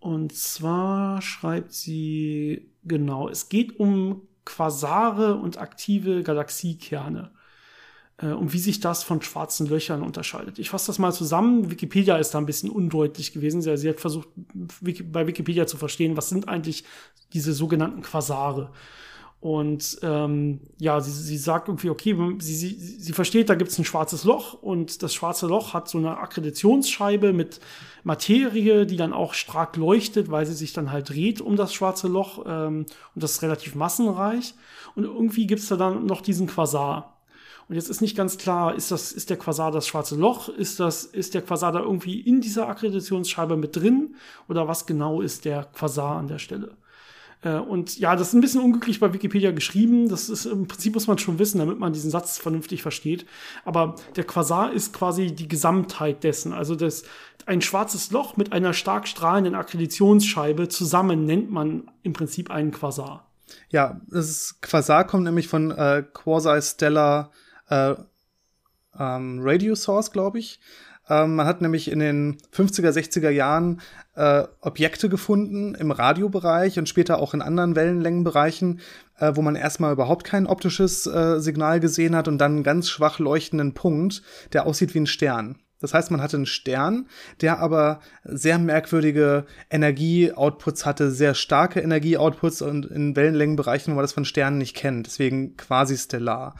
Und 0.00 0.32
zwar 0.32 1.22
schreibt 1.22 1.72
sie, 1.72 2.72
genau, 2.82 3.28
es 3.28 3.48
geht 3.48 3.78
um 3.78 4.22
Quasare 4.44 5.36
und 5.36 5.58
aktive 5.58 6.24
Galaxiekerne 6.24 7.30
und 8.18 8.52
wie 8.52 8.58
sich 8.58 8.80
das 8.80 9.02
von 9.02 9.22
schwarzen 9.22 9.66
Löchern 9.66 10.02
unterscheidet. 10.02 10.58
Ich 10.58 10.70
fasse 10.70 10.88
das 10.88 10.98
mal 10.98 11.12
zusammen. 11.12 11.70
Wikipedia 11.70 12.16
ist 12.16 12.32
da 12.32 12.38
ein 12.38 12.46
bisschen 12.46 12.70
undeutlich 12.70 13.32
gewesen. 13.32 13.62
Sie, 13.62 13.76
sie 13.76 13.88
hat 13.88 14.00
versucht, 14.00 14.28
bei 15.10 15.26
Wikipedia 15.26 15.66
zu 15.66 15.76
verstehen, 15.76 16.16
was 16.16 16.28
sind 16.28 16.48
eigentlich 16.48 16.84
diese 17.32 17.52
sogenannten 17.52 18.02
Quasare. 18.02 18.70
Und 19.42 19.98
ähm, 20.02 20.60
ja, 20.78 21.00
sie, 21.00 21.10
sie 21.10 21.36
sagt 21.36 21.66
irgendwie, 21.66 21.90
okay, 21.90 22.16
sie, 22.38 22.54
sie, 22.54 22.74
sie 22.78 23.12
versteht, 23.12 23.50
da 23.50 23.56
gibt 23.56 23.72
es 23.72 23.78
ein 23.78 23.84
schwarzes 23.84 24.22
Loch 24.22 24.54
und 24.62 25.02
das 25.02 25.12
schwarze 25.14 25.48
Loch 25.48 25.74
hat 25.74 25.88
so 25.88 25.98
eine 25.98 26.18
Akkreditionsscheibe 26.18 27.32
mit 27.32 27.58
Materie, 28.04 28.86
die 28.86 28.96
dann 28.96 29.12
auch 29.12 29.34
stark 29.34 29.76
leuchtet, 29.76 30.30
weil 30.30 30.46
sie 30.46 30.54
sich 30.54 30.74
dann 30.74 30.92
halt 30.92 31.08
dreht 31.08 31.40
um 31.40 31.56
das 31.56 31.74
schwarze 31.74 32.06
Loch 32.06 32.44
ähm, 32.46 32.86
und 33.16 33.22
das 33.24 33.32
ist 33.32 33.42
relativ 33.42 33.74
massenreich. 33.74 34.54
Und 34.94 35.02
irgendwie 35.02 35.48
gibt 35.48 35.60
es 35.60 35.66
da 35.66 35.74
dann 35.74 36.06
noch 36.06 36.20
diesen 36.20 36.46
Quasar. 36.46 37.11
Und 37.72 37.76
jetzt 37.76 37.88
ist 37.88 38.02
nicht 38.02 38.18
ganz 38.18 38.36
klar, 38.36 38.74
ist 38.74 38.90
das, 38.90 39.12
ist 39.12 39.30
der 39.30 39.38
Quasar 39.38 39.70
das 39.70 39.86
schwarze 39.86 40.14
Loch? 40.14 40.50
Ist 40.50 40.78
das, 40.78 41.04
ist 41.04 41.32
der 41.32 41.40
Quasar 41.40 41.72
da 41.72 41.80
irgendwie 41.80 42.20
in 42.20 42.42
dieser 42.42 42.68
Akkreditionsscheibe 42.68 43.56
mit 43.56 43.74
drin? 43.74 44.14
Oder 44.46 44.68
was 44.68 44.84
genau 44.84 45.22
ist 45.22 45.46
der 45.46 45.64
Quasar 45.72 46.18
an 46.18 46.28
der 46.28 46.38
Stelle? 46.38 46.76
Äh, 47.40 47.54
und 47.54 47.98
ja, 47.98 48.14
das 48.14 48.28
ist 48.28 48.34
ein 48.34 48.42
bisschen 48.42 48.60
unglücklich 48.60 49.00
bei 49.00 49.14
Wikipedia 49.14 49.52
geschrieben. 49.52 50.10
Das 50.10 50.28
ist 50.28 50.44
im 50.44 50.68
Prinzip 50.68 50.92
muss 50.92 51.06
man 51.06 51.16
schon 51.16 51.38
wissen, 51.38 51.60
damit 51.60 51.78
man 51.78 51.94
diesen 51.94 52.10
Satz 52.10 52.36
vernünftig 52.36 52.82
versteht. 52.82 53.24
Aber 53.64 53.94
der 54.16 54.24
Quasar 54.24 54.70
ist 54.74 54.92
quasi 54.92 55.34
die 55.34 55.48
Gesamtheit 55.48 56.24
dessen. 56.24 56.52
Also 56.52 56.76
das, 56.76 57.04
ein 57.46 57.62
schwarzes 57.62 58.10
Loch 58.10 58.36
mit 58.36 58.52
einer 58.52 58.74
stark 58.74 59.08
strahlenden 59.08 59.54
Akkreditionsscheibe 59.54 60.68
zusammen 60.68 61.24
nennt 61.24 61.50
man 61.50 61.90
im 62.02 62.12
Prinzip 62.12 62.50
einen 62.50 62.70
Quasar. 62.70 63.30
Ja, 63.70 63.98
das 64.10 64.28
ist, 64.28 64.60
Quasar 64.60 65.06
kommt 65.06 65.24
nämlich 65.24 65.48
von 65.48 65.70
äh, 65.70 66.04
Quasi-Stellar 66.12 67.30
äh, 67.72 67.94
ähm, 68.98 69.40
Radio 69.42 69.74
Source, 69.74 70.12
glaube 70.12 70.38
ich. 70.38 70.60
Ähm, 71.08 71.34
man 71.34 71.46
hat 71.46 71.60
nämlich 71.60 71.90
in 71.90 71.98
den 71.98 72.38
50er, 72.54 72.90
60er 72.90 73.30
Jahren 73.30 73.80
äh, 74.14 74.44
Objekte 74.60 75.08
gefunden 75.08 75.74
im 75.74 75.90
Radiobereich 75.90 76.78
und 76.78 76.88
später 76.88 77.18
auch 77.18 77.34
in 77.34 77.42
anderen 77.42 77.74
Wellenlängenbereichen, 77.74 78.80
äh, 79.18 79.32
wo 79.34 79.42
man 79.42 79.56
erstmal 79.56 79.92
überhaupt 79.92 80.24
kein 80.24 80.46
optisches 80.46 81.06
äh, 81.06 81.40
Signal 81.40 81.80
gesehen 81.80 82.14
hat 82.14 82.28
und 82.28 82.38
dann 82.38 82.52
einen 82.52 82.62
ganz 82.62 82.88
schwach 82.88 83.18
leuchtenden 83.18 83.74
Punkt, 83.74 84.22
der 84.52 84.66
aussieht 84.66 84.94
wie 84.94 85.00
ein 85.00 85.06
Stern. 85.06 85.58
Das 85.80 85.94
heißt, 85.94 86.12
man 86.12 86.22
hatte 86.22 86.36
einen 86.36 86.46
Stern, 86.46 87.08
der 87.40 87.58
aber 87.58 87.98
sehr 88.22 88.58
merkwürdige 88.58 89.46
Energie-Outputs 89.68 90.86
hatte, 90.86 91.10
sehr 91.10 91.34
starke 91.34 91.80
Energie-Outputs 91.80 92.62
und 92.62 92.86
in 92.86 93.16
Wellenlängenbereichen, 93.16 93.92
wo 93.92 93.96
man 93.96 94.04
das 94.04 94.12
von 94.12 94.24
Sternen 94.24 94.58
nicht 94.58 94.76
kennt, 94.76 95.06
deswegen 95.06 95.56
quasi 95.56 95.98
stellar. 95.98 96.54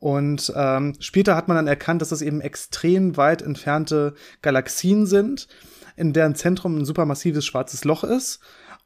Und 0.00 0.52
ähm, 0.54 0.94
später 1.00 1.34
hat 1.34 1.48
man 1.48 1.56
dann 1.56 1.66
erkannt, 1.66 2.02
dass 2.02 2.10
das 2.10 2.22
eben 2.22 2.40
extrem 2.40 3.16
weit 3.16 3.42
entfernte 3.42 4.14
Galaxien 4.42 5.06
sind, 5.06 5.48
in 5.96 6.12
deren 6.12 6.36
Zentrum 6.36 6.78
ein 6.78 6.84
supermassives 6.84 7.44
schwarzes 7.44 7.84
Loch 7.84 8.04
ist 8.04 8.40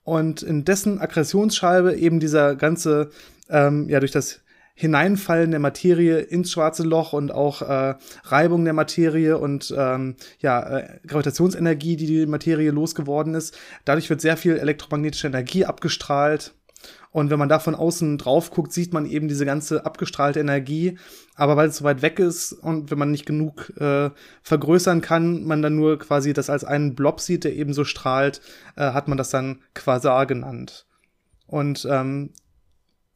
und 0.04 0.42
in 0.42 0.64
dessen 0.64 1.00
Aggressionsscheibe 1.00 1.94
eben 1.94 2.18
dieser 2.18 2.56
ganze, 2.56 3.10
ähm, 3.50 3.88
ja, 3.88 4.00
durch 4.00 4.12
das 4.12 4.40
Hineinfallen 4.74 5.50
der 5.50 5.60
Materie 5.60 6.18
ins 6.18 6.50
schwarze 6.50 6.82
Loch 6.82 7.12
und 7.12 7.30
auch 7.30 7.60
äh, 7.60 7.94
Reibung 8.24 8.64
der 8.64 8.72
Materie 8.72 9.36
und 9.36 9.72
ähm, 9.76 10.16
ja, 10.40 10.78
äh, 10.78 10.98
Gravitationsenergie, 11.06 11.96
die 11.96 12.06
die 12.06 12.26
Materie 12.26 12.70
losgeworden 12.70 13.34
ist. 13.34 13.56
Dadurch 13.84 14.08
wird 14.08 14.22
sehr 14.22 14.38
viel 14.38 14.56
elektromagnetische 14.56 15.26
Energie 15.26 15.66
abgestrahlt 15.66 16.54
und 17.12 17.30
wenn 17.30 17.38
man 17.38 17.50
da 17.50 17.58
von 17.58 17.74
außen 17.74 18.16
drauf 18.16 18.50
guckt, 18.50 18.72
sieht 18.72 18.94
man 18.94 19.04
eben 19.04 19.28
diese 19.28 19.44
ganze 19.44 19.84
abgestrahlte 19.84 20.40
Energie. 20.40 20.98
Aber 21.34 21.56
weil 21.56 21.68
es 21.68 21.76
so 21.76 21.84
weit 21.84 22.00
weg 22.00 22.18
ist 22.18 22.52
und 22.52 22.90
wenn 22.90 22.98
man 22.98 23.10
nicht 23.10 23.26
genug 23.26 23.70
äh, 23.78 24.10
vergrößern 24.42 25.02
kann, 25.02 25.44
man 25.44 25.60
dann 25.60 25.76
nur 25.76 25.98
quasi 25.98 26.32
das 26.32 26.48
als 26.48 26.64
einen 26.64 26.94
Blob 26.94 27.20
sieht, 27.20 27.44
der 27.44 27.54
eben 27.54 27.74
so 27.74 27.84
strahlt, 27.84 28.40
äh, 28.76 28.92
hat 28.92 29.08
man 29.08 29.18
das 29.18 29.28
dann 29.28 29.60
Quasar 29.74 30.26
genannt. 30.26 30.86
Und 31.46 31.86
ähm, 31.90 32.30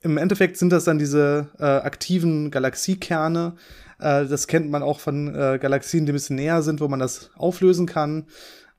im 0.02 0.18
Endeffekt 0.18 0.59
sind 0.59 0.70
das 0.70 0.85
dann 0.85 0.98
diese 0.98 1.48
äh, 1.59 1.64
aktiven 1.64 2.50
Galaxiekerne. 2.50 3.56
Äh, 3.98 4.26
das 4.26 4.46
kennt 4.46 4.70
man 4.70 4.82
auch 4.82 5.00
von 5.00 5.35
äh, 5.35 5.59
Galaxien, 5.59 6.04
die 6.04 6.12
ein 6.12 6.14
bisschen 6.14 6.37
näher 6.37 6.61
sind, 6.61 6.82
wo 6.82 6.88
man 6.88 7.00
das 7.00 7.30
auflösen 7.35 7.87
kann. 7.87 8.26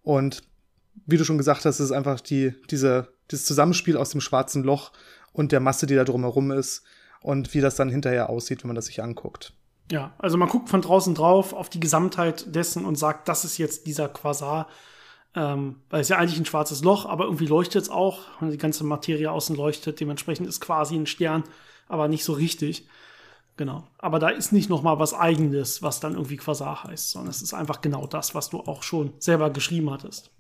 Und 0.04 0.44
wie 1.06 1.18
du 1.18 1.26
schon 1.26 1.38
gesagt 1.38 1.66
hast, 1.66 1.80
ist 1.80 1.92
einfach 1.92 2.20
die, 2.22 2.54
diese 2.70 3.10
das 3.28 3.46
Zusammenspiel 3.46 3.98
aus 3.98 4.10
dem 4.10 4.22
schwarzen 4.22 4.64
Loch 4.64 4.92
und 5.34 5.52
der 5.52 5.60
Masse, 5.60 5.86
die 5.86 5.96
da 5.96 6.04
drumherum 6.04 6.52
ist 6.52 6.84
und 7.22 7.54
wie 7.54 7.62
das 7.62 7.76
dann 7.76 7.90
hinterher 7.90 8.30
aussieht, 8.30 8.64
wenn 8.64 8.70
man 8.70 8.76
das 8.76 8.86
sich 8.86 9.04
anguckt. 9.04 9.54
Ja, 9.92 10.14
also 10.18 10.38
man 10.38 10.50
guckt 10.50 10.70
von 10.70 10.82
draußen 10.82 11.16
drauf 11.16 11.54
auf 11.54 11.70
die 11.70 11.80
Gesamtheit 11.80 12.54
dessen 12.54 12.86
und 12.86 12.98
sagt, 12.98 13.28
das 13.28 13.46
ist 13.46 13.58
jetzt 13.58 13.88
dieser 13.88 14.10
Quasar, 14.10 14.68
ähm, 15.36 15.78
weil 15.90 16.02
es 16.02 16.10
ja 16.10 16.18
eigentlich 16.18 16.40
ein 16.40 16.46
schwarzes 16.46 16.84
Loch, 16.84 17.06
aber 17.06 17.26
irgendwie 17.26 17.46
leuchtet 17.46 17.84
es 17.84 17.90
auch, 17.90 18.22
wenn 18.40 18.52
die 18.52 18.58
ganze 18.58 18.84
Materie 18.84 19.32
außen 19.32 19.56
leuchtet, 19.56 20.00
dementsprechend 20.00 20.48
ist 20.48 20.60
quasi 20.60 20.96
ein 20.96 21.06
Stern, 21.06 21.44
aber 21.88 22.08
nicht 22.08 22.24
so 22.24 22.34
richtig. 22.34 22.88
Genau. 23.56 23.88
Aber 23.98 24.20
da 24.20 24.30
ist 24.30 24.52
nicht 24.52 24.70
noch 24.70 24.84
mal 24.84 25.00
was 25.00 25.14
Eigenes, 25.14 25.82
was 25.82 26.00
dann 26.00 26.14
irgendwie 26.14 26.38
Quasar 26.38 26.84
heißt, 26.84 27.12
sondern 27.12 27.32
es 27.32 27.42
ist 27.42 27.54
einfach 27.54 27.82
genau 27.82 28.06
das, 28.06 28.36
was 28.36 28.50
du 28.50 28.60
auch 28.60 28.84
schon 28.84 29.14
selber 29.20 29.50
geschrieben 29.50 29.90
hattest. 29.90 30.32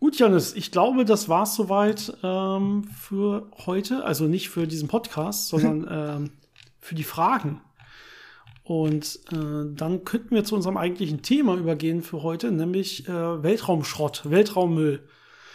Gut, 0.00 0.16
Janis, 0.16 0.54
ich 0.54 0.70
glaube, 0.70 1.04
das 1.04 1.28
war's 1.28 1.56
soweit 1.56 2.16
ähm, 2.22 2.84
für 2.84 3.50
heute. 3.66 4.04
Also 4.04 4.26
nicht 4.26 4.48
für 4.48 4.66
diesen 4.66 4.88
Podcast, 4.88 5.48
sondern 5.48 5.86
ähm, 5.90 6.30
für 6.80 6.94
die 6.94 7.04
Fragen. 7.04 7.60
Und 8.62 9.18
äh, 9.32 9.74
dann 9.74 10.04
könnten 10.04 10.34
wir 10.34 10.44
zu 10.44 10.54
unserem 10.54 10.76
eigentlichen 10.76 11.22
Thema 11.22 11.56
übergehen 11.56 12.02
für 12.02 12.22
heute, 12.22 12.52
nämlich 12.52 13.08
äh, 13.08 13.42
Weltraumschrott, 13.42 14.30
Weltraummüll. 14.30 15.02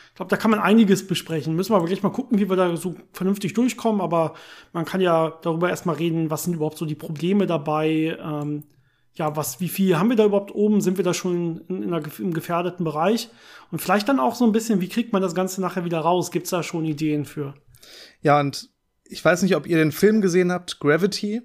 Ich 0.10 0.16
glaube, 0.16 0.30
da 0.30 0.38
kann 0.38 0.52
man 0.52 0.60
einiges 0.60 1.08
besprechen. 1.08 1.56
Müssen 1.56 1.72
wir 1.72 1.78
aber 1.78 1.86
gleich 1.86 2.04
mal 2.04 2.10
gucken, 2.10 2.38
wie 2.38 2.50
wir 2.50 2.56
da 2.56 2.76
so 2.76 2.96
vernünftig 3.14 3.54
durchkommen. 3.54 4.02
Aber 4.02 4.34
man 4.74 4.86
kann 4.86 5.00
ja 5.00 5.32
darüber 5.42 5.70
erstmal 5.70 5.96
reden, 5.96 6.30
was 6.30 6.44
sind 6.44 6.56
überhaupt 6.56 6.78
so 6.78 6.86
die 6.86 6.96
Probleme 6.96 7.48
dabei. 7.48 8.18
Ähm, 8.22 8.64
ja, 9.16 9.36
was, 9.36 9.60
wie 9.60 9.70
viel 9.70 9.98
haben 9.98 10.10
wir 10.10 10.16
da 10.16 10.26
überhaupt 10.26 10.54
oben? 10.54 10.82
Sind 10.82 10.98
wir 10.98 11.04
da 11.04 11.14
schon 11.14 11.62
in, 11.68 11.84
in 11.84 11.94
einer, 11.94 12.04
im 12.20 12.34
gefährdeten 12.34 12.84
Bereich? 12.84 13.30
Und 13.72 13.80
vielleicht 13.80 14.10
dann 14.10 14.20
auch 14.20 14.36
so 14.36 14.46
ein 14.46 14.52
bisschen, 14.52 14.82
wie 14.82 14.90
kriegt 14.90 15.14
man 15.14 15.22
das 15.22 15.36
Ganze 15.36 15.62
nachher 15.62 15.86
wieder 15.86 16.00
raus? 16.00 16.32
Gibt 16.32 16.46
es 16.46 16.52
da 16.52 16.64
schon 16.64 16.86
Ideen 16.86 17.26
für? 17.26 17.54
Ja, 18.22 18.40
und 18.40 18.70
ich 19.06 19.24
weiß 19.24 19.44
nicht, 19.44 19.56
ob 19.56 19.68
ihr 19.68 19.78
den 19.78 19.92
Film 19.92 20.22
gesehen 20.22 20.52
habt, 20.52 20.80
Gravity. 20.80 21.44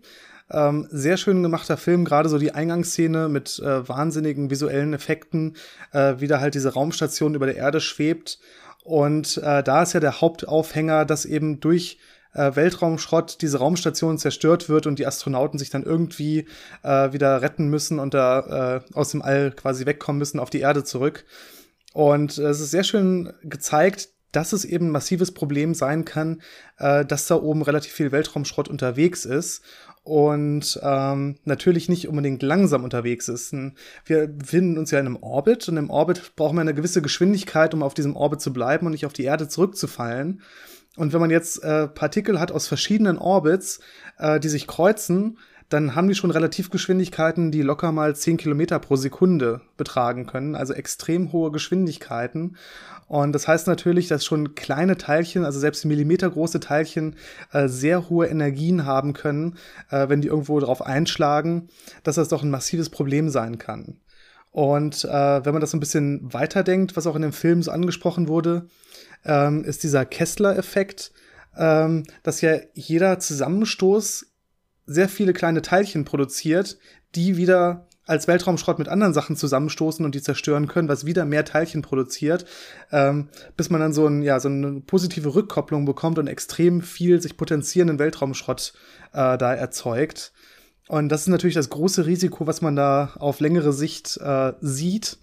Ähm, 0.50 0.88
sehr 0.90 1.18
schön 1.18 1.42
gemachter 1.42 1.76
Film, 1.76 2.06
gerade 2.06 2.30
so 2.30 2.38
die 2.38 2.52
Eingangsszene 2.52 3.28
mit 3.28 3.58
äh, 3.58 3.86
wahnsinnigen 3.86 4.48
visuellen 4.48 4.94
Effekten, 4.94 5.56
äh, 5.92 6.14
wie 6.18 6.26
da 6.26 6.40
halt 6.40 6.54
diese 6.54 6.72
Raumstation 6.72 7.34
über 7.34 7.44
der 7.44 7.56
Erde 7.56 7.82
schwebt. 7.82 8.38
Und 8.82 9.36
äh, 9.38 9.62
da 9.62 9.82
ist 9.82 9.92
ja 9.92 10.00
der 10.00 10.22
Hauptaufhänger, 10.22 11.04
dass 11.04 11.26
eben 11.26 11.60
durch 11.60 11.98
äh, 12.38 12.54
Weltraumschrott 12.54 13.42
diese 13.42 13.58
Raumstation 13.58 14.18
zerstört 14.18 14.68
wird 14.68 14.86
und 14.86 14.98
die 14.98 15.06
Astronauten 15.06 15.58
sich 15.58 15.70
dann 15.70 15.82
irgendwie 15.82 16.46
äh, 16.82 17.12
wieder 17.12 17.42
retten 17.42 17.68
müssen 17.68 17.98
und 17.98 18.14
da 18.14 18.82
äh, 18.86 18.94
aus 18.94 19.10
dem 19.10 19.22
All 19.22 19.50
quasi 19.50 19.86
wegkommen 19.86 20.18
müssen 20.18 20.38
auf 20.38 20.50
die 20.50 20.60
Erde 20.60 20.84
zurück. 20.84 21.24
Und 21.92 22.38
äh, 22.38 22.42
es 22.48 22.60
ist 22.60 22.70
sehr 22.70 22.84
schön 22.84 23.32
gezeigt, 23.42 24.10
dass 24.32 24.52
es 24.52 24.64
eben 24.64 24.88
ein 24.88 24.92
massives 24.92 25.32
Problem 25.32 25.74
sein 25.74 26.04
kann, 26.04 26.42
äh, 26.78 27.04
dass 27.04 27.26
da 27.26 27.36
oben 27.36 27.62
relativ 27.62 27.92
viel 27.92 28.12
Weltraumschrott 28.12 28.68
unterwegs 28.68 29.24
ist 29.24 29.62
und 30.04 30.78
ähm, 30.82 31.38
natürlich 31.44 31.88
nicht 31.88 32.08
unbedingt 32.08 32.42
langsam 32.42 32.84
unterwegs 32.84 33.28
ist. 33.28 33.54
Wir 34.04 34.26
befinden 34.26 34.78
uns 34.78 34.90
ja 34.90 35.00
in 35.00 35.06
einem 35.06 35.16
Orbit 35.16 35.68
und 35.68 35.76
im 35.76 35.90
Orbit 35.90 36.32
brauchen 36.36 36.56
wir 36.56 36.62
eine 36.62 36.74
gewisse 36.74 37.02
Geschwindigkeit, 37.02 37.74
um 37.74 37.82
auf 37.82 37.94
diesem 37.94 38.16
Orbit 38.16 38.40
zu 38.40 38.52
bleiben 38.52 38.86
und 38.86 38.92
nicht 38.92 39.06
auf 39.06 39.12
die 39.12 39.24
Erde 39.24 39.48
zurückzufallen. 39.48 40.42
Und 40.98 41.12
wenn 41.12 41.20
man 41.20 41.30
jetzt 41.30 41.62
äh, 41.62 41.86
Partikel 41.86 42.40
hat 42.40 42.50
aus 42.50 42.66
verschiedenen 42.66 43.18
Orbits, 43.18 43.78
äh, 44.18 44.40
die 44.40 44.48
sich 44.48 44.66
kreuzen, 44.66 45.38
dann 45.68 45.94
haben 45.94 46.08
die 46.08 46.14
schon 46.16 46.32
Relativgeschwindigkeiten, 46.32 47.52
die 47.52 47.62
locker 47.62 47.92
mal 47.92 48.16
10 48.16 48.36
Kilometer 48.36 48.80
pro 48.80 48.96
Sekunde 48.96 49.60
betragen 49.76 50.26
können, 50.26 50.56
also 50.56 50.72
extrem 50.72 51.30
hohe 51.30 51.52
Geschwindigkeiten. 51.52 52.56
Und 53.06 53.32
das 53.32 53.46
heißt 53.46 53.68
natürlich, 53.68 54.08
dass 54.08 54.24
schon 54.24 54.56
kleine 54.56 54.96
Teilchen, 54.96 55.44
also 55.44 55.60
selbst 55.60 55.84
millimetergroße 55.84 56.58
Teilchen, 56.58 57.14
äh, 57.52 57.68
sehr 57.68 58.08
hohe 58.08 58.26
Energien 58.26 58.84
haben 58.84 59.12
können, 59.12 59.56
äh, 59.90 60.08
wenn 60.08 60.20
die 60.20 60.28
irgendwo 60.28 60.58
drauf 60.58 60.84
einschlagen, 60.84 61.68
dass 62.02 62.16
das 62.16 62.28
doch 62.28 62.42
ein 62.42 62.50
massives 62.50 62.90
Problem 62.90 63.28
sein 63.28 63.58
kann. 63.58 64.00
Und 64.50 65.04
äh, 65.04 65.44
wenn 65.44 65.52
man 65.52 65.60
das 65.60 65.70
so 65.70 65.76
ein 65.76 65.80
bisschen 65.80 66.32
weiterdenkt, 66.32 66.96
was 66.96 67.06
auch 67.06 67.14
in 67.14 67.22
dem 67.22 67.32
Film 67.32 67.62
so 67.62 67.70
angesprochen 67.70 68.26
wurde, 68.26 68.66
ähm, 69.24 69.64
ist 69.64 69.82
dieser 69.82 70.04
Kessler-Effekt, 70.04 71.12
ähm, 71.56 72.04
dass 72.22 72.40
ja 72.40 72.58
jeder 72.74 73.18
Zusammenstoß 73.18 74.26
sehr 74.86 75.08
viele 75.08 75.32
kleine 75.32 75.62
Teilchen 75.62 76.04
produziert, 76.04 76.78
die 77.14 77.36
wieder 77.36 77.88
als 78.08 78.26
Weltraumschrott 78.26 78.78
mit 78.78 78.88
anderen 78.88 79.12
Sachen 79.12 79.36
zusammenstoßen 79.36 80.04
und 80.04 80.14
die 80.14 80.22
zerstören 80.22 80.66
können, 80.66 80.88
was 80.88 81.04
wieder 81.04 81.26
mehr 81.26 81.44
Teilchen 81.44 81.82
produziert, 81.82 82.46
ähm, 82.90 83.28
bis 83.56 83.68
man 83.68 83.80
dann 83.80 83.92
so, 83.92 84.06
ein, 84.06 84.22
ja, 84.22 84.40
so 84.40 84.48
eine 84.48 84.80
positive 84.80 85.34
Rückkopplung 85.34 85.84
bekommt 85.84 86.18
und 86.18 86.26
extrem 86.26 86.80
viel 86.80 87.20
sich 87.20 87.36
potenzierenden 87.36 87.98
Weltraumschrott 87.98 88.72
äh, 89.12 89.36
da 89.36 89.52
erzeugt. 89.52 90.32
Und 90.88 91.10
das 91.10 91.22
ist 91.22 91.28
natürlich 91.28 91.54
das 91.54 91.68
große 91.68 92.06
Risiko, 92.06 92.46
was 92.46 92.62
man 92.62 92.76
da 92.76 93.12
auf 93.18 93.40
längere 93.40 93.74
Sicht 93.74 94.16
äh, 94.16 94.54
sieht. 94.62 95.18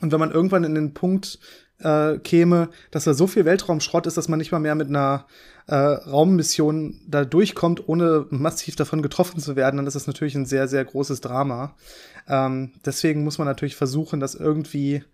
Und 0.00 0.10
wenn 0.10 0.20
man 0.20 0.30
irgendwann 0.30 0.64
in 0.64 0.74
den 0.74 0.94
Punkt 0.94 1.38
äh, 1.80 2.18
käme, 2.18 2.70
dass 2.90 3.04
da 3.04 3.14
so 3.14 3.26
viel 3.26 3.44
Weltraumschrott 3.44 4.06
ist, 4.06 4.16
dass 4.16 4.28
man 4.28 4.38
nicht 4.38 4.52
mal 4.52 4.58
mehr 4.58 4.74
mit 4.74 4.88
einer 4.88 5.26
äh, 5.66 5.74
Raummission 5.74 7.00
da 7.06 7.24
durchkommt, 7.24 7.88
ohne 7.88 8.26
massiv 8.30 8.76
davon 8.76 9.02
getroffen 9.02 9.40
zu 9.40 9.54
werden, 9.54 9.76
dann 9.76 9.86
ist 9.86 9.94
das 9.94 10.06
natürlich 10.06 10.34
ein 10.34 10.46
sehr, 10.46 10.66
sehr 10.66 10.84
großes 10.84 11.20
Drama. 11.20 11.76
Ähm, 12.26 12.72
deswegen 12.84 13.22
muss 13.22 13.38
man 13.38 13.46
natürlich 13.46 13.76
versuchen, 13.76 14.18
das 14.20 14.34
irgendwie 14.34 15.04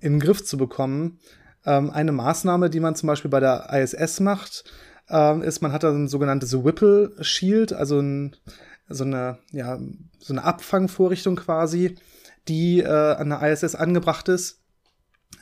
in 0.00 0.14
den 0.14 0.20
Griff 0.20 0.44
zu 0.44 0.56
bekommen. 0.56 1.18
Ähm, 1.64 1.90
eine 1.90 2.12
Maßnahme, 2.12 2.70
die 2.70 2.80
man 2.80 2.94
zum 2.94 3.08
Beispiel 3.08 3.30
bei 3.30 3.40
der 3.40 3.68
ISS 3.72 4.20
macht, 4.20 4.64
ähm, 5.08 5.42
ist, 5.42 5.60
man 5.60 5.72
hat 5.72 5.82
da 5.82 5.90
ein 5.90 6.08
sogenanntes 6.08 6.52
Whipple 6.64 7.12
Shield, 7.20 7.72
also 7.72 7.98
ein, 8.00 8.36
so 8.88 9.04
eine, 9.04 9.38
ja, 9.50 9.78
so 10.18 10.32
eine 10.32 10.44
Abfangvorrichtung 10.44 11.36
quasi, 11.36 11.96
die 12.48 12.80
äh, 12.80 13.14
an 13.14 13.30
der 13.30 13.42
ISS 13.42 13.74
angebracht 13.74 14.28
ist. 14.28 14.62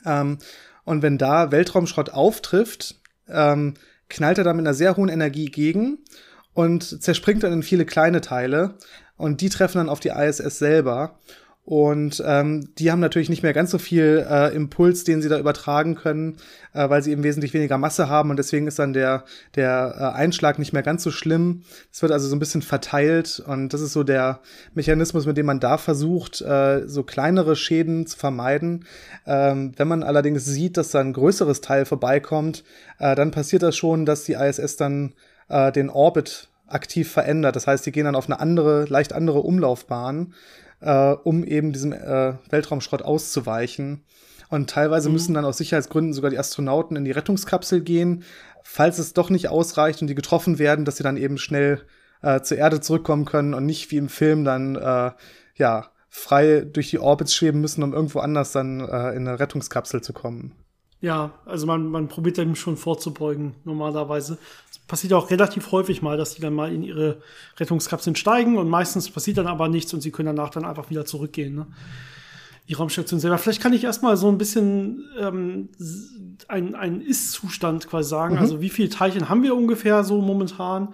Ähm, 0.05 0.37
und 0.83 1.01
wenn 1.01 1.17
da 1.17 1.51
Weltraumschrott 1.51 2.11
auftrifft, 2.11 2.95
ähm, 3.27 3.73
knallt 4.09 4.37
er 4.37 4.43
da 4.43 4.53
mit 4.53 4.65
einer 4.65 4.73
sehr 4.73 4.97
hohen 4.97 5.09
Energie 5.09 5.45
gegen 5.45 5.99
und 6.53 7.01
zerspringt 7.03 7.43
dann 7.43 7.53
in 7.53 7.63
viele 7.63 7.85
kleine 7.85 8.21
Teile. 8.21 8.75
Und 9.17 9.41
die 9.41 9.49
treffen 9.49 9.77
dann 9.77 9.89
auf 9.89 9.99
die 9.99 10.09
ISS 10.09 10.59
selber. 10.59 11.19
Und 11.65 12.23
ähm, 12.23 12.69
die 12.77 12.91
haben 12.91 12.99
natürlich 12.99 13.29
nicht 13.29 13.41
mehr 13.41 13.53
ganz 13.53 13.71
so 13.71 13.79
viel 13.79 14.23
äh, 14.29 14.55
Impuls, 14.55 15.03
den 15.03 15.23
sie 15.23 15.29
da 15.29 15.39
übertragen 15.39 15.95
können, 15.95 16.37
äh, 16.73 16.87
weil 16.91 17.01
sie 17.01 17.11
eben 17.11 17.23
wesentlich 17.23 17.55
weniger 17.55 17.79
Masse 17.79 18.07
haben 18.07 18.29
und 18.29 18.37
deswegen 18.37 18.67
ist 18.67 18.77
dann 18.77 18.93
der, 18.93 19.23
der 19.55 19.95
äh, 19.97 20.03
Einschlag 20.15 20.59
nicht 20.59 20.73
mehr 20.73 20.83
ganz 20.83 21.01
so 21.01 21.09
schlimm. 21.09 21.63
Es 21.91 22.03
wird 22.03 22.11
also 22.11 22.27
so 22.27 22.35
ein 22.35 22.39
bisschen 22.39 22.61
verteilt 22.61 23.43
und 23.47 23.73
das 23.73 23.81
ist 23.81 23.93
so 23.93 24.03
der 24.03 24.41
Mechanismus, 24.75 25.25
mit 25.25 25.37
dem 25.37 25.47
man 25.47 25.59
da 25.59 25.79
versucht, 25.79 26.39
äh, 26.41 26.87
so 26.87 27.01
kleinere 27.01 27.55
Schäden 27.55 28.05
zu 28.05 28.15
vermeiden. 28.15 28.85
Ähm, 29.25 29.71
wenn 29.75 29.87
man 29.87 30.03
allerdings 30.03 30.45
sieht, 30.45 30.77
dass 30.77 30.91
da 30.91 30.99
ein 30.99 31.13
größeres 31.13 31.61
Teil 31.61 31.85
vorbeikommt, 31.85 32.63
äh, 32.99 33.15
dann 33.15 33.31
passiert 33.31 33.63
das 33.63 33.75
schon, 33.75 34.05
dass 34.05 34.23
die 34.23 34.33
ISS 34.33 34.77
dann 34.77 35.13
äh, 35.49 35.71
den 35.71 35.89
Orbit 35.89 36.47
aktiv 36.67 37.11
verändert. 37.11 37.55
Das 37.55 37.65
heißt, 37.65 37.87
die 37.87 37.91
gehen 37.91 38.05
dann 38.05 38.15
auf 38.15 38.27
eine 38.27 38.39
andere, 38.39 38.85
leicht 38.85 39.13
andere 39.13 39.39
Umlaufbahn 39.39 40.33
äh, 40.85 41.15
um 41.23 41.43
eben 41.43 41.73
diesem 41.73 41.91
äh, 41.91 42.35
Weltraumschrott 42.49 43.01
auszuweichen. 43.01 44.05
Und 44.49 44.69
teilweise 44.69 45.09
mhm. 45.09 45.13
müssen 45.13 45.33
dann 45.33 45.45
aus 45.45 45.57
Sicherheitsgründen 45.57 46.13
sogar 46.13 46.29
die 46.29 46.37
Astronauten 46.37 46.95
in 46.95 47.03
die 47.03 47.11
Rettungskapsel 47.11 47.81
gehen, 47.81 48.23
falls 48.63 48.99
es 48.99 49.13
doch 49.13 49.29
nicht 49.29 49.49
ausreicht 49.49 50.01
und 50.01 50.07
die 50.07 50.15
getroffen 50.15 50.59
werden, 50.59 50.85
dass 50.85 50.97
sie 50.97 51.03
dann 51.03 51.17
eben 51.17 51.37
schnell 51.37 51.81
äh, 52.21 52.41
zur 52.41 52.57
Erde 52.57 52.79
zurückkommen 52.79 53.25
können 53.25 53.53
und 53.53 53.65
nicht 53.65 53.91
wie 53.91 53.97
im 53.97 54.09
Film 54.09 54.45
dann 54.45 54.75
äh, 54.75 55.11
ja 55.55 55.91
frei 56.09 56.61
durch 56.61 56.91
die 56.91 56.99
Orbits 56.99 57.35
schweben 57.35 57.59
müssen, 57.59 57.83
um 57.83 57.93
irgendwo 57.93 58.19
anders 58.19 58.51
dann 58.51 58.79
äh, 58.79 59.11
in 59.11 59.27
eine 59.27 59.39
Rettungskapsel 59.39 60.01
zu 60.01 60.13
kommen. 60.13 60.53
Ja, 61.01 61.33
also 61.45 61.67
man, 61.67 61.87
man 61.87 62.07
probiert 62.07 62.37
dem 62.37 62.55
schon 62.55 62.77
vorzubeugen, 62.77 63.53
normalerweise 63.63 64.37
passiert 64.87 65.13
auch 65.13 65.29
relativ 65.29 65.71
häufig 65.71 66.01
mal, 66.01 66.17
dass 66.17 66.35
die 66.35 66.41
dann 66.41 66.53
mal 66.53 66.73
in 66.73 66.83
ihre 66.83 67.21
Rettungskapseln 67.57 68.15
steigen 68.15 68.57
und 68.57 68.69
meistens 68.69 69.09
passiert 69.09 69.37
dann 69.37 69.47
aber 69.47 69.67
nichts 69.67 69.93
und 69.93 70.01
sie 70.01 70.11
können 70.11 70.35
danach 70.35 70.51
dann 70.51 70.65
einfach 70.65 70.89
wieder 70.89 71.05
zurückgehen. 71.05 71.55
Ne? 71.55 71.67
Die 72.67 72.73
Raumstation 72.73 73.19
selber. 73.19 73.37
Vielleicht 73.37 73.61
kann 73.61 73.73
ich 73.73 73.83
erstmal 73.83 74.17
so 74.17 74.27
ein 74.27 74.37
bisschen 74.37 75.05
ähm, 75.19 75.69
einen 76.47 77.01
Ist-Zustand 77.01 77.87
quasi 77.87 78.09
sagen. 78.09 78.35
Mhm. 78.35 78.41
Also 78.41 78.61
wie 78.61 78.69
viele 78.69 78.89
Teilchen 78.89 79.29
haben 79.29 79.43
wir 79.43 79.55
ungefähr 79.55 80.03
so 80.03 80.21
momentan? 80.21 80.93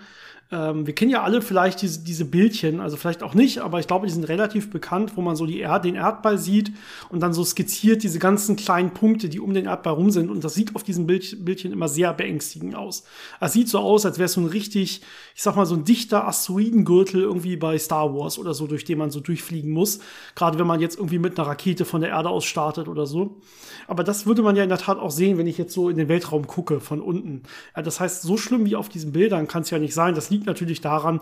Ähm, 0.51 0.85
wir 0.85 0.93
kennen 0.93 1.11
ja 1.11 1.23
alle 1.23 1.41
vielleicht 1.41 1.81
diese, 1.81 2.03
diese 2.03 2.25
Bildchen, 2.25 2.81
also 2.81 2.97
vielleicht 2.97 3.23
auch 3.23 3.33
nicht, 3.33 3.59
aber 3.59 3.79
ich 3.79 3.87
glaube, 3.87 4.05
die 4.05 4.11
sind 4.11 4.27
relativ 4.27 4.69
bekannt, 4.69 5.13
wo 5.15 5.21
man 5.21 5.37
so 5.37 5.45
die 5.45 5.59
Erd 5.59 5.85
den 5.85 5.95
Erdball 5.95 6.37
sieht 6.37 6.73
und 7.09 7.21
dann 7.21 7.31
so 7.33 7.45
skizziert 7.45 8.03
diese 8.03 8.19
ganzen 8.19 8.57
kleinen 8.57 8.91
Punkte, 8.91 9.29
die 9.29 9.39
um 9.39 9.53
den 9.53 9.65
Erdball 9.65 9.93
rum 9.93 10.11
sind. 10.11 10.29
Und 10.29 10.43
das 10.43 10.53
sieht 10.53 10.75
auf 10.75 10.83
diesen 10.83 11.07
Bild, 11.07 11.45
Bildchen 11.45 11.71
immer 11.71 11.87
sehr 11.87 12.13
beängstigend 12.13 12.75
aus. 12.75 13.05
Es 13.39 13.53
sieht 13.53 13.69
so 13.69 13.79
aus, 13.79 14.05
als 14.05 14.17
wäre 14.17 14.25
es 14.25 14.33
so 14.33 14.41
ein 14.41 14.47
richtig, 14.47 15.01
ich 15.35 15.41
sag 15.41 15.55
mal, 15.55 15.65
so 15.65 15.75
ein 15.75 15.85
dichter 15.85 16.27
Asteroidengürtel 16.27 17.21
irgendwie 17.21 17.55
bei 17.55 17.77
Star 17.77 18.13
Wars 18.13 18.37
oder 18.37 18.53
so, 18.53 18.67
durch 18.67 18.83
den 18.83 18.97
man 18.97 19.09
so 19.09 19.21
durchfliegen 19.21 19.71
muss. 19.71 19.99
Gerade 20.35 20.59
wenn 20.59 20.67
man 20.67 20.81
jetzt 20.81 20.97
irgendwie 20.97 21.19
mit 21.19 21.39
einer 21.39 21.47
Rakete 21.47 21.85
von 21.85 22.01
der 22.01 22.09
Erde 22.09 22.29
aus 22.29 22.43
startet 22.43 22.89
oder 22.89 23.05
so. 23.05 23.37
Aber 23.87 24.03
das 24.03 24.25
würde 24.25 24.41
man 24.41 24.55
ja 24.55 24.63
in 24.63 24.69
der 24.69 24.77
Tat 24.77 24.99
auch 24.99 25.11
sehen, 25.11 25.37
wenn 25.37 25.47
ich 25.47 25.57
jetzt 25.57 25.73
so 25.73 25.89
in 25.89 25.97
den 25.97 26.09
Weltraum 26.09 26.47
gucke 26.47 26.79
von 26.79 27.01
unten. 27.01 27.43
Ja, 27.75 27.81
das 27.81 27.99
heißt, 27.99 28.21
so 28.21 28.37
schlimm 28.37 28.65
wie 28.65 28.75
auf 28.75 28.89
diesen 28.89 29.11
Bildern 29.11 29.47
kann 29.47 29.63
es 29.63 29.69
ja 29.69 29.79
nicht 29.79 29.93
sein. 29.93 30.15
Das 30.15 30.29
liegt 30.29 30.40
liegt 30.41 30.47
natürlich 30.47 30.81
daran, 30.81 31.21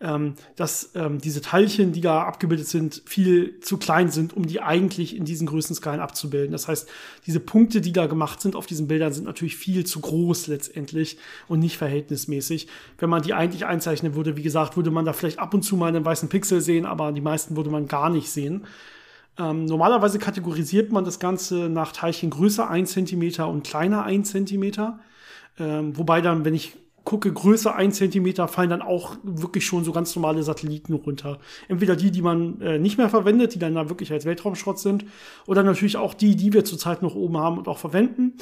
ähm, 0.00 0.34
dass 0.56 0.92
ähm, 0.94 1.18
diese 1.18 1.42
Teilchen, 1.42 1.92
die 1.92 2.00
da 2.00 2.22
abgebildet 2.22 2.66
sind, 2.66 3.02
viel 3.04 3.60
zu 3.60 3.76
klein 3.76 4.10
sind, 4.10 4.34
um 4.34 4.46
die 4.46 4.62
eigentlich 4.62 5.14
in 5.14 5.24
diesen 5.24 5.46
Größenskalen 5.46 6.00
abzubilden. 6.00 6.52
Das 6.52 6.68
heißt, 6.68 6.88
diese 7.26 7.40
Punkte, 7.40 7.80
die 7.80 7.92
da 7.92 8.06
gemacht 8.06 8.40
sind 8.40 8.56
auf 8.56 8.66
diesen 8.66 8.88
Bildern, 8.88 9.12
sind 9.12 9.24
natürlich 9.24 9.56
viel 9.56 9.84
zu 9.84 10.00
groß 10.00 10.46
letztendlich 10.46 11.18
und 11.48 11.58
nicht 11.58 11.76
verhältnismäßig. 11.76 12.68
Wenn 12.98 13.10
man 13.10 13.22
die 13.22 13.34
eigentlich 13.34 13.66
einzeichnen 13.66 14.14
würde, 14.14 14.36
wie 14.36 14.42
gesagt, 14.42 14.76
würde 14.76 14.90
man 14.90 15.04
da 15.04 15.12
vielleicht 15.12 15.38
ab 15.38 15.52
und 15.52 15.62
zu 15.62 15.76
mal 15.76 15.88
einen 15.88 16.04
weißen 16.04 16.28
Pixel 16.28 16.60
sehen, 16.60 16.86
aber 16.86 17.12
die 17.12 17.20
meisten 17.20 17.56
würde 17.56 17.70
man 17.70 17.88
gar 17.88 18.08
nicht 18.08 18.30
sehen. 18.30 18.66
Ähm, 19.38 19.66
normalerweise 19.66 20.18
kategorisiert 20.18 20.92
man 20.92 21.04
das 21.04 21.18
Ganze 21.18 21.68
nach 21.68 21.92
Teilchen 21.92 22.30
größer 22.30 22.70
1 22.70 22.92
cm 22.92 23.42
und 23.42 23.66
kleiner 23.66 24.04
1 24.04 24.30
cm. 24.30 24.94
Ähm, 25.58 25.96
wobei 25.98 26.22
dann, 26.22 26.44
wenn 26.46 26.54
ich 26.54 26.76
gucke, 27.04 27.32
größer 27.32 27.74
1 27.74 27.96
cm 27.96 28.48
fallen 28.48 28.70
dann 28.70 28.82
auch 28.82 29.16
wirklich 29.22 29.66
schon 29.66 29.84
so 29.84 29.92
ganz 29.92 30.14
normale 30.14 30.42
Satelliten 30.42 30.92
runter. 30.92 31.38
Entweder 31.68 31.96
die, 31.96 32.10
die 32.10 32.22
man 32.22 32.60
äh, 32.60 32.78
nicht 32.78 32.98
mehr 32.98 33.08
verwendet, 33.08 33.54
die 33.54 33.58
dann 33.58 33.74
da 33.74 33.88
wirklich 33.88 34.12
als 34.12 34.24
Weltraumschrott 34.24 34.78
sind, 34.78 35.04
oder 35.46 35.62
natürlich 35.62 35.96
auch 35.96 36.14
die, 36.14 36.36
die 36.36 36.52
wir 36.52 36.64
zurzeit 36.64 37.02
noch 37.02 37.14
oben 37.14 37.38
haben 37.38 37.58
und 37.58 37.68
auch 37.68 37.78
verwenden. 37.78 38.34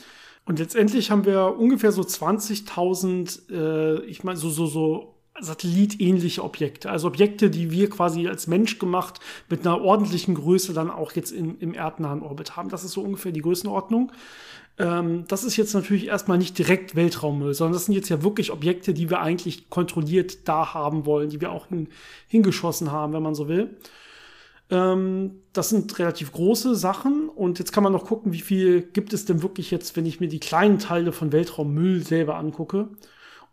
Und 0.45 0.59
letztendlich 0.59 1.11
haben 1.11 1.27
wir 1.27 1.59
ungefähr 1.59 1.93
so 1.93 2.03
20.000, 2.03 3.53
äh, 3.53 4.05
ich 4.07 4.25
meine, 4.25 4.39
so, 4.39 4.49
so, 4.49 4.67
so 4.67 5.18
satellitähnliche 5.41 6.43
Objekte. 6.45 6.91
Also 6.91 7.09
Objekte, 7.09 7.51
die 7.51 7.71
wir 7.71 7.91
quasi 7.91 8.29
als 8.29 8.47
Mensch 8.47 8.79
gemacht 8.79 9.21
mit 9.49 9.67
einer 9.67 9.81
ordentlichen 9.81 10.35
Größe 10.35 10.73
dann 10.73 10.91
auch 10.91 11.13
jetzt 11.13 11.33
in, 11.33 11.59
im 11.59 11.75
erdnahen 11.75 12.23
Orbit 12.23 12.57
haben. 12.57 12.69
Das 12.69 12.85
ist 12.85 12.93
so 12.93 13.03
ungefähr 13.03 13.33
die 13.33 13.43
Größenordnung. 13.43 14.13
Ähm, 14.79 15.25
das 15.29 15.45
ist 15.45 15.57
jetzt 15.57 15.75
natürlich 15.75 16.07
erstmal 16.07 16.39
nicht 16.39 16.57
direkt 16.57 16.95
Weltraummüll, 16.95 17.55
sondern 17.55 17.75
das 17.75 17.87
sind 17.87 17.95
jetzt 17.95 18.09
ja 18.09 18.23
wirklich 18.23 18.53
Objekte, 18.53 18.95
die 18.95 19.11
wir 19.11 19.21
eigentlich 19.21 19.71
kontrolliert 19.71 20.49
da 20.49 20.75
haben 20.75 21.05
wollen, 21.05 21.31
die 21.31 21.41
wir 21.41 21.53
auch 21.53 21.67
hin, 21.67 21.89
hingeschossen 22.29 22.93
haben, 22.93 23.13
wenn 23.13 23.23
man 23.23 23.35
so 23.35 23.49
will. 23.49 23.77
Ähm, 24.71 25.43
das 25.53 25.71
sind 25.71 25.99
relativ 25.99 26.33
große 26.33 26.75
Sachen 26.75 27.29
und 27.29 27.59
jetzt 27.59 27.73
kann 27.73 27.83
man 27.83 27.93
noch 27.93 28.05
gucken, 28.05 28.33
wie 28.33 28.41
viel 28.41 28.83
gibt 28.83 29.13
es 29.13 29.25
denn 29.25 29.43
wirklich 29.43 29.71
jetzt, 29.71 29.97
wenn 29.97 30.07
ich 30.07 30.21
mir 30.21 30.29
die 30.29 30.41
kleinen 30.41 30.79
Teile 30.79 31.13
von 31.13 31.33
Weltraummüll 31.33 32.05
selber 32.05 32.37
angucke. 32.37 32.89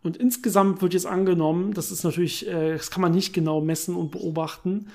Und 0.06 0.16
insgesamt 0.16 0.82
wird 0.82 0.94
jetzt 0.94 1.04
angenommen, 1.04 1.74
das 1.74 1.90
ist 1.90 2.04
natürlich, 2.04 2.46
äh, 2.46 2.74
das 2.74 2.92
kann 2.92 3.02
man 3.02 3.12
nicht 3.12 3.32
genau 3.32 3.60
messen 3.60 3.96
und 3.96 4.12
beobachten, 4.12 4.86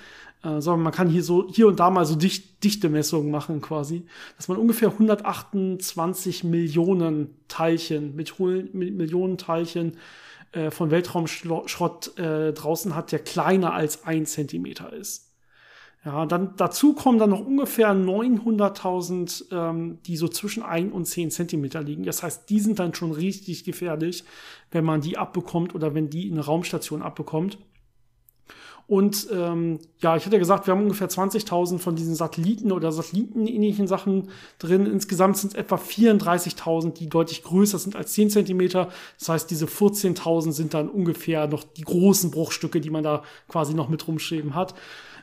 äh, 0.41 0.61
sondern 0.61 0.83
man 0.83 0.93
kann 0.93 1.09
hier 1.09 1.21
so 1.21 1.49
hier 1.51 1.67
und 1.67 1.81
da 1.81 1.89
mal 1.89 2.05
so 2.05 2.15
dicht, 2.15 2.63
dichte 2.63 2.87
Messungen 2.87 3.29
machen 3.29 3.61
quasi, 3.61 4.05
dass 4.37 4.47
man 4.47 4.57
ungefähr 4.57 4.87
128 4.87 6.45
Millionen 6.45 7.35
Teilchen 7.49 8.15
mit, 8.15 8.39
Millionen 8.39 9.37
Teilchen 9.37 9.97
äh, 10.53 10.71
von 10.71 10.91
Weltraumschrott 10.91 12.17
äh, 12.17 12.53
draußen 12.53 12.95
hat, 12.95 13.11
der 13.11 13.19
kleiner 13.19 13.73
als 13.73 14.05
ein 14.05 14.25
Zentimeter 14.25 14.93
ist. 14.93 15.30
Ja, 16.03 16.25
dann 16.25 16.55
dazu 16.57 16.93
kommen 16.93 17.19
dann 17.19 17.29
noch 17.29 17.45
ungefähr 17.45 17.93
900.000, 17.93 19.51
ähm, 19.51 19.99
die 20.07 20.17
so 20.17 20.27
zwischen 20.27 20.63
1 20.63 20.91
und 20.93 21.05
10 21.05 21.29
Zentimeter 21.29 21.83
liegen. 21.83 22.03
Das 22.03 22.23
heißt, 22.23 22.49
die 22.49 22.59
sind 22.59 22.79
dann 22.79 22.95
schon 22.95 23.11
richtig 23.11 23.63
gefährlich, 23.63 24.23
wenn 24.71 24.83
man 24.83 25.01
die 25.01 25.17
abbekommt 25.17 25.75
oder 25.75 25.93
wenn 25.93 26.09
die 26.09 26.27
in 26.27 26.33
eine 26.33 26.45
Raumstation 26.45 27.03
abbekommt. 27.03 27.59
Und 28.87 29.27
ähm, 29.31 29.79
ja, 29.99 30.17
ich 30.17 30.25
hatte 30.25 30.39
gesagt, 30.39 30.67
wir 30.67 30.73
haben 30.73 30.81
ungefähr 30.81 31.07
20.000 31.07 31.77
von 31.77 31.95
diesen 31.95 32.15
Satelliten 32.15 32.71
oder 32.71 32.91
satellitenähnlichen 32.91 33.87
Sachen 33.87 34.29
drin. 34.59 34.85
Insgesamt 34.85 35.37
sind 35.37 35.53
es 35.53 35.59
etwa 35.59 35.75
34.000, 35.75 36.93
die 36.93 37.07
deutlich 37.07 37.43
größer 37.43 37.77
sind 37.77 37.95
als 37.95 38.11
10 38.13 38.31
Zentimeter. 38.31 38.89
Das 39.17 39.29
heißt, 39.29 39.51
diese 39.51 39.65
14.000 39.65 40.51
sind 40.51 40.73
dann 40.73 40.89
ungefähr 40.89 41.47
noch 41.47 41.63
die 41.63 41.83
großen 41.83 42.31
Bruchstücke, 42.31 42.81
die 42.81 42.89
man 42.89 43.03
da 43.03 43.23
quasi 43.47 43.73
noch 43.75 43.87
mit 43.87 44.05
rumschreiben 44.07 44.55
hat. 44.55 44.73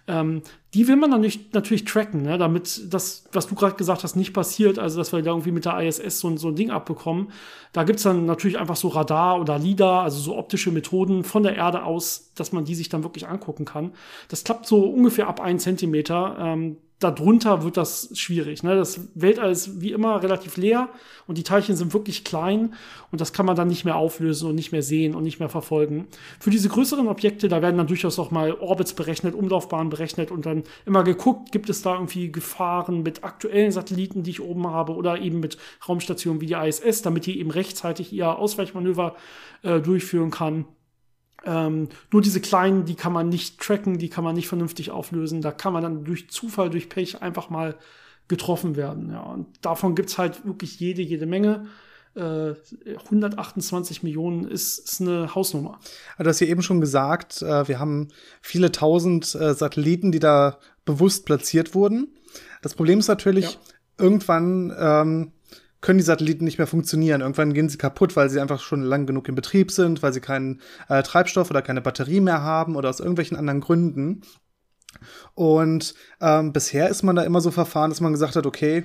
Ähm, 0.09 0.43
die 0.75 0.89
will 0.89 0.97
man 0.97 1.11
dann 1.11 1.21
nicht, 1.21 1.55
natürlich 1.55 1.85
tracken, 1.85 2.23
ne, 2.23 2.39
damit 2.39 2.93
das, 2.93 3.29
was 3.33 3.47
du 3.47 3.55
gerade 3.55 3.77
gesagt 3.77 4.05
hast, 4.05 4.17
nicht 4.17 4.33
passiert, 4.33 4.79
also 4.79 4.99
dass 4.99 5.13
wir 5.13 5.23
da 5.23 5.31
irgendwie 5.31 5.53
mit 5.53 5.65
der 5.65 5.81
ISS 5.81 6.21
so, 6.21 6.37
so 6.37 6.49
ein 6.49 6.57
Ding 6.57 6.71
abbekommen. 6.71 7.31
Da 7.73 7.85
gibt's 7.85 8.03
dann 8.03 8.27
natürlich 8.27 8.59
einfach 8.59 8.77
so 8.77 8.89
Radar 8.89 9.41
oder 9.41 9.59
LIDAR, 9.59 10.03
also 10.03 10.19
so 10.19 10.37
optische 10.37 10.71
Methoden 10.71 11.25
von 11.25 11.43
der 11.43 11.57
Erde 11.57 11.85
aus, 11.85 12.33
dass 12.35 12.53
man 12.53 12.65
die 12.65 12.75
sich 12.75 12.89
dann 12.89 13.03
wirklich 13.03 13.29
angucken 13.29 13.65
kann. 13.65 13.93
Das 14.29 14.45
klappt 14.45 14.67
so 14.67 14.85
ungefähr 14.85 15.29
ab 15.29 15.41
einen 15.41 15.59
Zentimeter. 15.59 16.37
Ähm, 16.39 16.79
darunter 16.99 17.63
wird 17.63 17.77
das 17.77 18.11
schwierig. 18.15 18.63
Ne? 18.63 18.75
Das 18.75 19.01
Weltall 19.15 19.53
ist 19.53 19.81
wie 19.81 19.93
immer 19.93 20.23
relativ 20.23 20.57
leer 20.57 20.89
und 21.27 21.39
die 21.39 21.45
Teilchen 21.45 21.77
sind 21.77 21.93
wirklich 21.93 22.25
klein 22.25 22.75
und 23.13 23.21
das 23.21 23.33
kann 23.33 23.47
man 23.47 23.55
dann 23.55 23.69
nicht 23.69 23.85
mehr 23.85 23.97
auflösen 23.97 24.49
und 24.49 24.57
nicht 24.57 24.73
mehr 24.73 24.83
sehen 24.83 25.15
und 25.15 25.23
nicht 25.23 25.39
mehr 25.39 25.49
verfolgen. 25.49 26.09
Für 26.41 26.51
diese 26.51 26.69
größeren 26.69 27.07
Objekte, 27.07 27.49
da 27.49 27.63
werden 27.63 27.77
dann 27.77 27.87
durchaus 27.87 28.19
auch 28.19 28.33
mal 28.33 28.53
Orbits 28.53 28.95
berechnet, 28.95 29.35
Umlaufbahnen 29.35 29.91
berechnet 29.91 30.33
und 30.33 30.45
dann 30.45 30.65
immer 30.87 31.05
geguckt, 31.05 31.53
gibt 31.53 31.71
es 31.71 31.83
da 31.83 31.95
irgendwie 31.95 32.33
Gefahren 32.33 33.03
mit 33.03 33.23
aktuellen 33.23 33.71
Satelliten, 33.71 34.25
die 34.25 34.31
ich 34.31 34.41
oben 34.41 34.67
habe 34.67 34.95
oder 34.95 35.21
eben 35.21 35.39
mit 35.39 35.57
Raumstationen 35.89 36.41
wie 36.41 36.47
die 36.47 36.55
ISS, 36.55 37.03
damit 37.03 37.27
die 37.27 37.39
eben 37.39 37.51
rechtzeitig 37.51 38.13
ihr 38.13 38.37
Ausweichmanöver 38.39 39.15
äh, 39.63 39.81
durchführen 39.81 40.33
kann. 40.33 40.65
Ähm, 41.45 41.89
nur 42.11 42.23
diese 42.23 42.41
kleinen, 42.41 42.85
die 42.85 42.95
kann 42.95 43.13
man 43.13 43.29
nicht 43.29 43.61
tracken, 43.61 43.99
die 43.99 44.09
kann 44.09 44.25
man 44.25 44.35
nicht 44.35 44.49
vernünftig 44.49 44.91
auflösen. 44.91 45.41
Da 45.41 45.53
kann 45.53 45.73
man 45.73 45.83
dann 45.83 46.05
durch 46.05 46.31
Zufall, 46.31 46.71
durch 46.71 46.89
Pech 46.89 47.23
einfach 47.23 47.51
mal 47.51 47.77
getroffen 48.27 48.77
werden. 48.77 49.11
Ja. 49.11 49.23
Und 49.23 49.47
davon 49.63 49.95
gibt's 49.95 50.19
halt 50.19 50.45
wirklich 50.45 50.79
jede, 50.81 51.03
jede 51.03 51.27
Menge. 51.27 51.67
Äh, 52.15 52.55
128 53.05 54.03
Millionen 54.03 54.47
ist, 54.49 54.79
ist 54.79 55.01
eine 55.01 55.35
Hausnummer. 55.35 55.79
Du 56.19 56.27
hast 56.27 56.41
ja 56.41 56.47
eben 56.47 56.63
schon 56.63 56.81
gesagt, 56.81 57.43
äh, 57.43 57.69
wir 57.69 57.79
haben 57.79 58.09
viele 58.41 58.73
tausend 58.73 59.35
äh, 59.35 59.55
Satelliten, 59.55 60.13
die 60.13 60.19
da 60.19 60.59
bewusst 60.85 61.27
platziert 61.27 61.75
wurden. 61.75 62.09
Das 62.61 62.75
Problem 62.75 62.99
ist 62.99 63.09
natürlich, 63.09 63.53
ja. 63.53 63.59
irgendwann 63.99 64.75
ähm, 64.79 65.33
können 65.81 65.99
die 65.99 66.05
Satelliten 66.05 66.45
nicht 66.45 66.59
mehr 66.59 66.67
funktionieren. 66.67 67.21
Irgendwann 67.21 67.55
gehen 67.55 67.69
sie 67.69 67.79
kaputt, 67.79 68.17
weil 68.17 68.31
sie 68.31 68.41
einfach 68.41 68.61
schon 68.61 68.83
lang 68.83 69.07
genug 69.07 69.29
in 69.29 69.35
Betrieb 69.35 69.71
sind, 69.71 70.03
weil 70.03 70.13
sie 70.13 70.21
keinen 70.21 70.61
äh, 70.89 71.03
Treibstoff 71.03 71.51
oder 71.51 71.63
keine 71.63 71.81
Batterie 71.81 72.21
mehr 72.21 72.43
haben 72.43 72.77
oder 72.77 72.89
aus 72.89 73.01
irgendwelchen 73.01 73.37
anderen 73.37 73.61
Gründen. 73.61 74.23
Und 75.35 75.95
ähm, 76.21 76.53
bisher 76.53 76.89
ist 76.89 77.03
man 77.03 77.17
da 77.17 77.23
immer 77.23 77.41
so 77.41 77.51
verfahren, 77.51 77.91
dass 77.91 78.01
man 78.01 78.13
gesagt 78.13 78.37
hat, 78.37 78.47
okay, 78.47 78.85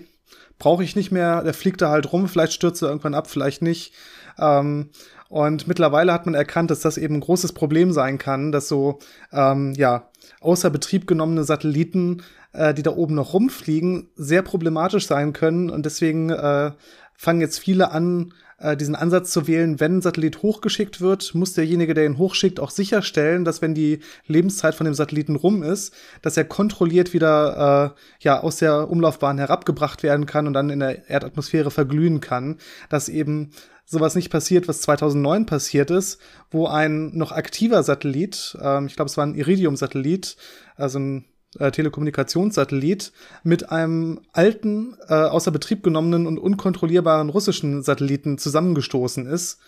brauche 0.60 0.84
ich 0.84 0.96
nicht 0.96 1.12
mehr, 1.12 1.44
der 1.44 1.54
fliegt 1.54 1.82
da 1.82 1.90
halt 1.90 2.12
rum, 2.12 2.28
vielleicht 2.28 2.54
stürzt 2.54 2.82
er 2.82 2.90
irgendwann 2.90 3.16
ab, 3.16 3.30
vielleicht 3.30 3.62
nicht. 3.62 3.94
Ähm, 4.38 4.90
und 5.30 5.68
mittlerweile 5.68 6.14
hat 6.14 6.28
man 6.28 6.36
erkannt, 6.36 6.70
dass 6.70 6.82
das 6.82 6.98
eben 6.98 7.16
ein 7.16 7.22
großes 7.22 7.54
Problem 7.54 7.92
sein 7.92 8.20
kann, 8.20 8.52
dass 8.52 8.68
so 8.68 9.00
ähm, 9.32 9.74
ja 9.76 10.12
außer 10.42 10.70
Betrieb 10.70 11.08
genommene 11.08 11.44
Satelliten 11.44 12.22
äh, 12.54 12.74
die 12.74 12.84
da 12.84 12.92
oben 12.92 13.16
noch 13.16 13.34
rumfliegen, 13.34 14.10
sehr 14.16 14.42
problematisch 14.42 15.08
sein 15.08 15.34
können. 15.34 15.70
Und 15.70 15.86
deswegen 15.86 16.30
äh, 16.30 16.72
fangen 17.16 17.42
jetzt 17.42 17.60
viele 17.60 17.92
an, 17.92 18.34
äh, 18.64 18.78
diesen 18.78 18.96
Ansatz 18.96 19.32
zu 19.32 19.48
wählen, 19.48 19.80
wenn 19.80 19.98
ein 19.98 20.02
Satellit 20.02 20.42
hochgeschickt 20.42 21.02
wird, 21.02 21.36
muss 21.36 21.54
derjenige, 21.54 21.94
der 21.94 22.06
ihn 22.06 22.18
hochschickt, 22.18 22.60
auch 22.60 22.70
sicherstellen, 22.70 23.44
dass 23.44 23.62
wenn 23.62 23.74
die 23.74 24.00
Lebenszeit 24.26 24.76
von 24.76 24.86
dem 24.86 24.94
Satelliten 24.94 25.36
rum 25.36 25.64
ist, 25.64 25.94
dass 26.22 26.38
er 26.38 26.46
kontrolliert 26.46 27.14
wieder 27.14 27.96
äh, 27.96 28.24
ja 28.24 28.40
aus 28.40 28.58
der 28.58 28.90
Umlaufbahn 28.90 29.38
herabgebracht 29.38 30.02
werden 30.04 30.26
kann 30.26 30.48
und 30.48 30.54
dann 30.54 30.70
in 30.70 30.80
der 30.80 31.10
Erdatmosphäre 31.10 31.72
verglühen 31.72 32.22
kann, 32.22 32.58
dass 32.90 33.10
eben 33.10 33.52
sowas 33.86 34.16
nicht 34.16 34.30
passiert, 34.30 34.68
was 34.68 34.82
2009 34.82 35.46
passiert 35.46 35.92
ist, 35.92 36.20
wo 36.50 36.68
ein 36.68 37.16
noch 37.18 37.34
aktiver 37.34 37.84
Satellit, 37.84 38.58
ähm, 38.62 38.88
ich 38.88 38.96
glaube, 38.96 39.10
es 39.10 39.18
war 39.18 39.26
ein 39.26 39.36
Iridium-Satellit, 39.36 40.38
also 40.78 41.00
ein 41.00 41.26
äh, 41.60 41.72
Telekommunikationssatellit 41.72 43.12
mit 43.44 43.70
einem 43.72 44.22
alten, 44.32 44.96
äh, 45.08 45.14
außer 45.14 45.52
Betrieb 45.52 45.84
genommenen 45.84 46.28
und 46.28 46.38
unkontrollierbaren 46.38 47.30
russischen 47.30 47.84
Satelliten 47.84 48.38
zusammengestoßen 48.38 49.26
ist. 49.26 49.60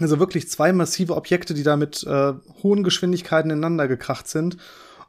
Also 0.00 0.18
wirklich 0.18 0.48
zwei 0.48 0.72
massive 0.72 1.16
Objekte, 1.16 1.54
die 1.54 1.62
da 1.62 1.76
mit 1.76 2.04
äh, 2.04 2.34
hohen 2.62 2.84
Geschwindigkeiten 2.84 3.50
ineinander 3.50 3.88
gekracht 3.88 4.28
sind 4.28 4.56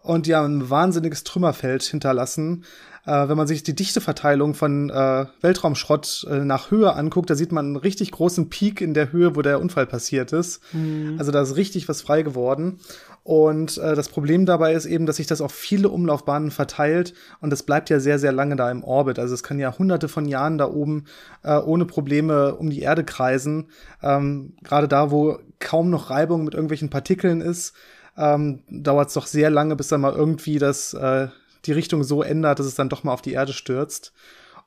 und 0.02 0.26
die 0.26 0.36
haben 0.36 0.60
ein 0.60 0.70
wahnsinniges 0.70 1.24
Trümmerfeld 1.24 1.84
hinterlassen. 1.84 2.64
Äh, 3.06 3.28
wenn 3.28 3.38
man 3.38 3.48
sich 3.48 3.64
die 3.64 3.76
Dichteverteilung 3.76 4.54
von 4.54 4.90
äh, 4.90 5.26
Weltraumschrott 5.42 6.28
äh, 6.30 6.40
nach 6.46 6.72
Höhe 6.72 6.94
anguckt, 6.94 7.30
da 7.30 7.36
sieht 7.36 7.52
man 7.52 7.66
einen 7.66 7.76
richtig 7.76 8.12
großen 8.12 8.50
Peak 8.50 8.82
in 8.82 8.94
der 8.94 9.12
Höhe, 9.12 9.36
wo 9.36 9.42
der 9.42 9.60
Unfall 9.60 9.88
passiert 9.88 10.32
ist. 10.32 10.62
Mhm. 10.74 11.16
Also 11.18 11.32
da 11.32 11.42
ist 11.42 11.56
richtig 11.56 11.90
was 11.90 12.02
frei 12.02 12.22
geworden. 12.22 12.80
Und 13.24 13.78
äh, 13.78 13.96
das 13.96 14.10
Problem 14.10 14.46
dabei 14.46 14.74
ist 14.74 14.86
eben, 14.86 15.06
dass 15.06 15.18
sich 15.18 15.28
das 15.28 15.42
auf 15.42 15.52
viele 15.52 15.90
Umlaufbahnen 15.90 16.52
verteilt 16.52 17.14
und 17.42 17.54
es 17.54 17.64
bleibt 17.64 17.90
ja 17.90 18.00
sehr, 18.00 18.18
sehr 18.18 18.32
lange 18.32 18.56
da 18.56 18.72
im 18.72 18.84
Orbit. 18.84 19.20
Also 19.20 19.34
es 19.34 19.44
kann 19.44 19.60
ja 19.60 19.78
hunderte 19.78 20.08
von 20.08 20.26
Jahren 20.26 20.58
da 20.58 20.68
oben 20.68 21.06
äh, 21.44 21.58
ohne 21.58 21.86
Probleme 21.86 22.56
um 22.56 22.70
die 22.70 22.82
Erde 22.82 23.04
kreisen. 23.04 23.68
Ähm, 24.02 24.54
Gerade 24.64 24.88
da, 24.88 25.12
wo 25.12 25.40
kaum 25.60 25.90
noch 25.90 26.10
Reibung 26.10 26.44
mit 26.44 26.54
irgendwelchen 26.54 26.90
Partikeln 26.90 27.42
ist, 27.42 27.74
ähm, 28.20 28.64
dauert 28.70 29.08
es 29.08 29.14
doch 29.14 29.26
sehr 29.26 29.50
lange, 29.50 29.76
bis 29.76 29.88
dann 29.88 30.02
mal 30.02 30.14
irgendwie 30.14 30.60
das, 30.60 30.94
äh, 30.94 31.30
die 31.66 31.72
Richtung 31.72 32.04
so 32.04 32.22
ändert, 32.22 32.60
dass 32.60 32.66
es 32.66 32.76
dann 32.76 32.90
doch 32.90 33.04
mal 33.04 33.14
auf 33.14 33.22
die 33.22 33.34
Erde 33.34 33.54
stürzt. 33.54 34.14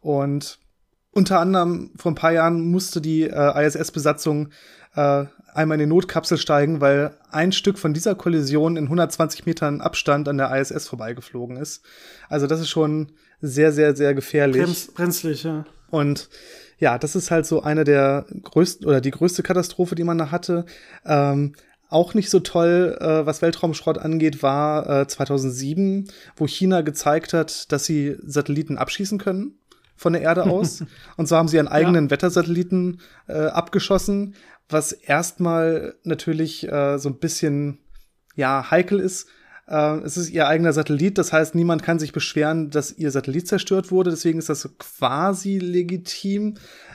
Und 0.01 0.59
unter 1.13 1.39
anderem 1.39 1.91
vor 1.97 2.13
ein 2.13 2.17
paar 2.17 2.33
Jahren 2.33 2.71
musste 2.71 3.01
die 3.03 3.25
äh, 3.25 3.67
ISS-Besatzung 3.67 4.49
äh, 4.95 5.27
einmal 5.53 5.75
in 5.79 5.81
die 5.81 5.95
Notkapsel 5.95 6.39
steigen, 6.39 6.81
weil 6.81 7.15
ein 7.31 7.53
Stück 7.53 7.79
von 7.79 7.93
dieser 7.93 8.15
Kollision 8.15 8.77
in 8.77 8.85
120 8.85 9.45
Metern 9.45 9.83
Abstand 9.83 10.29
an 10.29 10.39
der 10.39 10.55
ISS 10.59 10.89
vorbeigeflogen 10.89 11.59
ist. 11.59 11.83
Also 12.31 12.47
das 12.47 12.61
ist 12.61 12.71
schon 12.71 13.13
sehr, 13.43 13.73
sehr, 13.73 13.95
sehr 13.95 14.15
gefährlich. 14.15 14.63
Brems, 14.63 14.87
brenzlig, 14.87 15.43
ja. 15.45 15.67
Und 15.91 16.31
ja, 16.79 16.99
das 16.99 17.15
ist 17.15 17.31
halt 17.31 17.45
so 17.45 17.63
eine 17.63 17.85
der 17.85 18.25
größten 18.43 18.87
oder 18.87 19.03
die 19.03 19.11
größte 19.11 19.43
Katastrophe, 19.43 19.95
die 19.95 20.05
man 20.05 20.17
da 20.17 20.31
hatte. 20.31 20.65
Ähm, 21.05 21.53
Auch 21.93 22.15
nicht 22.15 22.31
so 22.31 22.41
toll, 22.41 22.97
äh, 23.01 23.27
was 23.27 23.43
Weltraumschrott 23.43 23.99
angeht, 23.99 24.43
war 24.43 25.03
äh, 25.03 25.07
2007, 25.07 26.09
wo 26.37 26.47
China 26.47 26.81
gezeigt 26.81 27.33
hat, 27.35 27.71
dass 27.71 27.85
sie 27.85 28.17
Satelliten 28.25 28.79
abschießen 28.79 29.19
können 29.19 29.59
von 29.97 30.15
der 30.15 30.23
Erde 30.23 30.45
aus. 30.45 30.85
Und 31.17 31.29
zwar 31.29 31.39
haben 31.39 31.49
sie 31.49 31.57
ihren 31.57 31.69
eigenen 31.69 32.07
ja. 32.07 32.11
Wettersatelliten 32.11 33.01
äh, 33.29 33.35
abgeschossen, 33.35 34.35
was 34.69 34.93
erstmal 34.93 35.95
natürlich 36.03 36.67
äh, 36.67 36.99
so 36.99 37.09
ein 37.09 37.19
bisschen 37.19 37.79
ja 38.35 38.71
heikel 38.71 38.99
ist. 38.99 39.29
Äh, 39.67 39.99
es 39.99 40.17
ist 40.17 40.31
ihr 40.31 40.49
eigener 40.49 40.73
Satellit, 40.73 41.19
das 41.19 41.33
heißt, 41.33 41.55
niemand 41.55 41.83
kann 41.83 41.99
sich 41.99 42.13
beschweren, 42.13 42.71
dass 42.71 42.93
ihr 42.93 43.11
Satellit 43.11 43.49
zerstört 43.49 43.91
wurde. 43.91 44.11
Deswegen 44.11 44.39
ist 44.39 44.49
das 44.49 44.63
so 44.63 44.71
quasi 44.79 45.59
legitim. 45.59 46.55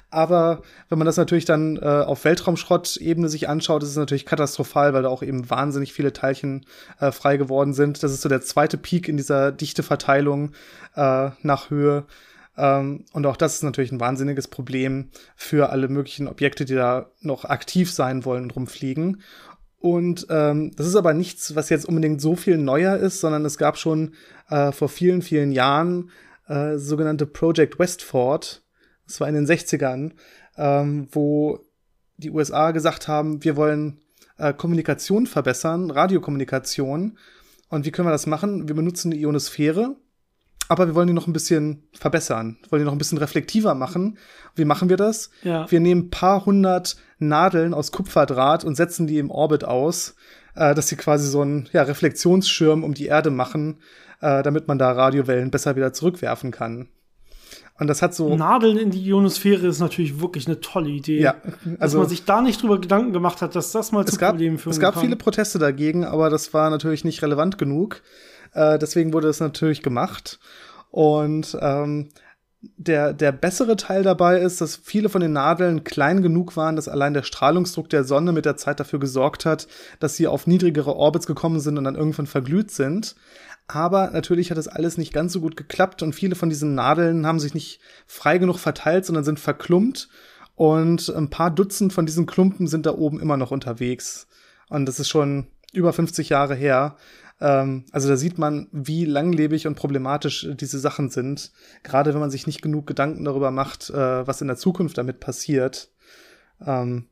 Aber 0.10 0.62
wenn 0.88 0.98
man 0.98 1.06
das 1.06 1.18
natürlich 1.18 1.46
dann 1.46 1.78
äh, 1.78 1.86
auf 1.86 2.24
Weltraumschrott-Ebene 2.24 3.28
sich 3.28 3.50
anschaut, 3.50 3.84
ist 3.84 3.90
es 3.90 3.98
natürlich 3.98 4.26
katastrophal, 4.26 4.94
weil 4.94 5.04
da 5.04 5.10
auch 5.10 5.22
eben 5.22 5.50
wahnsinnig 5.50 5.92
viele 5.92 6.14
Teilchen 6.14 6.66
äh, 7.00 7.12
frei 7.12 7.36
geworden 7.38 7.74
sind. 7.74 8.02
Das 8.04 8.14
ist 8.14 8.22
so 8.22 8.30
der 8.30 8.42
zweite 8.42 8.78
Peak 8.78 9.10
in 9.10 9.18
dieser 9.18 9.52
Dichteverteilung 9.52 10.54
äh, 10.96 11.32
nach 11.42 11.70
Höhe. 11.70 12.06
Ähm, 12.58 13.04
und 13.12 13.26
auch 13.26 13.36
das 13.36 13.56
ist 13.56 13.64
natürlich 13.64 13.92
ein 13.92 14.00
wahnsinniges 14.00 14.48
Problem 14.48 15.10
für 15.36 15.70
alle 15.72 15.90
möglichen 15.90 16.28
Objekte, 16.28 16.64
die 16.64 16.76
da 16.76 17.12
noch 17.22 17.44
aktiv 17.44 17.92
sein 17.92 18.24
wollen 18.24 18.44
und 18.44 18.56
rumfliegen. 18.56 19.22
Und 19.80 20.26
ähm, 20.30 20.72
das 20.76 20.88
ist 20.88 20.96
aber 20.96 21.14
nichts, 21.14 21.56
was 21.56 21.70
jetzt 21.70 21.86
unbedingt 21.86 22.20
so 22.22 22.36
viel 22.36 22.58
neuer 22.58 22.98
ist, 22.98 23.20
sondern 23.20 23.46
es 23.46 23.58
gab 23.58 23.78
schon 23.78 24.16
äh, 24.50 24.72
vor 24.72 24.90
vielen, 24.90 25.22
vielen 25.22 25.52
Jahren 25.52 26.10
äh, 26.48 26.78
sogenannte 26.78 27.26
Project 27.26 27.78
Westford. 27.78 28.64
Das 29.08 29.20
war 29.20 29.28
in 29.28 29.36
den 29.36 29.48
60ern, 29.48 30.12
ähm, 30.58 31.08
wo 31.12 31.60
die 32.18 32.32
USA 32.32 32.72
gesagt 32.72 33.08
haben, 33.08 33.44
wir 33.44 33.56
wollen 33.56 34.00
äh, 34.38 34.54
Kommunikation 34.54 35.26
verbessern, 35.26 35.92
Radiokommunikation. 35.92 37.18
Und 37.70 37.86
wie 37.86 37.92
können 37.92 38.08
wir 38.08 38.12
das 38.12 38.28
machen? 38.28 38.68
Wir 38.68 38.76
benutzen 38.76 39.12
die 39.12 39.22
Ionosphäre 39.22 39.96
aber 40.70 40.88
wir 40.88 40.96
wollen 40.96 41.08
die 41.08 41.14
noch 41.14 41.28
ein 41.28 41.34
bisschen 41.34 41.84
verbessern, 41.94 42.58
wollen 42.70 42.82
die 42.82 42.86
noch 42.86 42.92
ein 42.92 42.98
bisschen 42.98 43.18
reflektiver 43.18 43.74
machen. 43.74 44.18
Wie 44.56 44.66
machen 44.66 44.90
wir 44.90 44.98
das? 44.98 45.30
Ja. 45.44 45.70
Wir 45.72 45.80
nehmen 45.80 46.02
ein 46.02 46.10
paar 46.10 46.46
hundert 46.46 46.98
Nadeln 47.20 47.74
aus 47.74 47.92
Kupferdraht 47.92 48.64
und 48.64 48.76
setzen 48.76 49.08
die 49.08 49.18
im 49.18 49.32
Orbit 49.32 49.64
aus, 49.64 50.16
äh, 50.56 50.76
dass 50.76 50.88
sie 50.88 50.98
quasi 50.98 51.30
so 51.30 51.42
einen 51.42 51.70
ja, 51.72 51.84
Reflexionsschirm 51.84 52.84
um 52.84 52.94
die 52.94 53.06
Erde 53.06 53.30
machen, 53.30 53.78
äh, 54.22 54.44
damit 54.44 54.68
man 54.68 54.78
da 54.78 54.92
Radiowellen 54.92 55.52
besser 55.52 55.76
wieder 55.76 55.94
zurückwerfen 55.94 56.52
kann. 56.52 56.90
Und 57.80 57.88
das 57.88 58.02
hat 58.02 58.16
so. 58.16 58.36
Nadeln 58.36 58.78
in 58.78 58.90
die 58.90 59.04
Ionosphäre 59.04 59.68
ist 59.68 59.80
natürlich 59.80 60.20
wirklich 60.20 60.48
eine 60.48 60.60
tolle 60.60 60.90
Idee. 60.90 61.22
Ja, 61.22 61.36
also. 61.44 61.76
Dass 61.80 61.94
man 61.96 62.10
sich 62.10 62.26
da 62.26 62.42
nicht 62.42 62.62
drüber 62.62 62.80
Gedanken 62.82 63.14
gemacht 63.14 63.42
hat, 63.42 63.56
dass 63.56 63.72
das 63.72 63.92
mal 63.92 64.06
zu 64.06 64.18
gab, 64.18 64.32
Problemen 64.32 64.58
führen 64.58 64.74
Es 64.74 64.80
gab 64.80 64.96
kann. 64.96 65.04
viele 65.04 65.16
Proteste 65.16 65.60
dagegen, 65.60 66.04
aber 66.04 66.30
das 66.30 66.54
war 66.54 66.70
natürlich 66.70 67.04
nicht 67.04 67.22
relevant 67.22 67.58
genug. 67.58 68.02
Äh, 68.54 68.80
deswegen 68.80 69.14
wurde 69.14 69.28
es 69.28 69.40
natürlich 69.40 69.84
gemacht. 69.84 70.40
Und 70.90 71.56
ähm, 71.62 72.10
der, 72.76 73.14
der 73.14 73.32
bessere 73.32 73.76
Teil 73.76 74.04
dabei 74.04 74.40
ist, 74.40 74.62
dass 74.62 74.76
viele 74.76 75.10
von 75.10 75.22
den 75.22 75.34
Nadeln 75.34 75.84
klein 75.84 76.22
genug 76.22 76.58
waren, 76.58 76.76
dass 76.76 76.88
allein 76.88 77.14
der 77.14 77.24
Strahlungsdruck 77.24 77.90
der 77.90 78.04
Sonne 78.04 78.32
mit 78.32 78.46
der 78.46 78.58
Zeit 78.58 78.80
dafür 78.80 79.00
gesorgt 79.00 79.46
hat, 79.46 79.68
dass 80.00 80.16
sie 80.16 80.28
auf 80.28 80.48
niedrigere 80.48 80.96
Orbits 80.96 81.28
gekommen 81.28 81.60
sind 81.60 81.78
und 81.78 81.84
dann 81.84 81.96
irgendwann 81.96 82.26
verglüht 82.26 82.72
sind. 82.72 83.16
Aber 83.68 84.12
natürlich 84.12 84.50
hat 84.50 84.58
das 84.58 84.70
alles 84.70 84.98
nicht 84.98 85.14
ganz 85.14 85.34
so 85.34 85.42
gut 85.42 85.58
geklappt 85.58 86.02
und 86.02 86.14
viele 86.14 86.36
von 86.36 86.50
diesen 86.50 86.74
Nadeln 86.74 87.28
haben 87.28 87.40
sich 87.40 87.54
nicht 87.54 87.82
frei 88.06 88.38
genug 88.38 88.60
verteilt, 88.60 89.06
sondern 89.06 89.26
sind 89.26 89.40
verklumpt. 89.40 90.10
Und 90.56 91.10
ein 91.10 91.30
paar 91.30 91.52
Dutzend 91.52 91.94
von 91.94 92.06
diesen 92.06 92.26
Klumpen 92.26 92.68
sind 92.68 92.86
da 92.86 92.96
oben 92.96 93.20
immer 93.20 93.38
noch 93.38 93.52
unterwegs. 93.52 94.28
Und 94.70 94.86
das 94.86 95.00
ist 95.00 95.10
schon 95.10 95.48
über 95.74 95.94
50 95.94 96.30
Jahre 96.30 96.56
her. 96.56 96.96
Ähm, 97.40 97.86
also 97.92 98.08
da 98.08 98.18
sieht 98.18 98.38
man, 98.38 98.68
wie 98.72 99.06
langlebig 99.06 99.68
und 99.68 99.76
problematisch 99.76 100.48
diese 100.56 100.80
Sachen 100.80 101.10
sind. 101.10 101.52
Gerade 101.84 102.14
wenn 102.14 102.22
man 102.22 102.32
sich 102.32 102.48
nicht 102.48 102.62
genug 102.62 102.88
Gedanken 102.88 103.26
darüber 103.26 103.52
macht, 103.52 103.90
äh, 103.90 104.26
was 104.26 104.42
in 104.42 104.48
der 104.48 104.58
Zukunft 104.58 104.98
damit 104.98 105.20
passiert. 105.20 105.92
Ähm, 106.66 107.08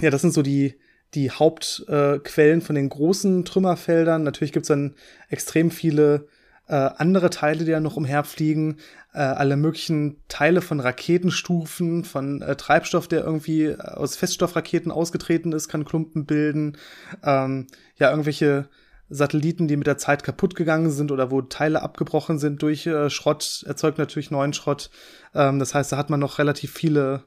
ja, 0.00 0.10
das 0.10 0.22
sind 0.22 0.32
so 0.32 0.42
die, 0.42 0.78
die 1.14 1.30
Hauptquellen 1.30 2.60
äh, 2.60 2.64
von 2.64 2.74
den 2.74 2.88
großen 2.88 3.44
Trümmerfeldern. 3.44 4.22
Natürlich 4.22 4.52
gibt's 4.52 4.68
dann 4.68 4.94
extrem 5.28 5.70
viele 5.70 6.28
äh, 6.68 6.74
andere 6.74 7.30
Teile, 7.30 7.64
die 7.64 7.72
da 7.72 7.80
noch 7.80 7.96
umherfliegen. 7.96 8.76
Äh, 9.12 9.18
alle 9.18 9.56
möglichen 9.56 10.18
Teile 10.28 10.60
von 10.62 10.78
Raketenstufen, 10.78 12.04
von 12.04 12.42
äh, 12.42 12.54
Treibstoff, 12.54 13.08
der 13.08 13.24
irgendwie 13.24 13.74
aus 13.76 14.16
Feststoffraketen 14.16 14.92
ausgetreten 14.92 15.52
ist, 15.52 15.68
kann 15.68 15.84
Klumpen 15.84 16.26
bilden. 16.26 16.78
Ähm, 17.24 17.66
ja, 17.96 18.10
irgendwelche 18.10 18.68
Satelliten, 19.08 19.66
die 19.66 19.76
mit 19.76 19.88
der 19.88 19.98
Zeit 19.98 20.22
kaputt 20.22 20.54
gegangen 20.54 20.92
sind 20.92 21.10
oder 21.10 21.32
wo 21.32 21.42
Teile 21.42 21.82
abgebrochen 21.82 22.38
sind 22.38 22.62
durch 22.62 22.86
äh, 22.86 23.10
Schrott, 23.10 23.64
erzeugt 23.66 23.98
natürlich 23.98 24.30
neuen 24.30 24.52
Schrott. 24.52 24.90
Ähm, 25.34 25.58
das 25.58 25.74
heißt, 25.74 25.90
da 25.90 25.96
hat 25.96 26.08
man 26.08 26.20
noch 26.20 26.38
relativ 26.38 26.72
viele 26.72 27.24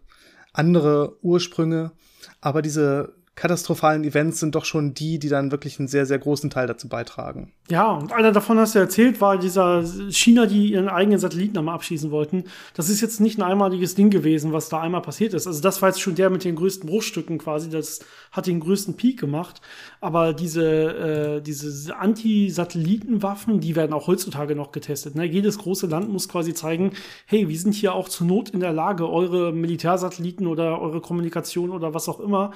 andere 0.53 1.17
Ursprünge. 1.21 1.91
Aber 2.39 2.61
diese 2.61 3.13
katastrophalen 3.35 4.03
Events 4.03 4.39
sind 4.39 4.53
doch 4.53 4.65
schon 4.65 4.93
die, 4.93 5.17
die 5.17 5.29
dann 5.29 5.51
wirklich 5.51 5.79
einen 5.79 5.87
sehr, 5.87 6.05
sehr 6.05 6.19
großen 6.19 6.51
Teil 6.51 6.67
dazu 6.67 6.87
beitragen. 6.87 7.51
Ja, 7.69 7.91
und 7.91 8.11
einer 8.11 8.31
davon 8.31 8.59
hast 8.59 8.75
du 8.75 8.79
erzählt, 8.79 9.21
war 9.21 9.37
dieser 9.37 9.83
China, 10.11 10.45
die 10.45 10.73
ihren 10.73 10.87
eigenen 10.87 11.17
Satelliten 11.17 11.57
einmal 11.57 11.73
abschießen 11.75 12.11
wollten. 12.11 12.43
Das 12.75 12.89
ist 12.89 13.01
jetzt 13.01 13.21
nicht 13.21 13.39
ein 13.39 13.43
einmaliges 13.43 13.95
Ding 13.95 14.11
gewesen, 14.11 14.53
was 14.53 14.69
da 14.69 14.81
einmal 14.81 15.01
passiert 15.01 15.33
ist. 15.33 15.47
Also 15.47 15.61
das 15.61 15.81
war 15.81 15.89
jetzt 15.89 16.01
schon 16.01 16.13
der 16.13 16.29
mit 16.29 16.43
den 16.43 16.55
größten 16.55 16.87
Bruchstücken 16.87 17.39
quasi. 17.39 17.69
Das 17.69 18.01
hat 18.31 18.45
den 18.45 18.59
größten 18.59 18.97
Peak 18.97 19.19
gemacht. 19.19 19.61
Aber 19.99 20.33
diese, 20.33 21.37
äh, 21.37 21.41
diese 21.41 21.95
Anti-Satellitenwaffen, 21.95 23.59
die 23.59 23.75
werden 23.75 23.93
auch 23.93 24.05
heutzutage 24.05 24.55
noch 24.55 24.71
getestet. 24.71 25.15
Ne? 25.15 25.23
Jedes 25.25 25.57
große 25.57 25.87
Land 25.87 26.09
muss 26.09 26.29
quasi 26.29 26.53
zeigen, 26.53 26.91
hey, 27.25 27.49
wir 27.49 27.57
sind 27.57 27.73
hier 27.73 27.95
auch 27.95 28.09
zur 28.09 28.27
Not 28.27 28.49
in 28.49 28.59
der 28.59 28.73
Lage, 28.73 29.09
eure 29.09 29.51
Militärsatelliten 29.53 30.45
oder 30.45 30.79
eure 30.79 31.01
Kommunikation 31.01 31.71
oder 31.71 31.93
was 31.93 32.07
auch 32.09 32.19
immer 32.19 32.51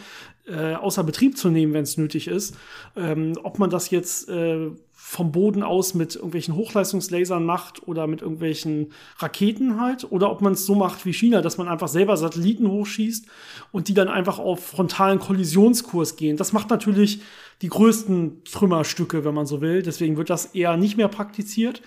äh, 0.47 0.66
außer 0.76 1.03
Betrieb 1.03 1.38
zu 1.38 1.49
nehmen, 1.49 1.74
wenn 1.74 1.84
es 1.84 1.97
nötig 1.97 2.28
ist. 2.28 2.55
Ähm, 2.95 3.34
ob 3.43 3.59
man 3.59 3.70
das 3.70 3.89
jetzt 3.89 4.30
äh, 4.30 4.70
vom 4.99 5.32
Boden 5.32 5.63
aus 5.63 5.93
mit 5.93 6.15
irgendwelchen 6.15 6.55
Hochleistungslasern 6.55 7.45
macht 7.45 7.88
oder 7.88 8.07
mit 8.07 8.22
irgendwelchen 8.22 8.91
Raketen 9.20 9.80
halt, 9.80 10.11
oder 10.11 10.30
ob 10.30 10.41
man 10.41 10.53
es 10.53 10.65
so 10.65 10.76
macht 10.76 11.05
wie 11.05 11.13
China, 11.13 11.41
dass 11.41 11.57
man 11.57 11.68
einfach 11.68 11.88
selber 11.88 12.18
Satelliten 12.18 12.68
hochschießt 12.68 13.26
und 13.72 13.88
die 13.88 13.93
dann 13.93 14.09
einfach 14.09 14.38
auf 14.39 14.65
frontalen 14.65 15.20
Kollisionskurs 15.20 16.15
gehen. 16.18 16.36
Das 16.36 16.51
macht 16.51 16.70
natürlich 16.72 17.22
die 17.61 17.70
größten 17.70 18.43
Trümmerstücke, 18.43 19.24
wenn 19.24 19.34
man 19.34 19.45
so 19.45 19.61
will. 19.61 19.82
Deswegen 19.82 20.18
wird 20.18 20.30
das 20.30 20.47
eher 20.47 20.76
nicht 20.78 20.97
mehr 20.97 21.07
praktiziert. 21.07 21.82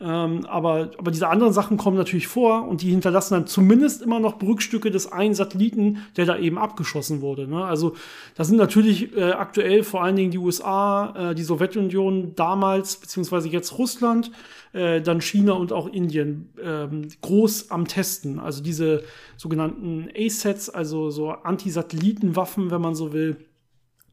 Ähm, 0.00 0.44
aber, 0.46 0.90
aber 0.98 1.10
diese 1.10 1.28
anderen 1.28 1.52
Sachen 1.52 1.76
kommen 1.76 1.96
natürlich 1.96 2.26
vor 2.26 2.66
und 2.66 2.82
die 2.82 2.90
hinterlassen 2.90 3.34
dann 3.34 3.46
zumindest 3.46 4.02
immer 4.02 4.18
noch 4.18 4.38
Brückstücke 4.38 4.90
des 4.90 5.10
einen 5.10 5.34
Satelliten, 5.34 5.98
der 6.16 6.26
da 6.26 6.36
eben 6.36 6.58
abgeschossen 6.58 7.20
wurde. 7.20 7.46
Ne? 7.46 7.64
Also 7.64 7.94
da 8.34 8.44
sind 8.44 8.56
natürlich 8.56 9.16
äh, 9.16 9.32
aktuell 9.32 9.84
vor 9.84 10.02
allen 10.02 10.16
Dingen 10.16 10.32
die 10.32 10.38
USA, 10.38 11.30
äh, 11.30 11.34
die 11.34 11.44
Sowjetunion 11.44 12.34
damals, 12.34 12.96
beziehungsweise 12.96 13.48
jetzt 13.48 13.78
Russland, 13.78 14.32
äh, 14.72 15.00
dann 15.00 15.20
China 15.20 15.52
und 15.52 15.72
auch 15.72 15.86
Indien 15.86 16.52
ähm, 16.60 17.08
groß 17.20 17.70
am 17.70 17.86
Testen. 17.86 18.40
Also 18.40 18.62
diese 18.62 19.04
sogenannten 19.36 20.08
A-Sets, 20.16 20.70
also 20.70 21.10
so 21.10 21.30
Anti-Satellitenwaffen, 21.30 22.72
wenn 22.72 22.80
man 22.80 22.96
so 22.96 23.12
will, 23.12 23.36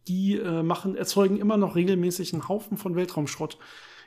die 0.07 0.37
äh, 0.37 0.63
machen, 0.63 0.95
erzeugen 0.95 1.37
immer 1.37 1.57
noch 1.57 1.75
regelmäßig 1.75 2.33
einen 2.33 2.47
Haufen 2.47 2.77
von 2.77 2.95
Weltraumschrott 2.95 3.57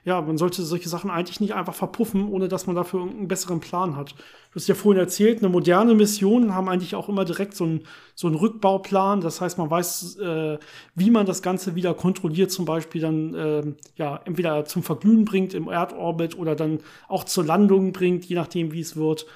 ja, 0.05 0.20
man 0.20 0.36
sollte 0.36 0.62
solche 0.62 0.88
Sachen 0.88 1.11
eigentlich 1.11 1.40
nicht 1.40 1.55
einfach 1.55 1.74
verpuffen, 1.74 2.28
ohne 2.28 2.48
dass 2.48 2.66
man 2.66 2.76
dafür 2.76 3.02
einen 3.02 3.26
besseren 3.26 3.61
Plan 3.61 3.96
hat. 3.96 4.11
Du 4.11 4.57
hast 4.57 4.68
ja 4.68 4.74
vorhin 4.74 5.00
erzählt, 5.00 5.38
eine 5.38 5.48
moderne 5.48 5.94
Mission 5.94 6.55
haben 6.55 6.68
eigentlich 6.68 6.94
auch 6.94 7.09
immer 7.09 7.24
direkt 7.24 7.57
so 7.57 7.64
einen, 7.64 7.80
so 8.14 8.26
einen 8.26 8.36
Rückbauplan. 8.36 9.22
Das 9.22 9.40
heißt, 9.40 9.57
man 9.57 9.70
weiß, 9.70 10.18
äh, 10.18 10.59
wie 10.94 11.11
man 11.11 11.24
das 11.24 11.42
Ganze 11.42 11.74
wieder 11.74 11.94
kontrolliert, 11.94 12.52
zum 12.52 12.66
Beispiel 12.66 13.00
dann 13.00 13.34
äh, 13.34 13.62
ja 13.96 14.20
entweder 14.26 14.66
zum 14.66 14.82
Verglühen 14.82 15.24
bringt 15.24 15.55
im 15.55 15.68
Erdorbit 15.68 16.38
oder 16.38 16.55
dann 16.55 16.80
auch 17.09 17.24
zur 17.24 17.44
Landung 17.44 17.92
bringt, 17.92 18.26
je 18.26 18.36
nachdem, 18.36 18.72
wie 18.72 18.80
es 18.80 18.96
wird. 18.96 19.26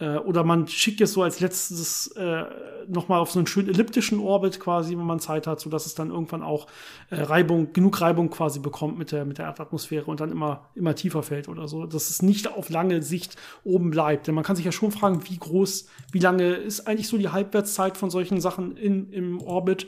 Äh, 0.00 0.16
oder 0.18 0.44
man 0.44 0.68
schickt 0.68 1.00
es 1.00 1.12
so 1.12 1.22
als 1.22 1.40
letztes 1.40 2.08
äh, 2.08 2.44
nochmal 2.86 3.20
auf 3.20 3.30
so 3.30 3.38
einen 3.38 3.46
schönen 3.46 3.68
elliptischen 3.68 4.20
Orbit 4.20 4.60
quasi, 4.60 4.96
wenn 4.96 5.04
man 5.04 5.20
Zeit 5.20 5.46
hat, 5.46 5.60
sodass 5.60 5.86
es 5.86 5.94
dann 5.94 6.10
irgendwann 6.10 6.42
auch 6.42 6.66
äh, 7.10 7.20
Reibung, 7.20 7.72
genug 7.72 8.00
Reibung 8.00 8.30
quasi 8.30 8.60
bekommt 8.60 8.98
mit 8.98 9.12
der, 9.12 9.24
mit 9.24 9.38
der 9.38 9.46
Erdatmosphäre 9.46 10.06
und 10.06 10.20
dann 10.20 10.30
immer, 10.30 10.66
immer 10.74 10.94
tiefer 10.94 11.22
fällt 11.22 11.48
oder 11.48 11.68
so. 11.68 11.86
Dass 11.86 12.10
es 12.10 12.22
nicht 12.22 12.52
auf 12.52 12.70
lange 12.70 13.02
Sicht 13.02 13.36
oben 13.64 13.90
bleibt. 13.90 14.26
Denn 14.26 14.34
man 14.34 14.44
kann 14.44 14.56
sich 14.56 14.64
ja 14.64 14.72
schon 14.72 14.92
fragen, 14.92 15.22
wie 15.28 15.38
groß, 15.38 15.88
wie 16.12 16.20
lange 16.20 16.54
ist 16.54 16.86
eigentlich 16.86 17.08
so 17.08 17.18
die 17.18 17.28
Halbwertszeit 17.28 17.96
von 17.96 18.10
solchen 18.10 18.40
Sachen 18.40 18.76
in, 18.76 19.12
im 19.12 19.40
Orbit. 19.40 19.86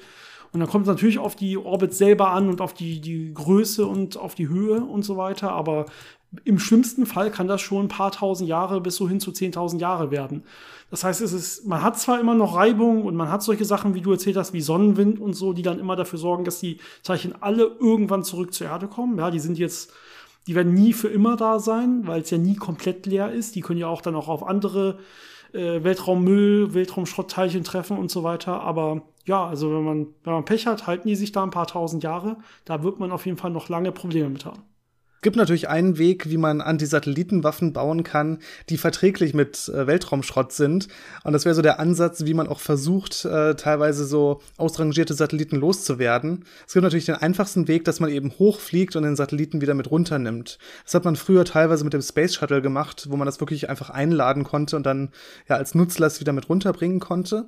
Und 0.53 0.59
dann 0.59 0.69
kommt 0.69 0.87
es 0.87 0.89
natürlich 0.89 1.19
auf 1.19 1.37
die 1.37 1.57
Orbit 1.57 1.95
selber 1.95 2.31
an 2.31 2.49
und 2.49 2.61
auf 2.61 2.75
die, 2.75 3.01
die 3.01 3.33
Größe 3.33 3.87
und 3.87 4.17
auf 4.17 4.35
die 4.35 4.49
Höhe 4.49 4.81
und 4.81 5.05
so 5.05 5.17
weiter. 5.17 5.53
Aber 5.53 5.87
Im 6.45 6.61
schlimmsten 6.61 7.07
Fall 7.07 7.33
kann 7.33 7.49
das 7.49 7.61
schon 7.61 7.87
ein 7.87 7.89
paar 7.89 8.13
tausend 8.13 8.49
Jahre 8.49 8.81
bis 8.81 8.95
so 8.95 9.09
hin 9.09 9.19
zu 9.19 9.33
10.000 9.33 9.79
Jahre 9.81 10.13
werden. 10.13 10.45
Das 10.91 11.03
heißt, 11.03 11.21
es 11.21 11.33
ist, 11.33 11.67
man 11.67 11.83
hat 11.83 11.99
zwar 11.99 12.21
immer 12.21 12.35
noch 12.35 12.55
Reibung 12.57 13.05
und 13.05 13.17
man 13.17 13.31
hat 13.31 13.43
solche 13.43 13.65
Sachen, 13.65 13.95
wie 13.95 14.01
du 14.01 14.13
erzählt 14.13 14.37
hast, 14.37 14.53
wie 14.53 14.61
Sonnenwind 14.61 15.19
und 15.19 15.35
so, 15.35 15.53
die 15.53 15.63
dann 15.63 15.81
immer 15.81 15.97
dafür 15.97 16.19
sorgen, 16.21 16.45
dass 16.45 16.61
die 16.61 16.79
Teilchen 17.03 17.35
alle 17.41 17.65
irgendwann 17.81 18.23
zurück 18.23 18.55
zur 18.55 18.69
Erde 18.69 18.87
kommen. 18.87 19.19
Ja, 19.19 19.31
die 19.33 19.41
sind 19.41 19.59
jetzt, 19.59 19.93
die 20.47 20.55
werden 20.55 20.73
nie 20.73 20.93
für 20.93 21.09
immer 21.09 21.37
da 21.37 21.59
sein, 21.59 22.07
weil 22.07 22.23
es 22.23 22.31
ja 22.31 22.39
nie 22.39 22.55
komplett 22.55 23.07
leer 23.07 23.33
ist. 23.33 23.57
Die 23.57 23.61
können 23.61 23.81
ja 23.81 23.89
auch 23.89 24.03
dann 24.03 24.15
auch 24.15 24.29
auf 24.29 24.47
andere 24.47 24.99
äh, 25.53 25.83
Weltraummüll, 25.83 26.75
Weltraumschrottteilchen 26.75 27.65
treffen 27.65 27.99
und 27.99 28.11
so 28.11 28.23
weiter. 28.23 28.61
Aber 28.61 29.03
ja, 29.27 29.47
also 29.47 29.73
wenn 29.73 29.85
man, 29.85 30.07
wenn 30.23 30.33
man 30.33 30.45
Pech 30.45 30.67
hat, 30.67 30.87
halten 30.87 31.09
die 31.09 31.17
sich 31.17 31.33
da 31.33 31.43
ein 31.43 31.51
paar 31.51 31.67
tausend 31.67 32.05
Jahre. 32.05 32.37
Da 32.65 32.85
wird 32.85 33.01
man 33.01 33.11
auf 33.11 33.27
jeden 33.27 33.39
Fall 33.39 33.51
noch 33.51 33.69
lange 33.69 33.91
Probleme 33.91 34.29
mit 34.29 34.45
haben 34.45 34.70
gibt 35.23 35.37
natürlich 35.37 35.69
einen 35.69 35.99
Weg, 35.99 36.31
wie 36.31 36.37
man 36.37 36.61
Anti-Satellitenwaffen 36.61 37.73
bauen 37.73 38.03
kann, 38.03 38.39
die 38.69 38.79
verträglich 38.79 39.35
mit 39.35 39.69
äh, 39.69 39.87
Weltraumschrott 39.87 40.53
sind. 40.53 40.89
Und 41.25 41.33
das 41.33 41.45
wäre 41.45 41.55
so 41.55 41.63
der 41.63 41.81
Ansatz, 41.81 42.25
wie 42.25 42.35
man 42.35 42.49
auch 42.49 42.61
versucht, 42.61 43.25
äh, 43.25 43.55
teilweise 43.55 44.05
so 44.05 44.41
ausrangierte 44.57 45.15
Satelliten 45.15 45.57
loszuwerden. 45.57 46.45
Es 46.67 46.73
gibt 46.73 46.85
natürlich 46.85 47.07
den 47.07 47.17
einfachsten 47.17 47.69
Weg, 47.69 47.85
dass 47.85 48.01
man 48.01 48.11
eben 48.11 48.33
hochfliegt 48.39 48.97
und 48.97 49.03
den 49.03 49.17
Satelliten 49.17 49.61
wieder 49.61 49.75
mit 49.75 49.91
runternimmt. 49.91 50.59
Das 50.85 50.95
hat 50.95 51.05
man 51.05 51.17
früher 51.17 51.45
teilweise 51.45 51.85
mit 51.85 51.93
dem 51.93 52.03
Space 52.03 52.35
Shuttle 52.35 52.63
gemacht, 52.63 53.07
wo 53.11 53.17
man 53.17 53.27
das 53.27 53.41
wirklich 53.41 53.69
einfach 53.69 53.91
einladen 53.91 54.45
konnte 54.45 54.77
und 54.77 54.87
dann 54.87 55.11
ja 55.49 55.57
als 55.57 55.75
Nutzlast 55.75 56.21
wieder 56.21 56.33
mit 56.33 56.49
runterbringen 56.49 57.01
konnte. 57.01 57.47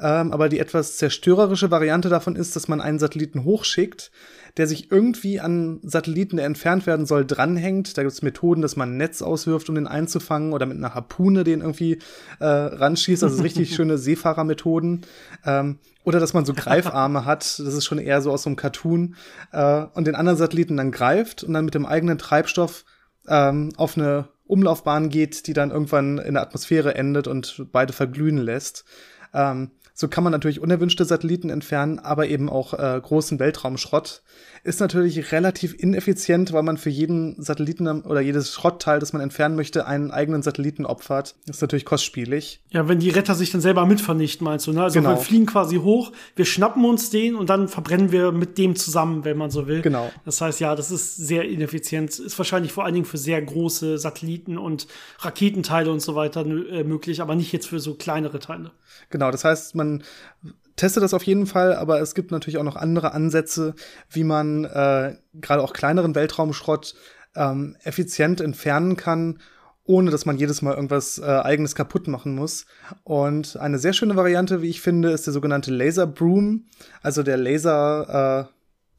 Ähm, 0.00 0.32
aber 0.32 0.48
die 0.48 0.58
etwas 0.58 0.96
zerstörerische 0.96 1.70
Variante 1.70 2.08
davon 2.08 2.34
ist, 2.34 2.56
dass 2.56 2.68
man 2.68 2.80
einen 2.80 2.98
Satelliten 2.98 3.44
hochschickt, 3.44 4.10
der 4.56 4.66
sich 4.66 4.90
irgendwie 4.90 5.40
an 5.40 5.78
Satelliten, 5.82 6.36
der 6.36 6.46
entfernt 6.46 6.86
werden 6.86 7.06
soll, 7.06 7.26
dranhängt. 7.26 7.96
Da 7.98 8.02
gibt 8.02 8.12
es 8.12 8.22
Methoden, 8.22 8.62
dass 8.62 8.76
man 8.76 8.92
ein 8.92 8.96
Netz 8.96 9.20
auswirft, 9.20 9.68
um 9.68 9.74
den 9.74 9.86
einzufangen 9.86 10.52
oder 10.52 10.66
mit 10.66 10.78
einer 10.78 10.94
Harpune 10.94 11.44
den 11.44 11.60
irgendwie 11.60 11.98
äh, 12.40 12.46
ranschießt. 12.46 13.22
Also 13.22 13.42
richtig 13.42 13.74
schöne 13.74 13.98
Seefahrermethoden. 13.98 15.02
Ähm, 15.44 15.78
oder 16.04 16.18
dass 16.18 16.32
man 16.32 16.46
so 16.46 16.54
Greifarme 16.54 17.24
hat, 17.26 17.42
das 17.42 17.74
ist 17.74 17.84
schon 17.84 17.98
eher 17.98 18.22
so 18.22 18.32
aus 18.32 18.44
so 18.44 18.48
einem 18.48 18.56
Cartoon, 18.56 19.16
äh, 19.52 19.84
und 19.94 20.06
den 20.06 20.14
anderen 20.14 20.38
Satelliten 20.38 20.78
dann 20.78 20.92
greift 20.92 21.44
und 21.44 21.52
dann 21.52 21.66
mit 21.66 21.74
dem 21.74 21.86
eigenen 21.86 22.16
Treibstoff 22.16 22.84
ähm, 23.28 23.70
auf 23.76 23.98
eine 23.98 24.28
Umlaufbahn 24.46 25.10
geht, 25.10 25.46
die 25.46 25.52
dann 25.52 25.70
irgendwann 25.70 26.18
in 26.18 26.34
der 26.34 26.42
Atmosphäre 26.42 26.94
endet 26.94 27.28
und 27.28 27.66
beide 27.70 27.92
verglühen 27.92 28.38
lässt. 28.38 28.84
Ähm, 29.32 29.70
so 30.00 30.08
kann 30.08 30.24
man 30.24 30.30
natürlich 30.30 30.60
unerwünschte 30.60 31.04
Satelliten 31.04 31.50
entfernen, 31.50 31.98
aber 31.98 32.26
eben 32.28 32.48
auch 32.48 32.72
äh, 32.72 32.98
großen 32.98 33.38
Weltraumschrott 33.38 34.22
ist 34.62 34.80
natürlich 34.80 35.32
relativ 35.32 35.74
ineffizient, 35.78 36.52
weil 36.52 36.62
man 36.62 36.76
für 36.76 36.90
jeden 36.90 37.40
Satelliten 37.42 37.86
oder 38.02 38.20
jedes 38.20 38.52
Schrottteil, 38.52 38.98
das 38.98 39.12
man 39.12 39.22
entfernen 39.22 39.56
möchte, 39.56 39.86
einen 39.86 40.10
eigenen 40.10 40.42
Satelliten 40.42 40.84
opfert. 40.84 41.34
Das 41.46 41.56
ist 41.56 41.62
natürlich 41.62 41.84
kostspielig. 41.84 42.60
Ja, 42.70 42.88
wenn 42.88 42.98
die 42.98 43.10
Retter 43.10 43.34
sich 43.34 43.50
dann 43.50 43.60
selber 43.60 43.86
mitvernichten, 43.86 44.44
meinst 44.44 44.66
du, 44.66 44.72
ne? 44.72 44.82
Also 44.82 45.00
genau. 45.00 45.10
wir 45.10 45.16
fliegen 45.16 45.46
quasi 45.46 45.76
hoch, 45.76 46.12
wir 46.36 46.44
schnappen 46.44 46.84
uns 46.84 47.10
den 47.10 47.34
und 47.34 47.48
dann 47.48 47.68
verbrennen 47.68 48.12
wir 48.12 48.32
mit 48.32 48.58
dem 48.58 48.76
zusammen, 48.76 49.24
wenn 49.24 49.38
man 49.38 49.50
so 49.50 49.66
will. 49.66 49.82
Genau. 49.82 50.10
Das 50.24 50.40
heißt, 50.40 50.60
ja, 50.60 50.74
das 50.74 50.90
ist 50.90 51.16
sehr 51.16 51.44
ineffizient. 51.48 52.18
Ist 52.18 52.38
wahrscheinlich 52.38 52.72
vor 52.72 52.84
allen 52.84 52.94
Dingen 52.94 53.06
für 53.06 53.18
sehr 53.18 53.40
große 53.40 53.98
Satelliten 53.98 54.58
und 54.58 54.86
Raketenteile 55.20 55.90
und 55.90 56.00
so 56.00 56.14
weiter 56.14 56.44
äh, 56.44 56.84
möglich, 56.84 57.22
aber 57.22 57.34
nicht 57.34 57.52
jetzt 57.52 57.66
für 57.66 57.80
so 57.80 57.94
kleinere 57.94 58.38
Teile. 58.38 58.72
Genau, 59.08 59.30
das 59.30 59.44
heißt, 59.44 59.74
man 59.74 60.02
teste 60.80 61.00
das 61.00 61.14
auf 61.14 61.22
jeden 61.22 61.46
Fall, 61.46 61.74
aber 61.74 62.00
es 62.00 62.14
gibt 62.14 62.30
natürlich 62.30 62.58
auch 62.58 62.64
noch 62.64 62.76
andere 62.76 63.12
Ansätze, 63.12 63.74
wie 64.08 64.24
man 64.24 64.64
äh, 64.64 65.16
gerade 65.34 65.62
auch 65.62 65.72
kleineren 65.72 66.14
Weltraumschrott 66.14 66.94
ähm, 67.36 67.76
effizient 67.84 68.40
entfernen 68.40 68.96
kann, 68.96 69.38
ohne 69.84 70.10
dass 70.10 70.26
man 70.26 70.38
jedes 70.38 70.62
Mal 70.62 70.74
irgendwas 70.74 71.18
äh, 71.18 71.24
eigenes 71.24 71.74
kaputt 71.74 72.08
machen 72.08 72.34
muss. 72.34 72.66
Und 73.04 73.56
eine 73.56 73.78
sehr 73.78 73.92
schöne 73.92 74.16
Variante, 74.16 74.62
wie 74.62 74.70
ich 74.70 74.80
finde, 74.80 75.10
ist 75.10 75.26
der 75.26 75.32
sogenannte 75.32 75.70
Laser 75.72 76.06
Broom, 76.06 76.66
also 77.02 77.22
der 77.22 77.36
Laser, 77.36 78.48
äh, 78.48 78.52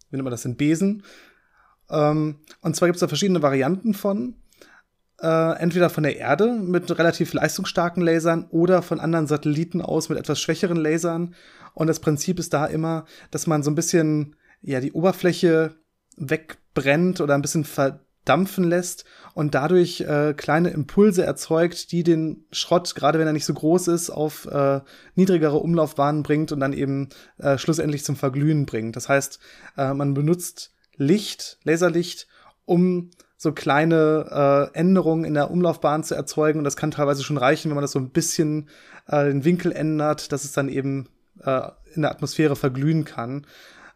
wie 0.10 0.18
nennt 0.18 0.24
man 0.24 0.32
das, 0.32 0.44
den 0.44 0.58
Besen. 0.58 1.04
Ähm, 1.90 2.40
und 2.62 2.76
zwar 2.76 2.88
gibt 2.88 2.98
es 2.98 3.02
da 3.02 3.08
verschiedene 3.08 3.42
Varianten 3.42 3.94
von. 3.94 4.36
Äh, 5.22 5.60
entweder 5.60 5.92
von 5.92 6.04
der 6.04 6.18
Erde 6.18 6.54
mit 6.54 6.98
relativ 6.98 7.34
leistungsstarken 7.34 8.02
Lasern 8.02 8.48
oder 8.50 8.82
von 8.82 9.00
anderen 9.00 9.28
Satelliten 9.28 9.82
aus 9.82 10.10
mit 10.10 10.18
etwas 10.18 10.42
schwächeren 10.42 10.78
Lasern. 10.78 11.36
Und 11.74 11.88
das 11.88 11.99
Prinzip 11.99 12.39
ist 12.39 12.53
da 12.53 12.65
immer, 12.65 13.05
dass 13.32 13.47
man 13.47 13.63
so 13.63 13.72
ein 13.72 13.76
bisschen, 13.76 14.36
ja, 14.61 14.80
die 14.80 14.91
Oberfläche 14.91 15.76
wegbrennt 16.17 17.22
oder 17.22 17.36
ein 17.36 17.41
bisschen 17.41 17.63
verdampfen 17.63 18.63
lässt 18.63 19.05
und 19.34 19.55
dadurch 19.55 20.01
äh, 20.01 20.34
kleine 20.36 20.69
Impulse 20.69 21.24
erzeugt, 21.24 21.91
die 21.91 22.03
den 22.03 22.45
Schrott, 22.51 22.93
gerade 22.95 23.19
wenn 23.19 23.28
er 23.28 23.34
nicht 23.34 23.45
so 23.45 23.53
groß 23.53 23.88
ist, 23.88 24.09
auf 24.09 24.45
äh, 24.45 24.82
niedrigere 25.15 25.57
Umlaufbahnen 25.57 26.24
bringt 26.24 26.51
und 26.51 26.59
dann 26.59 26.74
eben 26.74 27.09
äh, 27.38 27.57
schlussendlich 27.57 28.03
zum 28.03 28.15
Verglühen 28.15 28.65
bringt. 28.65 28.95
Das 28.95 29.09
heißt, 29.09 29.39
äh, 29.78 29.93
man 29.93 30.13
benutzt 30.13 30.74
Licht, 30.95 31.57
Laserlicht, 31.63 32.28
um 32.65 33.11
so 33.38 33.53
kleine 33.53 34.69
äh, 34.74 34.78
Änderungen 34.78 35.26
in 35.26 35.34
der 35.34 35.49
Umlaufbahn 35.49 36.03
zu 36.03 36.13
erzeugen. 36.13 36.59
Und 36.59 36.63
das 36.63 36.76
kann 36.76 36.91
teilweise 36.91 37.24
schon 37.24 37.38
reichen, 37.38 37.69
wenn 37.69 37.76
man 37.76 37.82
das 37.82 37.91
so 37.91 37.97
ein 37.97 38.11
bisschen 38.11 38.69
äh, 39.07 39.26
den 39.26 39.43
Winkel 39.43 39.72
ändert, 39.72 40.32
dass 40.32 40.43
es 40.43 40.51
dann 40.51 40.69
eben 40.69 41.09
äh, 41.44 41.62
in 41.94 42.02
der 42.04 42.12
Atmosphäre 42.12 42.56
verglühen 42.56 43.06
kann. 43.06 43.46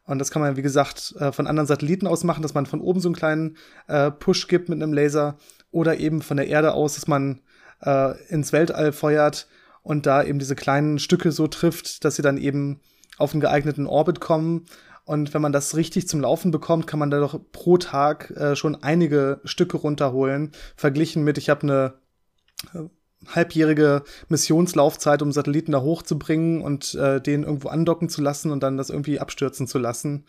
Und 0.06 0.20
das 0.20 0.30
kann 0.30 0.42
man, 0.42 0.56
wie 0.56 0.62
gesagt, 0.62 1.16
äh, 1.20 1.32
von 1.32 1.48
anderen 1.48 1.68
Satelliten 1.68 2.08
aus 2.08 2.24
machen, 2.24 2.44
dass 2.44 2.54
man 2.54 2.66
von 2.66 2.82
oben 2.82 3.00
so 3.00 3.10
einen 3.10 3.16
kleinen 3.16 3.58
äh, 3.88 4.12
Push 4.12 4.48
gibt 4.48 4.70
mit 4.70 4.82
einem 4.82 4.94
Laser 4.94 5.38
oder 5.72 5.98
eben 5.98 6.22
von 6.22 6.38
der 6.38 6.48
Erde 6.48 6.74
aus, 6.74 6.96
dass 6.96 7.08
man 7.08 7.42
äh, 7.82 8.14
ins 8.30 8.54
Weltall 8.54 8.92
feuert 8.92 9.48
und 9.82 10.06
da 10.06 10.24
eben 10.24 10.40
diese 10.40 10.56
kleinen 10.56 11.00
Stücke 11.00 11.32
so 11.32 11.48
trifft, 11.48 12.06
dass 12.06 12.16
sie 12.16 12.22
dann 12.22 12.38
eben 12.38 12.82
auf 13.18 13.34
einen 13.34 13.42
geeigneten 13.42 13.88
Orbit 13.88 14.20
kommen. 14.20 14.66
Und 15.06 15.34
wenn 15.34 15.42
man 15.42 15.52
das 15.52 15.76
richtig 15.76 16.08
zum 16.08 16.22
Laufen 16.22 16.52
bekommt, 16.52 16.88
kann 16.88 17.00
man 17.00 17.12
da 17.12 17.20
doch 17.20 17.40
pro 17.52 17.78
Tag 17.78 18.32
äh, 18.32 18.56
schon 18.56 18.82
einige 18.82 19.40
Stücke 19.44 19.78
runterholen. 19.78 20.52
Verglichen 20.76 21.24
mit, 21.24 21.38
ich 21.38 21.50
habe 21.50 21.64
eine 21.64 22.90
halbjährige 23.28 24.04
Missionslaufzeit, 24.30 25.22
um 25.22 25.32
Satelliten 25.32 25.72
da 25.72 25.82
hochzubringen 25.82 26.62
und 26.62 26.96
äh, 26.96 27.22
den 27.22 27.44
irgendwo 27.44 27.70
andocken 27.70 28.10
zu 28.10 28.22
lassen 28.22 28.52
und 28.52 28.62
dann 28.62 28.78
das 28.78 28.90
irgendwie 28.90 29.20
abstürzen 29.20 29.68
zu 29.68 29.80
lassen. 29.80 30.26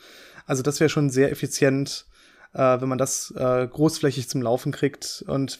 Also 0.47 0.63
das 0.63 0.81
wäre 0.81 0.89
schon 0.89 1.11
sehr 1.11 1.31
effizient, 1.31 2.07
äh, 2.55 2.81
wenn 2.81 2.89
man 2.89 2.99
das 2.99 3.33
äh, 3.37 3.67
großflächig 3.67 4.29
zum 4.29 4.43
Laufen 4.43 4.73
kriegt 4.73 5.25
und 5.27 5.59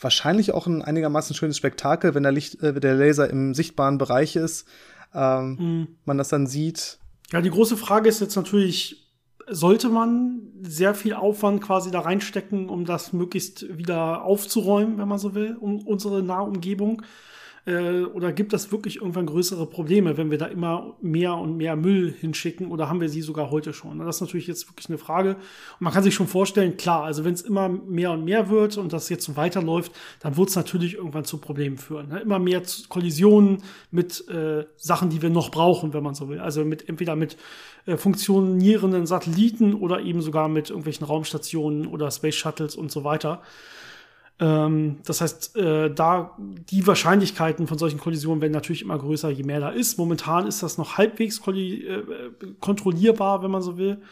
wahrscheinlich 0.00 0.52
auch 0.52 0.66
ein 0.66 0.82
einigermaßen 0.82 1.34
schönes 1.36 1.56
Spektakel, 1.56 2.14
wenn 2.14 2.22
der, 2.22 2.32
Licht, 2.32 2.62
äh, 2.62 2.78
der 2.78 2.94
Laser 2.94 3.28
im 3.28 3.54
sichtbaren 3.54 3.98
Bereich 3.98 4.36
ist, 4.36 4.66
ähm, 5.14 5.56
mhm. 5.58 5.88
man 6.04 6.18
das 6.18 6.28
dann 6.28 6.46
sieht. 6.46 6.98
Ja, 7.32 7.40
die 7.40 7.50
große 7.50 7.76
Frage 7.76 8.08
ist 8.08 8.20
jetzt 8.20 8.36
natürlich, 8.36 9.01
sollte 9.48 9.88
man 9.88 10.42
sehr 10.62 10.94
viel 10.94 11.14
Aufwand 11.14 11.62
quasi 11.62 11.90
da 11.90 12.00
reinstecken, 12.00 12.68
um 12.68 12.84
das 12.84 13.12
möglichst 13.12 13.76
wieder 13.76 14.24
aufzuräumen, 14.24 14.98
wenn 14.98 15.08
man 15.08 15.18
so 15.18 15.34
will, 15.34 15.56
um 15.58 15.80
unsere 15.86 16.22
Nahumgebung? 16.22 17.02
Äh, 17.64 18.02
oder 18.02 18.32
gibt 18.32 18.52
das 18.52 18.72
wirklich 18.72 18.96
irgendwann 18.96 19.26
größere 19.26 19.66
Probleme, 19.66 20.16
wenn 20.16 20.32
wir 20.32 20.38
da 20.38 20.46
immer 20.46 20.96
mehr 21.00 21.36
und 21.36 21.56
mehr 21.56 21.76
Müll 21.76 22.12
hinschicken 22.12 22.72
oder 22.72 22.88
haben 22.88 23.00
wir 23.00 23.08
sie 23.08 23.22
sogar 23.22 23.50
heute 23.50 23.72
schon? 23.72 24.00
Das 24.00 24.16
ist 24.16 24.20
natürlich 24.20 24.48
jetzt 24.48 24.68
wirklich 24.68 24.88
eine 24.88 24.98
Frage. 24.98 25.36
Und 25.36 25.80
man 25.80 25.92
kann 25.92 26.02
sich 26.02 26.14
schon 26.14 26.26
vorstellen, 26.26 26.76
klar, 26.76 27.04
also 27.04 27.24
wenn 27.24 27.34
es 27.34 27.42
immer 27.42 27.68
mehr 27.68 28.10
und 28.10 28.24
mehr 28.24 28.50
wird 28.50 28.78
und 28.78 28.92
das 28.92 29.08
jetzt 29.08 29.24
so 29.24 29.36
weiterläuft, 29.36 29.92
dann 30.20 30.36
wird 30.36 30.48
es 30.48 30.56
natürlich 30.56 30.94
irgendwann 30.94 31.24
zu 31.24 31.38
Problemen 31.38 31.78
führen. 31.78 32.08
Ne? 32.08 32.20
Immer 32.20 32.40
mehr 32.40 32.62
Kollisionen 32.88 33.62
mit 33.92 34.28
äh, 34.28 34.64
Sachen, 34.76 35.10
die 35.10 35.22
wir 35.22 35.30
noch 35.30 35.52
brauchen, 35.52 35.94
wenn 35.94 36.02
man 36.02 36.14
so 36.14 36.28
will. 36.28 36.40
Also 36.40 36.64
mit 36.64 36.88
entweder 36.88 37.14
mit 37.14 37.36
äh, 37.86 37.96
funktionierenden 37.96 39.06
Satelliten 39.06 39.74
oder 39.74 40.00
eben 40.00 40.20
sogar 40.20 40.48
mit 40.48 40.70
irgendwelchen 40.70 41.06
Raumstationen 41.06 41.86
oder 41.86 42.10
Space 42.10 42.34
Shuttles 42.34 42.74
und 42.74 42.90
so 42.90 43.04
weiter. 43.04 43.40
Ähm, 44.38 44.98
das 45.04 45.20
heißt, 45.20 45.56
äh, 45.56 45.92
da 45.92 46.36
die 46.38 46.86
Wahrscheinlichkeiten 46.86 47.66
von 47.66 47.78
solchen 47.78 47.98
Kollisionen 47.98 48.40
werden 48.40 48.52
natürlich 48.52 48.82
immer 48.82 48.98
größer, 48.98 49.30
je 49.30 49.44
mehr 49.44 49.60
da 49.60 49.70
ist. 49.70 49.98
Momentan 49.98 50.46
ist 50.46 50.62
das 50.62 50.78
noch 50.78 50.98
halbwegs 50.98 51.40
äh, 51.46 52.02
kontrollierbar, 52.60 53.42
wenn 53.42 53.50
man 53.50 53.62
so 53.62 53.76
will. 53.76 54.02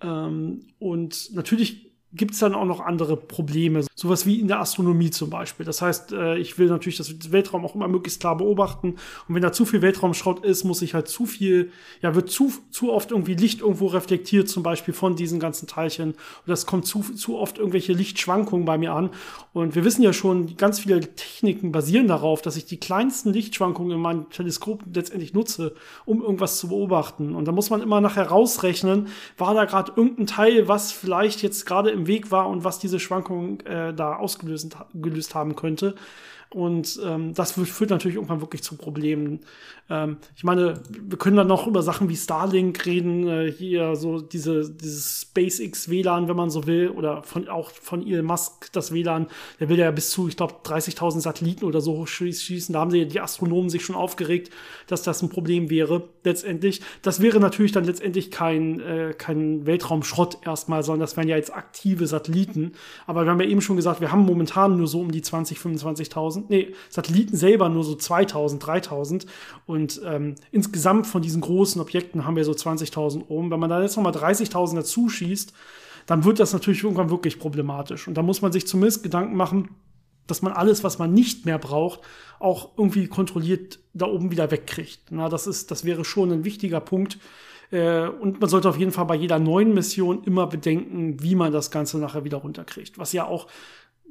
Ähm, 0.00 0.66
und 0.78 1.34
natürlich 1.34 1.89
gibt 2.12 2.34
es 2.34 2.40
dann 2.40 2.54
auch 2.54 2.64
noch 2.64 2.80
andere 2.80 3.16
Probleme. 3.16 3.84
Sowas 3.94 4.26
wie 4.26 4.40
in 4.40 4.48
der 4.48 4.58
Astronomie 4.58 5.10
zum 5.10 5.30
Beispiel. 5.30 5.64
Das 5.64 5.80
heißt, 5.80 6.12
äh, 6.12 6.38
ich 6.38 6.58
will 6.58 6.68
natürlich 6.68 6.96
das 6.96 7.30
Weltraum 7.30 7.64
auch 7.64 7.76
immer 7.76 7.86
möglichst 7.86 8.20
klar 8.20 8.36
beobachten. 8.36 8.96
Und 9.28 9.34
wenn 9.34 9.42
da 9.42 9.52
zu 9.52 9.64
viel 9.64 9.80
Weltraumschrott 9.80 10.44
ist, 10.44 10.64
muss 10.64 10.82
ich 10.82 10.94
halt 10.94 11.06
zu 11.06 11.24
viel, 11.24 11.70
ja, 12.02 12.14
wird 12.16 12.28
zu, 12.28 12.52
zu 12.70 12.92
oft 12.92 13.12
irgendwie 13.12 13.34
Licht 13.34 13.60
irgendwo 13.60 13.86
reflektiert, 13.86 14.48
zum 14.48 14.64
Beispiel 14.64 14.92
von 14.92 15.14
diesen 15.14 15.38
ganzen 15.38 15.68
Teilchen. 15.68 16.10
Und 16.10 16.46
das 16.46 16.66
kommt 16.66 16.86
zu, 16.86 17.00
zu 17.02 17.38
oft 17.38 17.58
irgendwelche 17.58 17.92
Lichtschwankungen 17.92 18.66
bei 18.66 18.76
mir 18.76 18.92
an. 18.92 19.10
Und 19.52 19.76
wir 19.76 19.84
wissen 19.84 20.02
ja 20.02 20.12
schon, 20.12 20.56
ganz 20.56 20.80
viele 20.80 21.00
Techniken 21.00 21.70
basieren 21.70 22.08
darauf, 22.08 22.42
dass 22.42 22.56
ich 22.56 22.66
die 22.66 22.80
kleinsten 22.80 23.32
Lichtschwankungen 23.32 23.92
in 23.92 24.00
meinem 24.00 24.30
Teleskop 24.30 24.82
letztendlich 24.92 25.32
nutze, 25.32 25.74
um 26.06 26.22
irgendwas 26.22 26.58
zu 26.58 26.68
beobachten. 26.68 27.36
Und 27.36 27.46
da 27.46 27.52
muss 27.52 27.70
man 27.70 27.80
immer 27.80 28.00
nachher 28.00 28.26
rausrechnen, 28.26 29.06
war 29.38 29.54
da 29.54 29.64
gerade 29.64 29.92
irgendein 29.94 30.26
Teil, 30.26 30.66
was 30.66 30.90
vielleicht 30.90 31.42
jetzt 31.42 31.66
gerade 31.66 31.90
im 31.90 31.99
im 32.00 32.06
Weg 32.06 32.30
war 32.30 32.48
und 32.48 32.64
was 32.64 32.78
diese 32.78 32.98
Schwankungen 32.98 33.60
äh, 33.66 33.92
da 33.94 34.16
ausgelöst 34.16 34.76
gelöst 34.94 35.34
haben 35.34 35.54
könnte. 35.54 35.94
Und 36.52 36.98
ähm, 37.04 37.32
das 37.32 37.52
führt 37.52 37.90
natürlich 37.90 38.16
irgendwann 38.16 38.40
wirklich 38.40 38.64
zu 38.64 38.76
Problemen. 38.76 39.38
Ähm, 39.88 40.16
ich 40.34 40.42
meine, 40.42 40.80
wir 40.88 41.16
können 41.16 41.36
dann 41.36 41.46
noch 41.46 41.68
über 41.68 41.80
Sachen 41.82 42.08
wie 42.08 42.16
Starlink 42.16 42.86
reden, 42.86 43.28
äh, 43.28 43.52
hier 43.52 43.94
so 43.94 44.20
diese, 44.20 44.68
dieses 44.68 45.20
SpaceX 45.20 45.88
WLAN, 45.88 46.26
wenn 46.26 46.34
man 46.34 46.50
so 46.50 46.66
will, 46.66 46.88
oder 46.88 47.22
von, 47.22 47.48
auch 47.48 47.70
von 47.70 48.04
Elon 48.04 48.26
Musk 48.26 48.72
das 48.72 48.92
WLAN. 48.92 49.28
Der 49.60 49.68
will 49.68 49.78
ja 49.78 49.92
bis 49.92 50.10
zu, 50.10 50.26
ich 50.26 50.36
glaube, 50.36 50.54
30.000 50.64 51.20
Satelliten 51.20 51.64
oder 51.64 51.80
so 51.80 52.04
schießen. 52.04 52.72
Da 52.72 52.80
haben 52.80 52.90
sie, 52.90 53.06
die 53.06 53.20
Astronomen 53.20 53.70
sich 53.70 53.84
schon 53.84 53.94
aufgeregt, 53.94 54.50
dass 54.88 55.04
das 55.04 55.22
ein 55.22 55.28
Problem 55.28 55.70
wäre, 55.70 56.08
letztendlich. 56.24 56.80
Das 57.02 57.22
wäre 57.22 57.38
natürlich 57.38 57.70
dann 57.70 57.84
letztendlich 57.84 58.32
kein, 58.32 58.80
äh, 58.80 59.14
kein 59.16 59.66
Weltraumschrott 59.66 60.38
erstmal, 60.44 60.82
sondern 60.82 61.02
das 61.02 61.16
wären 61.16 61.28
ja 61.28 61.36
jetzt 61.36 61.54
aktive 61.54 62.08
Satelliten. 62.08 62.72
Aber 63.06 63.24
wir 63.24 63.30
haben 63.30 63.40
ja 63.40 63.46
eben 63.46 63.60
schon 63.60 63.76
gesagt, 63.76 64.00
wir 64.00 64.10
haben 64.10 64.24
momentan 64.26 64.76
nur 64.76 64.88
so 64.88 65.00
um 65.00 65.12
die 65.12 65.22
20, 65.22 65.58
25.000. 65.58 66.39
3000, 66.40 66.50
nee, 66.50 66.74
Satelliten 66.88 67.36
selber 67.36 67.68
nur 67.68 67.84
so 67.84 67.94
2000, 67.94 68.64
3000 68.64 69.26
und 69.66 70.00
ähm, 70.04 70.34
insgesamt 70.52 71.06
von 71.06 71.22
diesen 71.22 71.40
großen 71.40 71.80
Objekten 71.80 72.24
haben 72.24 72.36
wir 72.36 72.44
so 72.44 72.52
20.000 72.52 73.28
oben. 73.28 73.50
Wenn 73.50 73.60
man 73.60 73.70
da 73.70 73.82
jetzt 73.82 73.96
nochmal 73.96 74.12
30.000 74.12 74.76
dazu 74.76 75.08
schießt, 75.08 75.52
dann 76.06 76.24
wird 76.24 76.40
das 76.40 76.52
natürlich 76.52 76.82
irgendwann 76.82 77.10
wirklich 77.10 77.38
problematisch. 77.38 78.08
Und 78.08 78.14
da 78.14 78.22
muss 78.22 78.42
man 78.42 78.52
sich 78.52 78.66
zumindest 78.66 79.02
Gedanken 79.02 79.36
machen, 79.36 79.68
dass 80.26 80.42
man 80.42 80.52
alles, 80.52 80.84
was 80.84 80.98
man 80.98 81.12
nicht 81.12 81.44
mehr 81.44 81.58
braucht, 81.58 82.00
auch 82.38 82.70
irgendwie 82.76 83.06
kontrolliert 83.08 83.80
da 83.94 84.06
oben 84.06 84.30
wieder 84.30 84.50
wegkriegt. 84.50 85.00
Na, 85.10 85.28
das 85.28 85.46
ist, 85.46 85.70
das 85.70 85.84
wäre 85.84 86.04
schon 86.04 86.32
ein 86.32 86.44
wichtiger 86.44 86.80
Punkt. 86.80 87.18
Äh, 87.70 88.08
und 88.08 88.40
man 88.40 88.48
sollte 88.48 88.68
auf 88.68 88.78
jeden 88.78 88.92
Fall 88.92 89.06
bei 89.06 89.16
jeder 89.16 89.38
neuen 89.38 89.74
Mission 89.74 90.24
immer 90.24 90.46
bedenken, 90.46 91.22
wie 91.22 91.34
man 91.34 91.52
das 91.52 91.70
Ganze 91.70 91.98
nachher 91.98 92.24
wieder 92.24 92.38
runterkriegt. 92.38 92.98
Was 92.98 93.12
ja 93.12 93.26
auch 93.26 93.48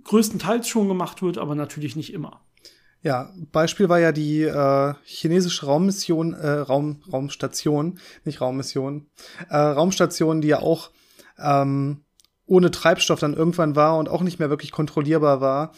größtenteils 0.04 0.68
schon 0.68 0.88
gemacht 0.88 1.22
wird, 1.22 1.38
aber 1.38 1.56
natürlich 1.56 1.96
nicht 1.96 2.14
immer. 2.14 2.42
Ja, 3.02 3.32
Beispiel 3.52 3.88
war 3.88 4.00
ja 4.00 4.12
die 4.12 4.44
äh, 4.44 4.94
chinesische 5.04 5.66
Raummission, 5.66 6.34
äh, 6.34 6.50
Raum, 6.50 7.02
Raumstation, 7.12 7.98
nicht 8.26 8.42
Raummission, 8.42 9.08
äh, 9.50 9.56
Raumstation, 9.56 10.42
die 10.42 10.50
ja 10.50 10.60
auch 10.60 10.92
ähm, 11.38 12.02
ohne 12.46 12.72
Treibstoff 12.72 13.20
dann 13.20 13.36
irgendwann 13.36 13.76
war 13.76 13.98
und 13.98 14.10
auch 14.10 14.22
nicht 14.22 14.40
mehr 14.40 14.50
wirklich 14.50 14.72
kontrollierbar 14.72 15.40
war. 15.40 15.72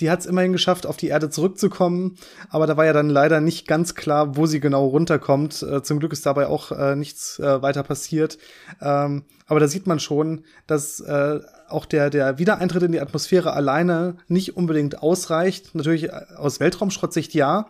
Die 0.00 0.10
hat 0.10 0.20
es 0.20 0.26
immerhin 0.26 0.52
geschafft, 0.52 0.86
auf 0.86 0.96
die 0.96 1.08
Erde 1.08 1.30
zurückzukommen, 1.30 2.16
aber 2.50 2.66
da 2.66 2.76
war 2.76 2.84
ja 2.84 2.92
dann 2.92 3.10
leider 3.10 3.40
nicht 3.40 3.66
ganz 3.66 3.94
klar, 3.94 4.36
wo 4.36 4.46
sie 4.46 4.60
genau 4.60 4.86
runterkommt. 4.86 5.62
Äh, 5.62 5.82
zum 5.82 5.98
Glück 5.98 6.12
ist 6.12 6.24
dabei 6.24 6.46
auch 6.46 6.72
äh, 6.72 6.94
nichts 6.94 7.38
äh, 7.38 7.62
weiter 7.62 7.82
passiert. 7.82 8.38
Ähm, 8.80 9.24
aber 9.46 9.60
da 9.60 9.68
sieht 9.68 9.86
man 9.86 9.98
schon, 9.98 10.44
dass 10.66 11.00
äh, 11.00 11.40
auch 11.68 11.86
der, 11.86 12.10
der 12.10 12.38
Wiedereintritt 12.38 12.82
in 12.82 12.92
die 12.92 13.00
Atmosphäre 13.00 13.52
alleine 13.52 14.16
nicht 14.28 14.56
unbedingt 14.56 15.02
ausreicht. 15.02 15.74
Natürlich 15.74 16.04
äh, 16.04 16.22
aus 16.36 16.60
Weltraumschrottsicht 16.60 17.34
ja. 17.34 17.68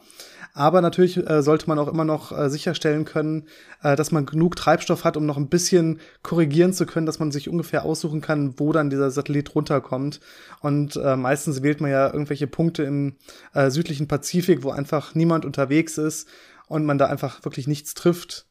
Aber 0.59 0.81
natürlich 0.81 1.17
äh, 1.17 1.41
sollte 1.41 1.69
man 1.69 1.79
auch 1.79 1.87
immer 1.87 2.05
noch 2.05 2.37
äh, 2.37 2.51
sicherstellen 2.51 3.05
können, 3.05 3.45
äh, 3.81 3.95
dass 3.95 4.11
man 4.11 4.27
genug 4.27 4.57
Treibstoff 4.57 5.05
hat, 5.05 5.17
um 5.17 5.25
noch 5.25 5.37
ein 5.37 5.49
bisschen 5.49 6.01
korrigieren 6.23 6.73
zu 6.73 6.85
können, 6.85 7.07
dass 7.07 7.21
man 7.21 7.31
sich 7.31 7.49
ungefähr 7.49 7.85
aussuchen 7.85 8.21
kann, 8.21 8.59
wo 8.59 8.73
dann 8.73 8.91
dieser 8.91 9.13
Satellit 9.13 9.55
runterkommt. 9.55 10.19
Und 10.61 10.97
äh, 10.97 11.15
meistens 11.15 11.63
wählt 11.63 11.81
man 11.81 11.93
ja 11.93 12.09
irgendwelche 12.09 12.49
Punkte 12.49 12.83
im 12.83 13.15
äh, 13.55 13.71
südlichen 13.71 14.09
Pazifik, 14.09 14.65
wo 14.65 14.71
einfach 14.71 15.15
niemand 15.15 15.45
unterwegs 15.45 15.97
ist 15.97 16.29
und 16.67 16.85
man 16.85 16.99
da 16.99 17.07
einfach 17.07 17.45
wirklich 17.45 17.69
nichts 17.69 17.95
trifft. 17.95 18.49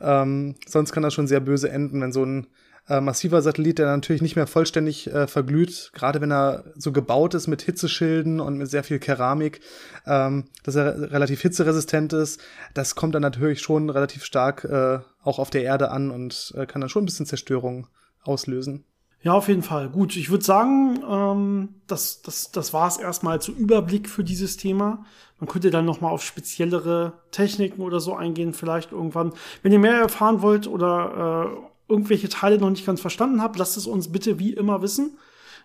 Ähm, 0.00 0.54
sonst 0.64 0.92
kann 0.92 1.02
das 1.02 1.12
schon 1.12 1.26
sehr 1.26 1.40
böse 1.40 1.70
enden, 1.70 2.00
wenn 2.00 2.12
so 2.12 2.24
ein 2.24 2.46
äh, 2.88 3.00
massiver 3.00 3.42
Satellit, 3.42 3.78
der 3.78 3.86
natürlich 3.86 4.22
nicht 4.22 4.36
mehr 4.36 4.46
vollständig 4.46 5.12
äh, 5.12 5.26
verglüht, 5.26 5.90
gerade 5.92 6.20
wenn 6.20 6.32
er 6.32 6.64
so 6.76 6.92
gebaut 6.92 7.34
ist 7.34 7.46
mit 7.46 7.62
Hitzeschilden 7.62 8.40
und 8.40 8.56
mit 8.58 8.70
sehr 8.70 8.84
viel 8.84 8.98
Keramik, 8.98 9.60
ähm, 10.06 10.44
dass 10.62 10.74
er 10.74 11.12
relativ 11.12 11.40
hitzeresistent 11.42 12.12
ist. 12.12 12.40
Das 12.74 12.94
kommt 12.94 13.14
dann 13.14 13.22
natürlich 13.22 13.60
schon 13.60 13.90
relativ 13.90 14.24
stark 14.24 14.64
äh, 14.64 15.00
auch 15.22 15.38
auf 15.38 15.50
der 15.50 15.64
Erde 15.64 15.90
an 15.90 16.10
und 16.10 16.54
äh, 16.56 16.66
kann 16.66 16.80
dann 16.80 16.90
schon 16.90 17.02
ein 17.02 17.06
bisschen 17.06 17.26
Zerstörung 17.26 17.86
auslösen. 18.22 18.84
Ja, 19.20 19.32
auf 19.32 19.48
jeden 19.48 19.62
Fall. 19.62 19.88
Gut, 19.88 20.14
ich 20.16 20.30
würde 20.30 20.44
sagen, 20.44 21.00
ähm, 21.08 21.68
das, 21.88 22.22
das, 22.22 22.52
das 22.52 22.72
war 22.72 22.86
es 22.86 22.98
erstmal 22.98 23.40
zu 23.40 23.52
Überblick 23.52 24.08
für 24.08 24.22
dieses 24.22 24.56
Thema. 24.56 25.04
Man 25.40 25.48
könnte 25.48 25.70
dann 25.70 25.84
noch 25.84 26.00
mal 26.00 26.10
auf 26.10 26.22
speziellere 26.22 27.14
Techniken 27.32 27.82
oder 27.82 27.98
so 27.98 28.14
eingehen, 28.14 28.54
vielleicht 28.54 28.92
irgendwann. 28.92 29.32
Wenn 29.62 29.72
ihr 29.72 29.80
mehr 29.80 29.98
erfahren 29.98 30.40
wollt 30.40 30.68
oder 30.68 31.50
äh, 31.50 31.68
irgendwelche 31.88 32.28
Teile 32.28 32.58
noch 32.58 32.70
nicht 32.70 32.86
ganz 32.86 33.00
verstanden 33.00 33.42
habt, 33.42 33.58
lasst 33.58 33.76
es 33.76 33.86
uns 33.86 34.12
bitte 34.12 34.38
wie 34.38 34.52
immer 34.52 34.82
wissen. 34.82 35.18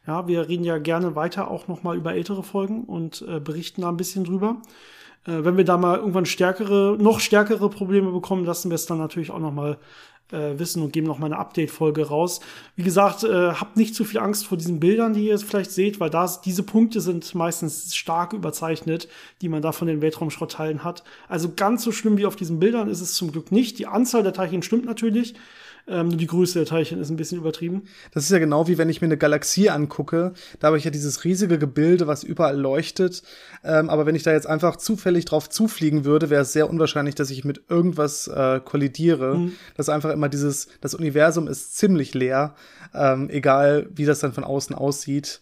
Ja, 0.08 0.28
wir 0.28 0.50
reden 0.50 0.64
ja 0.64 0.78
gerne 0.80 1.16
weiter 1.16 1.50
auch 1.50 1.68
noch 1.68 1.84
mal 1.84 1.96
über 1.96 2.14
ältere 2.14 2.44
Folgen 2.44 2.84
und 2.84 3.24
äh, 3.28 3.40
berichten 3.40 3.82
da 3.82 3.90
ein 3.90 3.98
bisschen 3.98 4.26
drüber. 4.26 4.62
Äh, 5.26 5.44
wenn 5.46 5.58
wir 5.58 5.64
da 5.64 5.78
mal 5.78 5.98
irgendwann 5.98 6.26
stärkere, 6.26 6.98
noch 7.00 7.20
stärkere 7.20 7.70
Probleme 7.70 8.12
bekommen, 8.12 8.46
lassen 8.46 8.70
wir 8.70 8.76
es 8.76 8.86
dann 8.86 8.98
natürlich 8.98 9.32
auch 9.32 9.40
noch 9.40 9.54
mal 9.54 9.78
äh, 10.32 10.58
wissen 10.60 10.82
und 10.82 10.92
geben 10.92 11.08
noch 11.08 11.20
mal 11.20 11.28
eine 11.28 11.38
Update-Folge 11.38 12.08
raus. 12.08 12.42
Wie 12.76 12.84
gesagt, 12.84 13.24
äh, 13.24 13.52
habt 13.52 13.78
nicht 13.78 13.96
zu 13.96 14.04
viel 14.04 14.20
Angst 14.20 14.46
vor 14.46 14.58
diesen 14.58 14.80
Bildern, 14.80 15.14
die 15.14 15.26
ihr 15.26 15.32
jetzt 15.32 15.46
vielleicht 15.46 15.72
seht, 15.72 16.00
weil 16.00 16.10
das, 16.10 16.42
diese 16.42 16.64
Punkte 16.64 17.00
sind 17.00 17.34
meistens 17.36 17.96
stark 17.96 18.34
überzeichnet, 18.34 19.08
die 19.42 19.50
man 19.50 19.62
da 19.62 19.72
von 19.72 19.88
den 19.88 20.02
Weltraumschrottteilen 20.02 20.84
hat. 20.84 21.04
Also 21.30 21.54
ganz 21.56 21.84
so 21.84 21.92
schlimm 21.92 22.18
wie 22.18 22.26
auf 22.26 22.36
diesen 22.36 22.60
Bildern 22.60 22.90
ist 22.90 23.02
es 23.02 23.14
zum 23.14 23.32
Glück 23.32 23.52
nicht. 23.52 23.80
Die 23.80 23.88
Anzahl 23.88 24.24
der 24.24 24.34
Teilchen 24.34 24.64
stimmt 24.64 24.86
natürlich. 24.86 25.36
Ähm, 25.86 26.08
nur 26.10 26.18
die 26.18 26.28
Größe 26.28 26.60
der 26.60 26.66
Teilchen 26.66 27.00
ist 27.00 27.10
ein 27.10 27.18
bisschen 27.18 27.40
übertrieben. 27.40 27.84
Das 28.14 28.24
ist 28.24 28.32
ja 28.32 28.40
genau 28.40 28.68
wie 28.68 28.78
wenn 28.78 28.90
ich 28.90 29.02
mir 29.02 29.08
eine 29.08 29.18
Galaxie 29.18 29.70
angucke. 29.70 30.34
Da 30.60 30.68
habe 30.68 30.78
ich 30.78 30.86
ja 30.86 30.92
dieses 30.92 31.26
riesige 31.26 31.60
Gebilde, 31.60 32.08
was 32.08 32.24
überall 32.24 32.58
leuchtet. 32.58 33.22
Ähm, 33.64 33.90
aber 33.90 34.06
wenn 34.06 34.16
ich 34.16 34.24
da 34.24 34.32
jetzt 34.32 34.48
einfach 34.48 34.78
zufällig 34.78 35.26
drauf 35.26 35.50
zufliegen 35.50 36.06
würde, 36.06 36.30
wäre 36.30 36.44
es 36.44 36.54
sehr 36.54 36.70
unwahrscheinlich, 36.70 37.16
dass 37.16 37.30
ich 37.32 37.44
mit 37.44 37.64
irgendwas 37.70 38.28
äh, 38.28 38.62
kollidiere. 38.64 39.38
Mhm. 39.38 39.54
Das 39.76 39.88
ist 39.88 39.94
einfach 39.94 40.12
immer 40.12 40.30
dieses, 40.30 40.70
das 40.80 40.96
Universum 40.96 41.48
ist 41.48 41.76
ziemlich 41.76 42.14
leer, 42.14 42.56
ähm, 42.94 43.30
egal 43.30 43.90
wie 43.94 44.06
das 44.06 44.20
dann 44.20 44.34
von 44.34 44.46
außen 44.46 44.76
aussieht. 44.76 45.42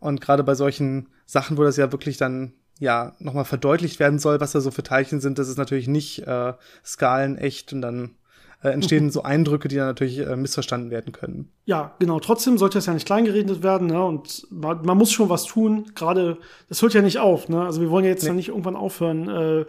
Und 0.00 0.20
gerade 0.20 0.42
bei 0.42 0.54
solchen 0.54 1.08
Sachen, 1.26 1.58
wo 1.58 1.64
das 1.64 1.76
ja 1.76 1.92
wirklich 1.92 2.16
dann 2.16 2.54
ja 2.78 3.14
nochmal 3.18 3.44
verdeutlicht 3.44 4.00
werden 4.00 4.18
soll, 4.18 4.40
was 4.40 4.52
da 4.52 4.60
so 4.60 4.70
für 4.70 4.82
Teilchen 4.82 5.20
sind, 5.20 5.38
das 5.38 5.48
ist 5.48 5.58
natürlich 5.58 5.86
nicht 5.86 6.26
äh, 6.26 6.54
skalenecht 6.84 7.72
und 7.72 7.82
dann 7.82 8.16
äh, 8.62 8.70
entstehen 8.70 9.10
so 9.10 9.22
Eindrücke, 9.22 9.68
die 9.68 9.76
dann 9.76 9.88
natürlich 9.88 10.18
äh, 10.18 10.36
missverstanden 10.36 10.90
werden 10.90 11.12
können. 11.12 11.50
Ja, 11.64 11.94
genau. 11.98 12.20
Trotzdem 12.20 12.58
sollte 12.58 12.78
es 12.78 12.86
ja 12.86 12.94
nicht 12.94 13.06
kleingeredet 13.06 13.62
werden, 13.62 13.88
ne? 13.88 14.04
Und 14.04 14.46
man, 14.50 14.84
man, 14.84 14.96
muss 14.96 15.12
schon 15.12 15.28
was 15.28 15.44
tun. 15.44 15.90
Gerade, 15.94 16.38
das 16.68 16.80
hört 16.82 16.94
ja 16.94 17.02
nicht 17.02 17.18
auf, 17.18 17.48
ne? 17.48 17.64
Also 17.64 17.80
wir 17.80 17.90
wollen 17.90 18.04
ja 18.04 18.10
jetzt 18.10 18.22
nee. 18.22 18.28
ja 18.28 18.34
nicht 18.34 18.48
irgendwann 18.48 18.76
aufhören, 18.76 19.28
äh, 19.28 19.64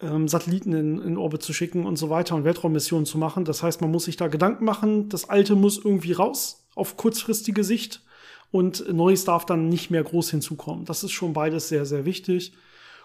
ähm, 0.00 0.28
Satelliten 0.28 0.72
in, 0.72 1.00
in 1.00 1.16
Orbit 1.16 1.42
zu 1.42 1.52
schicken 1.52 1.86
und 1.86 1.96
so 1.96 2.10
weiter 2.10 2.34
und 2.34 2.44
Weltraummissionen 2.44 3.06
zu 3.06 3.18
machen. 3.18 3.44
Das 3.44 3.62
heißt, 3.62 3.80
man 3.80 3.90
muss 3.90 4.04
sich 4.04 4.16
da 4.16 4.28
Gedanken 4.28 4.64
machen. 4.64 5.08
Das 5.08 5.28
Alte 5.28 5.54
muss 5.54 5.82
irgendwie 5.82 6.12
raus 6.12 6.66
auf 6.74 6.96
kurzfristige 6.96 7.64
Sicht 7.64 8.02
und 8.50 8.92
Neues 8.92 9.24
darf 9.24 9.46
dann 9.46 9.68
nicht 9.68 9.90
mehr 9.90 10.04
groß 10.04 10.30
hinzukommen. 10.30 10.84
Das 10.84 11.02
ist 11.02 11.12
schon 11.12 11.32
beides 11.32 11.68
sehr, 11.68 11.84
sehr 11.86 12.04
wichtig. 12.04 12.52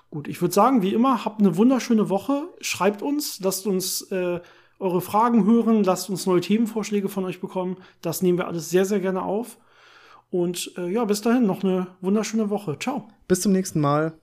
Gut, 0.10 0.28
ich 0.28 0.42
würde 0.42 0.54
sagen, 0.54 0.82
wie 0.82 0.94
immer, 0.94 1.24
habt 1.24 1.40
eine 1.40 1.56
wunderschöne 1.56 2.10
Woche. 2.10 2.50
Schreibt 2.60 3.02
uns, 3.02 3.40
lasst 3.42 3.66
uns 3.66 4.02
äh, 4.12 4.42
eure 4.82 5.02
Fragen 5.02 5.46
hören, 5.46 5.84
lasst 5.84 6.10
uns 6.10 6.26
neue 6.26 6.42
Themenvorschläge 6.42 7.08
von 7.08 7.24
euch 7.26 7.40
bekommen. 7.40 7.78
Das 8.02 8.22
nehmen 8.22 8.38
wir 8.38 8.48
alles 8.48 8.70
sehr, 8.70 8.86
sehr 8.86 9.00
gerne 9.00 9.22
auf. 9.22 9.58
Und 10.32 10.74
äh, 10.78 10.90
ja, 10.90 11.06
bis 11.06 11.22
dahin 11.22 11.46
noch 11.46 11.64
eine 11.64 11.88
wunderschöne 12.02 12.50
Woche. 12.50 12.78
Ciao. 12.80 13.08
Bis 13.28 13.42
zum 13.42 13.52
nächsten 13.52 13.80
Mal. 13.80 14.14